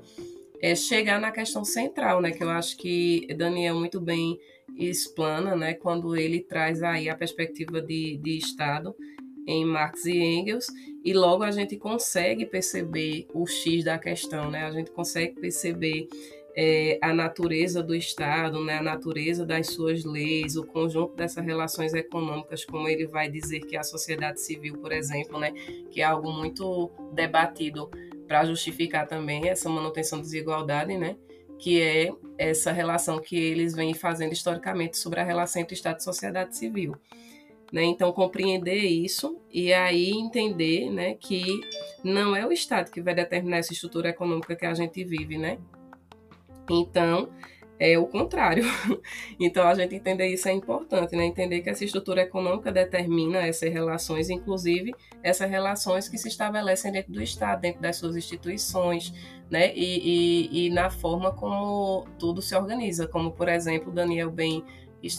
é, 0.61 0.75
chegar 0.75 1.19
na 1.19 1.31
questão 1.31 1.65
central, 1.65 2.21
né, 2.21 2.31
que 2.31 2.43
eu 2.43 2.49
acho 2.49 2.77
que 2.77 3.27
Daniel 3.35 3.75
muito 3.75 3.99
bem 3.99 4.39
explana, 4.77 5.55
né, 5.55 5.73
quando 5.73 6.15
ele 6.15 6.39
traz 6.39 6.81
aí 6.83 7.09
a 7.09 7.15
perspectiva 7.15 7.81
de, 7.81 8.17
de 8.17 8.37
Estado 8.37 8.95
em 9.47 9.65
Marx 9.65 10.05
e 10.05 10.17
Engels 10.17 10.67
e 11.03 11.13
logo 11.13 11.43
a 11.43 11.51
gente 11.51 11.75
consegue 11.77 12.45
perceber 12.45 13.27
o 13.33 13.47
X 13.47 13.83
da 13.83 13.97
questão, 13.97 14.51
né, 14.51 14.63
a 14.63 14.71
gente 14.71 14.91
consegue 14.91 15.39
perceber 15.39 16.07
é, 16.55 16.97
a 17.01 17.13
natureza 17.13 17.81
do 17.81 17.95
Estado, 17.95 18.63
né, 18.63 18.77
a 18.77 18.83
natureza 18.83 19.45
das 19.45 19.67
suas 19.67 20.03
leis, 20.03 20.55
o 20.55 20.65
conjunto 20.65 21.15
dessas 21.15 21.43
relações 21.45 21.93
econômicas, 21.93 22.65
como 22.65 22.87
ele 22.87 23.07
vai 23.07 23.29
dizer 23.29 23.61
que 23.61 23.77
a 23.77 23.83
sociedade 23.83 24.41
civil, 24.41 24.77
por 24.77 24.91
exemplo, 24.91 25.39
né, 25.39 25.51
que 25.89 26.01
é 26.01 26.03
algo 26.03 26.31
muito 26.31 26.91
debatido 27.13 27.89
para 28.27 28.45
justificar 28.45 29.07
também 29.07 29.49
essa 29.49 29.69
manutenção 29.69 30.19
da 30.19 30.23
desigualdade, 30.23 30.97
né, 30.97 31.15
que 31.57 31.81
é 31.81 32.11
essa 32.37 32.71
relação 32.71 33.19
que 33.19 33.37
eles 33.37 33.75
vêm 33.75 33.93
fazendo 33.93 34.33
historicamente 34.33 34.97
sobre 34.97 35.19
a 35.19 35.23
relação 35.23 35.61
entre 35.61 35.75
Estado 35.75 35.99
e 35.99 36.03
sociedade 36.03 36.57
civil. 36.57 36.95
Né? 37.71 37.83
Então, 37.83 38.11
compreender 38.11 38.83
isso 38.83 39.39
e 39.49 39.71
aí 39.71 40.11
entender 40.11 40.89
né, 40.89 41.13
que 41.13 41.61
não 42.03 42.35
é 42.35 42.45
o 42.45 42.51
Estado 42.51 42.91
que 42.91 43.01
vai 43.01 43.15
determinar 43.15 43.59
essa 43.59 43.71
estrutura 43.71 44.09
econômica 44.09 44.55
que 44.55 44.65
a 44.65 44.73
gente 44.73 45.03
vive, 45.05 45.37
né? 45.37 45.57
Então, 46.71 47.29
é 47.81 47.97
o 47.97 48.05
contrário. 48.05 48.63
Então, 49.39 49.67
a 49.67 49.73
gente 49.73 49.95
entender 49.95 50.27
isso 50.27 50.47
é 50.47 50.51
importante, 50.51 51.15
né? 51.15 51.25
Entender 51.25 51.61
que 51.61 51.69
essa 51.69 51.83
estrutura 51.83 52.21
econômica 52.21 52.71
determina 52.71 53.39
essas 53.39 53.73
relações, 53.73 54.29
inclusive 54.29 54.93
essas 55.23 55.49
relações 55.49 56.07
que 56.07 56.15
se 56.15 56.27
estabelecem 56.27 56.91
dentro 56.91 57.11
do 57.11 57.23
Estado, 57.23 57.61
dentro 57.61 57.81
das 57.81 57.95
suas 57.95 58.15
instituições, 58.15 59.11
né? 59.49 59.73
E, 59.75 60.59
e, 60.59 60.67
e 60.67 60.69
na 60.69 60.91
forma 60.91 61.31
como 61.33 62.05
tudo 62.19 62.39
se 62.39 62.55
organiza, 62.55 63.07
como, 63.07 63.31
por 63.31 63.49
exemplo, 63.49 63.91
Daniel 63.91 64.29
bem 64.29 64.63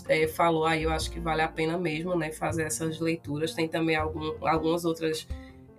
é, 0.09 0.28
falou 0.28 0.64
aí, 0.64 0.84
eu 0.84 0.92
acho 0.92 1.11
que 1.11 1.18
vale 1.18 1.42
a 1.42 1.48
pena 1.48 1.76
mesmo, 1.76 2.14
né? 2.16 2.30
Fazer 2.30 2.62
essas 2.62 3.00
leituras. 3.00 3.55
Tem 3.55 3.66
também 3.66 3.96
algum, 3.96 4.34
algumas 4.46 4.84
outras 4.84 5.26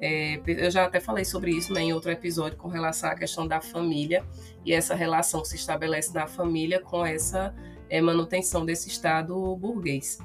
é, 0.06 0.38
eu 0.46 0.70
já 0.70 0.84
até 0.84 1.00
falei 1.00 1.24
sobre 1.24 1.52
isso 1.52 1.72
né, 1.72 1.80
em 1.80 1.94
outro 1.94 2.12
episódio 2.12 2.58
com 2.58 2.68
relação 2.68 3.10
à 3.10 3.16
questão 3.16 3.48
da 3.48 3.62
família 3.62 4.22
e 4.66 4.74
essa 4.74 4.94
relação 4.94 5.42
que 5.42 5.48
se 5.48 5.56
estabelece 5.56 6.14
na 6.14 6.28
família 6.28 6.82
com 6.82 7.06
essa 7.06 7.56
é, 7.90 8.02
manutenção 8.02 8.66
desse 8.66 8.90
Estado 8.90 9.56
burguês. 9.56 10.20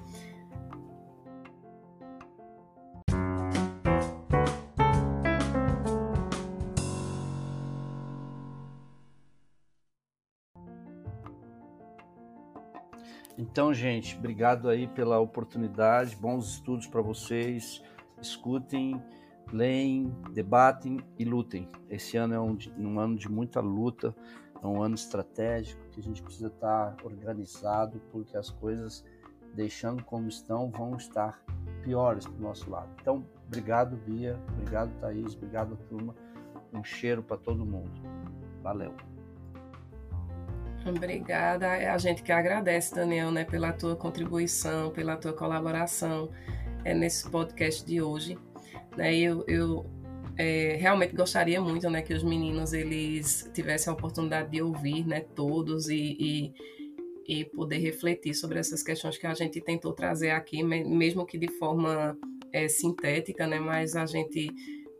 Então, 13.38 13.72
gente, 13.72 14.16
obrigado 14.16 14.68
aí 14.68 14.88
pela 14.88 15.20
oportunidade, 15.20 16.16
bons 16.16 16.54
estudos 16.54 16.88
para 16.88 17.00
vocês. 17.00 17.80
Escutem 18.20 19.00
leem, 19.52 20.14
debatem 20.32 21.00
e 21.18 21.24
lutem. 21.24 21.68
Esse 21.88 22.16
ano 22.16 22.34
é 22.34 22.40
um, 22.40 22.56
um, 22.76 22.98
ano 23.00 23.16
de 23.16 23.30
muita 23.30 23.60
luta, 23.60 24.14
é 24.62 24.66
um 24.66 24.82
ano 24.82 24.94
estratégico 24.94 25.80
que 25.90 26.00
a 26.00 26.02
gente 26.02 26.22
precisa 26.22 26.48
estar 26.48 26.96
organizado, 27.02 28.00
porque 28.10 28.36
as 28.36 28.50
coisas, 28.50 29.04
deixando 29.54 30.02
como 30.04 30.28
estão, 30.28 30.70
vão 30.70 30.96
estar 30.96 31.42
piores 31.82 32.26
para 32.26 32.36
o 32.36 32.42
nosso 32.42 32.70
lado. 32.70 32.90
Então, 33.00 33.24
obrigado, 33.46 33.96
Bia, 33.96 34.38
obrigado, 34.52 34.92
Thaís, 35.00 35.34
obrigado, 35.34 35.76
turma. 35.88 36.14
Um 36.72 36.84
cheiro 36.84 37.22
para 37.22 37.38
todo 37.38 37.64
mundo. 37.64 37.90
Valeu. 38.62 38.94
Obrigada. 40.86 41.66
É 41.66 41.88
a 41.88 41.98
gente 41.98 42.22
que 42.22 42.32
agradece, 42.32 42.94
Daniel, 42.94 43.30
né, 43.30 43.44
pela 43.44 43.72
tua 43.72 43.96
contribuição, 43.96 44.90
pela 44.90 45.16
tua 45.16 45.32
colaboração 45.32 46.30
é, 46.84 46.94
nesse 46.94 47.28
podcast 47.30 47.84
de 47.84 48.00
hoje. 48.00 48.38
Né? 48.98 49.16
Eu, 49.16 49.44
eu 49.46 49.86
é, 50.36 50.76
realmente 50.76 51.14
gostaria 51.14 51.60
muito 51.60 51.88
né, 51.88 52.02
que 52.02 52.12
os 52.12 52.24
meninos 52.24 52.72
eles 52.72 53.48
tivessem 53.54 53.92
a 53.92 53.94
oportunidade 53.94 54.50
de 54.50 54.60
ouvir 54.60 55.06
né, 55.06 55.20
todos 55.20 55.88
e, 55.88 56.16
e, 56.18 56.52
e 57.28 57.44
poder 57.44 57.78
refletir 57.78 58.34
sobre 58.34 58.58
essas 58.58 58.82
questões 58.82 59.16
que 59.16 59.26
a 59.26 59.34
gente 59.34 59.60
tentou 59.60 59.92
trazer 59.92 60.30
aqui, 60.30 60.64
mesmo 60.64 61.24
que 61.24 61.38
de 61.38 61.46
forma 61.46 62.18
é, 62.52 62.66
sintética, 62.66 63.46
né, 63.46 63.60
mas 63.60 63.94
a 63.94 64.04
gente 64.04 64.48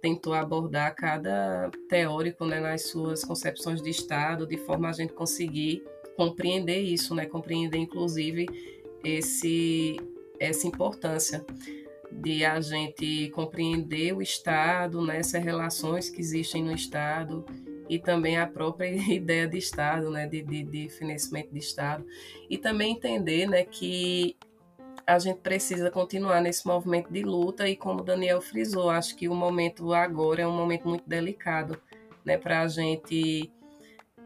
tentou 0.01 0.33
abordar 0.33 0.95
cada 0.95 1.73
teórico 1.89 2.47
né, 2.47 2.61
nas 2.61 2.89
suas 2.89 3.25
concepções 3.25 3.83
de 3.83 3.91
Estado, 3.91 4.47
de 4.47 4.57
forma 4.59 4.89
a 4.89 4.93
gente 4.93 5.13
conseguir 5.13 5.83
compreender 6.17 6.79
isso, 6.79 7.17
né, 7.17 7.27
compreender 7.27 7.79
inclusive 7.79 8.47
esse, 9.03 9.97
essa 10.39 10.69
importância 10.69 11.45
de 12.11 12.45
a 12.45 12.61
gente 12.61 13.31
compreender 13.31 14.15
o 14.15 14.23
Estado, 14.23 15.05
né, 15.05 15.19
essas 15.19 15.43
relações 15.43 16.11
que 16.11 16.21
existem 16.21 16.63
no 16.65 16.73
Estado 16.73 17.45
e 17.89 17.99
também 17.99 18.37
a 18.39 18.47
própria 18.47 18.89
ideia 19.13 19.47
de 19.47 19.59
Estado, 19.59 20.11
né, 20.11 20.27
de, 20.27 20.43
de, 20.43 20.63
de 20.63 20.89
financiamento 20.89 21.51
de 21.53 21.59
Estado. 21.59 22.05
E 22.49 22.59
também 22.59 22.93
entender 22.93 23.49
né, 23.49 23.65
que 23.65 24.37
a 25.07 25.19
gente 25.19 25.39
precisa 25.39 25.91
continuar 25.91 26.41
nesse 26.41 26.67
movimento 26.67 27.11
de 27.11 27.23
luta 27.23 27.67
e 27.69 27.77
como 27.77 28.01
o 28.01 28.05
Daniel 28.05 28.41
frisou, 28.41 28.91
acho 28.91 29.17
que 29.17 29.29
o 29.29 29.35
momento 29.35 29.95
agora 29.95 30.43
é 30.43 30.47
um 30.47 30.53
momento 30.53 30.87
muito 30.87 31.09
delicado 31.09 31.81
né, 32.25 32.37
para 32.37 32.61
a 32.61 32.69
gente 32.69 33.51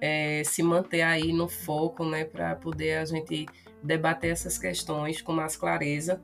é, 0.01 0.43
se 0.45 0.63
manter 0.63 1.03
aí 1.03 1.33
no 1.33 1.49
foco, 1.49 2.05
né, 2.05 2.25
para 2.25 2.57
poder 2.57 2.99
a 2.99 3.05
gente 3.05 3.47
debater 3.83 4.33
essas 4.33 4.59
questões 4.59 5.23
com 5.23 5.33
mais 5.33 5.57
clareza 5.57 6.21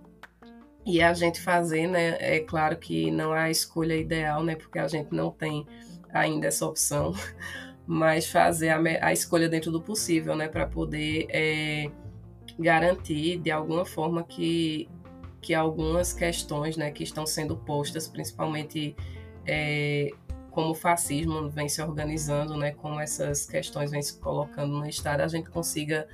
e 0.87 1.03
a 1.03 1.13
gente 1.13 1.41
fazer, 1.41 1.87
né? 1.87 2.17
É 2.21 2.41
claro 2.41 2.77
que 2.77 3.11
não 3.11 3.35
é 3.35 3.41
a 3.41 3.51
escolha 3.51 3.97
ideal, 3.97 4.43
né? 4.43 4.55
Porque 4.55 4.79
a 4.79 4.89
gente 4.89 5.15
não 5.15 5.31
tem 5.31 5.67
ainda 6.13 6.47
essa 6.47 6.67
opção, 6.67 7.13
mas 7.87 8.27
fazer 8.27 8.71
a, 8.71 8.81
a 9.07 9.13
escolha 9.13 9.49
dentro 9.49 9.71
do 9.71 9.81
possível, 9.81 10.35
né? 10.35 10.49
Para 10.49 10.67
poder 10.67 11.27
é, 11.31 11.91
garantir 12.59 13.39
de 13.39 13.51
alguma 13.51 13.85
forma 13.85 14.25
que, 14.25 14.89
que 15.41 15.55
algumas 15.55 16.13
questões, 16.13 16.77
né? 16.77 16.91
Que 16.91 17.05
estão 17.05 17.27
sendo 17.27 17.57
postas, 17.57 18.09
principalmente 18.09 18.97
é, 19.47 20.11
como 20.51 20.71
o 20.71 20.75
fascismo 20.75 21.49
vem 21.49 21.69
se 21.69 21.81
organizando, 21.81 22.57
né, 22.57 22.73
como 22.73 22.99
essas 22.99 23.47
questões 23.47 23.93
vêm 23.93 24.03
se 24.03 24.19
colocando 24.19 24.77
no 24.77 24.87
Estado, 24.89 25.21
a 25.21 25.29
gente 25.29 25.49
consiga 25.51 26.09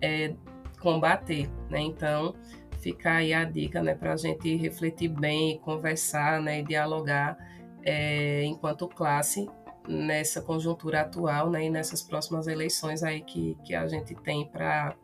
é, 0.00 0.32
combater. 0.80 1.50
Né? 1.68 1.80
Então, 1.80 2.34
fica 2.80 3.14
aí 3.14 3.32
a 3.32 3.44
dica 3.44 3.82
né, 3.82 3.94
para 3.94 4.14
a 4.14 4.16
gente 4.16 4.56
refletir 4.56 5.08
bem, 5.08 5.58
conversar 5.58 6.40
né, 6.40 6.60
e 6.60 6.62
dialogar 6.64 7.36
é, 7.82 8.42
enquanto 8.44 8.88
classe 8.88 9.48
nessa 9.88 10.40
conjuntura 10.40 11.02
atual 11.02 11.50
né, 11.50 11.64
e 11.64 11.70
nessas 11.70 12.02
próximas 12.02 12.46
eleições 12.46 13.02
aí 13.02 13.22
que, 13.22 13.56
que 13.64 13.74
a 13.74 13.86
gente 13.86 14.14
tem 14.14 14.46
para 14.46 14.94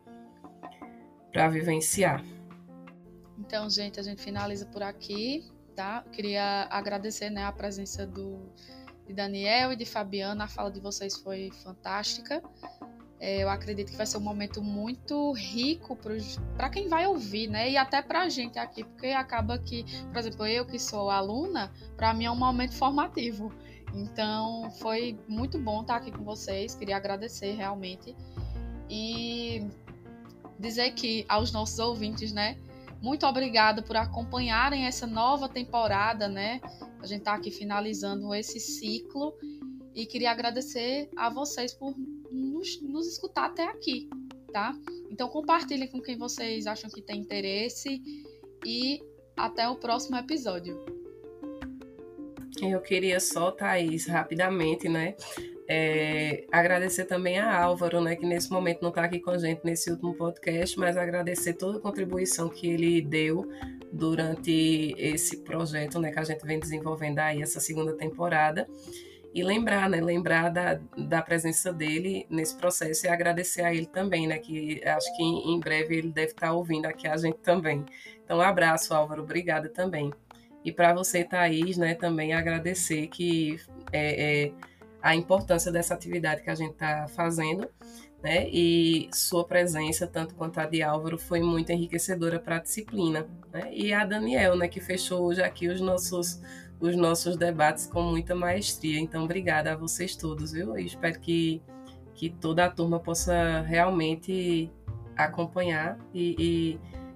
vivenciar. 1.49 2.23
Então, 3.37 3.69
gente, 3.69 3.99
a 3.99 4.03
gente 4.03 4.21
finaliza 4.21 4.65
por 4.65 4.81
aqui, 4.81 5.45
tá? 5.75 6.03
Queria 6.11 6.67
agradecer 6.71 7.29
né, 7.29 7.43
a 7.43 7.51
presença 7.51 8.05
do, 8.05 8.51
de 9.05 9.13
Daniel 9.13 9.71
e 9.71 9.75
de 9.75 9.85
Fabiana, 9.85 10.45
a 10.45 10.47
fala 10.47 10.71
de 10.71 10.79
vocês 10.79 11.17
foi 11.17 11.51
fantástica. 11.63 12.41
É, 13.19 13.43
eu 13.43 13.49
acredito 13.49 13.89
que 13.91 13.97
vai 13.97 14.05
ser 14.05 14.17
um 14.17 14.21
momento 14.21 14.61
muito 14.61 15.31
rico 15.31 15.97
para 16.55 16.69
quem 16.69 16.87
vai 16.87 17.07
ouvir, 17.07 17.47
né? 17.47 17.71
E 17.71 17.75
até 17.75 18.01
para 18.01 18.21
a 18.21 18.29
gente 18.29 18.59
aqui, 18.59 18.83
porque 18.83 19.07
acaba 19.07 19.57
que, 19.57 19.83
por 20.11 20.17
exemplo, 20.19 20.45
eu 20.45 20.65
que 20.65 20.77
sou 20.77 21.09
aluna, 21.09 21.71
para 21.95 22.13
mim 22.13 22.25
é 22.25 22.31
um 22.31 22.35
momento 22.35 22.75
formativo. 22.75 23.51
Então, 23.93 24.69
foi 24.79 25.17
muito 25.27 25.57
bom 25.57 25.81
estar 25.81 25.95
aqui 25.95 26.11
com 26.11 26.23
vocês. 26.23 26.75
Queria 26.75 26.97
agradecer 26.97 27.53
realmente 27.53 28.15
e 28.89 29.67
dizer 30.59 30.91
que 30.91 31.25
aos 31.27 31.51
nossos 31.51 31.79
ouvintes, 31.79 32.31
né? 32.31 32.57
Muito 33.01 33.25
obrigada 33.25 33.81
por 33.81 33.95
acompanharem 33.95 34.85
essa 34.85 35.07
nova 35.07 35.47
temporada, 35.47 36.27
né? 36.27 36.61
A 37.01 37.05
gente 37.07 37.19
está 37.19 37.33
aqui 37.33 37.51
finalizando 37.51 38.33
esse 38.33 38.59
ciclo 38.59 39.33
e 39.93 40.05
queria 40.05 40.31
agradecer 40.31 41.09
a 41.15 41.29
vocês 41.29 41.73
por 41.73 41.95
nos, 42.37 42.81
nos 42.81 43.07
escutar 43.07 43.45
até 43.45 43.63
aqui, 43.65 44.09
tá? 44.51 44.73
Então 45.09 45.27
compartilhem 45.27 45.87
com 45.87 46.01
quem 46.01 46.17
vocês 46.17 46.67
acham 46.67 46.89
que 46.89 47.01
tem 47.01 47.19
interesse 47.19 48.01
e 48.65 49.01
até 49.35 49.67
o 49.67 49.75
próximo 49.75 50.17
episódio. 50.17 50.83
Eu 52.61 52.81
queria 52.81 53.19
só, 53.19 53.51
Thaís, 53.51 54.07
rapidamente, 54.07 54.89
né? 54.89 55.15
É, 55.69 56.45
agradecer 56.49 57.05
também 57.05 57.37
a 57.37 57.61
Álvaro, 57.61 57.99
né, 57.99 58.15
que 58.15 58.25
nesse 58.25 58.49
momento 58.49 58.81
não 58.81 58.89
está 58.89 59.03
aqui 59.03 59.19
com 59.19 59.31
a 59.31 59.37
gente 59.37 59.65
nesse 59.65 59.91
último 59.91 60.13
podcast, 60.13 60.79
mas 60.79 60.95
agradecer 60.95 61.53
toda 61.55 61.77
a 61.77 61.81
contribuição 61.81 62.47
que 62.47 62.67
ele 62.67 63.01
deu 63.01 63.51
durante 63.91 64.95
esse 64.97 65.37
projeto, 65.37 65.99
né, 65.99 66.09
que 66.09 66.19
a 66.19 66.23
gente 66.23 66.45
vem 66.45 66.57
desenvolvendo 66.57 67.19
aí 67.19 67.41
essa 67.41 67.59
segunda 67.59 67.93
temporada 67.93 68.65
e 69.37 69.43
lembrar, 69.43 69.87
né, 69.87 70.01
lembrar 70.01 70.49
da, 70.49 70.79
da 70.97 71.21
presença 71.21 71.71
dele 71.71 72.25
nesse 72.27 72.57
processo 72.57 73.05
e 73.05 73.09
agradecer 73.09 73.61
a 73.61 73.71
ele 73.71 73.85
também, 73.85 74.25
né, 74.25 74.39
que 74.39 74.83
acho 74.83 75.15
que 75.15 75.21
em, 75.21 75.59
breve 75.59 75.95
ele 75.95 76.11
deve 76.11 76.31
estar 76.31 76.53
ouvindo 76.53 76.87
aqui 76.87 77.07
a 77.07 77.15
gente 77.15 77.37
também. 77.37 77.85
Então, 78.25 78.39
um 78.39 78.41
abraço, 78.41 78.95
Álvaro, 78.95 79.21
obrigada 79.21 79.69
também. 79.69 80.11
E 80.65 80.71
para 80.71 80.91
você, 80.91 81.23
Thaís, 81.23 81.77
né, 81.77 81.93
também 81.93 82.33
agradecer 82.33 83.05
que 83.09 83.59
é, 83.93 84.45
é, 84.45 84.51
a 85.03 85.15
importância 85.15 85.71
dessa 85.71 85.93
atividade 85.93 86.41
que 86.41 86.49
a 86.49 86.55
gente 86.55 86.71
está 86.71 87.07
fazendo, 87.07 87.69
né, 88.23 88.49
e 88.49 89.07
sua 89.13 89.45
presença, 89.45 90.07
tanto 90.07 90.33
quanto 90.33 90.59
a 90.59 90.65
de 90.65 90.81
Álvaro, 90.81 91.19
foi 91.19 91.41
muito 91.41 91.71
enriquecedora 91.71 92.39
para 92.39 92.55
a 92.55 92.59
disciplina. 92.59 93.27
Né, 93.53 93.69
e 93.71 93.93
a 93.93 94.03
Daniel, 94.03 94.55
né, 94.55 94.67
que 94.67 94.81
fechou 94.81 95.21
hoje 95.27 95.43
aqui 95.43 95.67
os 95.67 95.79
nossos 95.79 96.41
os 96.79 96.95
nossos 96.95 97.35
debates 97.37 97.87
com 97.87 98.01
muita 98.03 98.35
maestria. 98.35 98.99
Então, 98.99 99.23
obrigada 99.23 99.73
a 99.73 99.75
vocês 99.75 100.15
todos, 100.15 100.51
viu? 100.51 100.77
E 100.77 100.85
espero 100.85 101.19
que, 101.19 101.61
que 102.13 102.29
toda 102.29 102.65
a 102.65 102.69
turma 102.69 102.99
possa 102.99 103.61
realmente 103.61 104.71
acompanhar 105.15 105.97
e, 106.13 106.35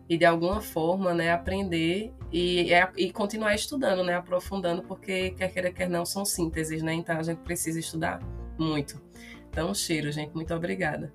e, 0.09 0.14
e 0.16 0.18
de 0.18 0.26
alguma 0.26 0.62
forma 0.62 1.14
né, 1.14 1.32
aprender 1.32 2.12
e, 2.32 2.72
e 2.97 3.12
continuar 3.12 3.53
estudando, 3.53 4.03
né, 4.03 4.16
aprofundando, 4.16 4.82
porque 4.82 5.32
quer 5.32 5.51
queira, 5.53 5.72
quer 5.72 5.89
não, 5.89 6.05
são 6.05 6.26
sínteses, 6.26 6.82
né? 6.82 6.93
Então 6.93 7.18
a 7.18 7.24
gente 7.24 7.39
precisa 7.39 7.80
estudar 7.80 8.20
muito. 8.57 9.01
Então, 9.49 9.74
cheiro, 9.74 10.12
gente. 10.12 10.34
Muito 10.34 10.53
obrigada. 10.53 11.14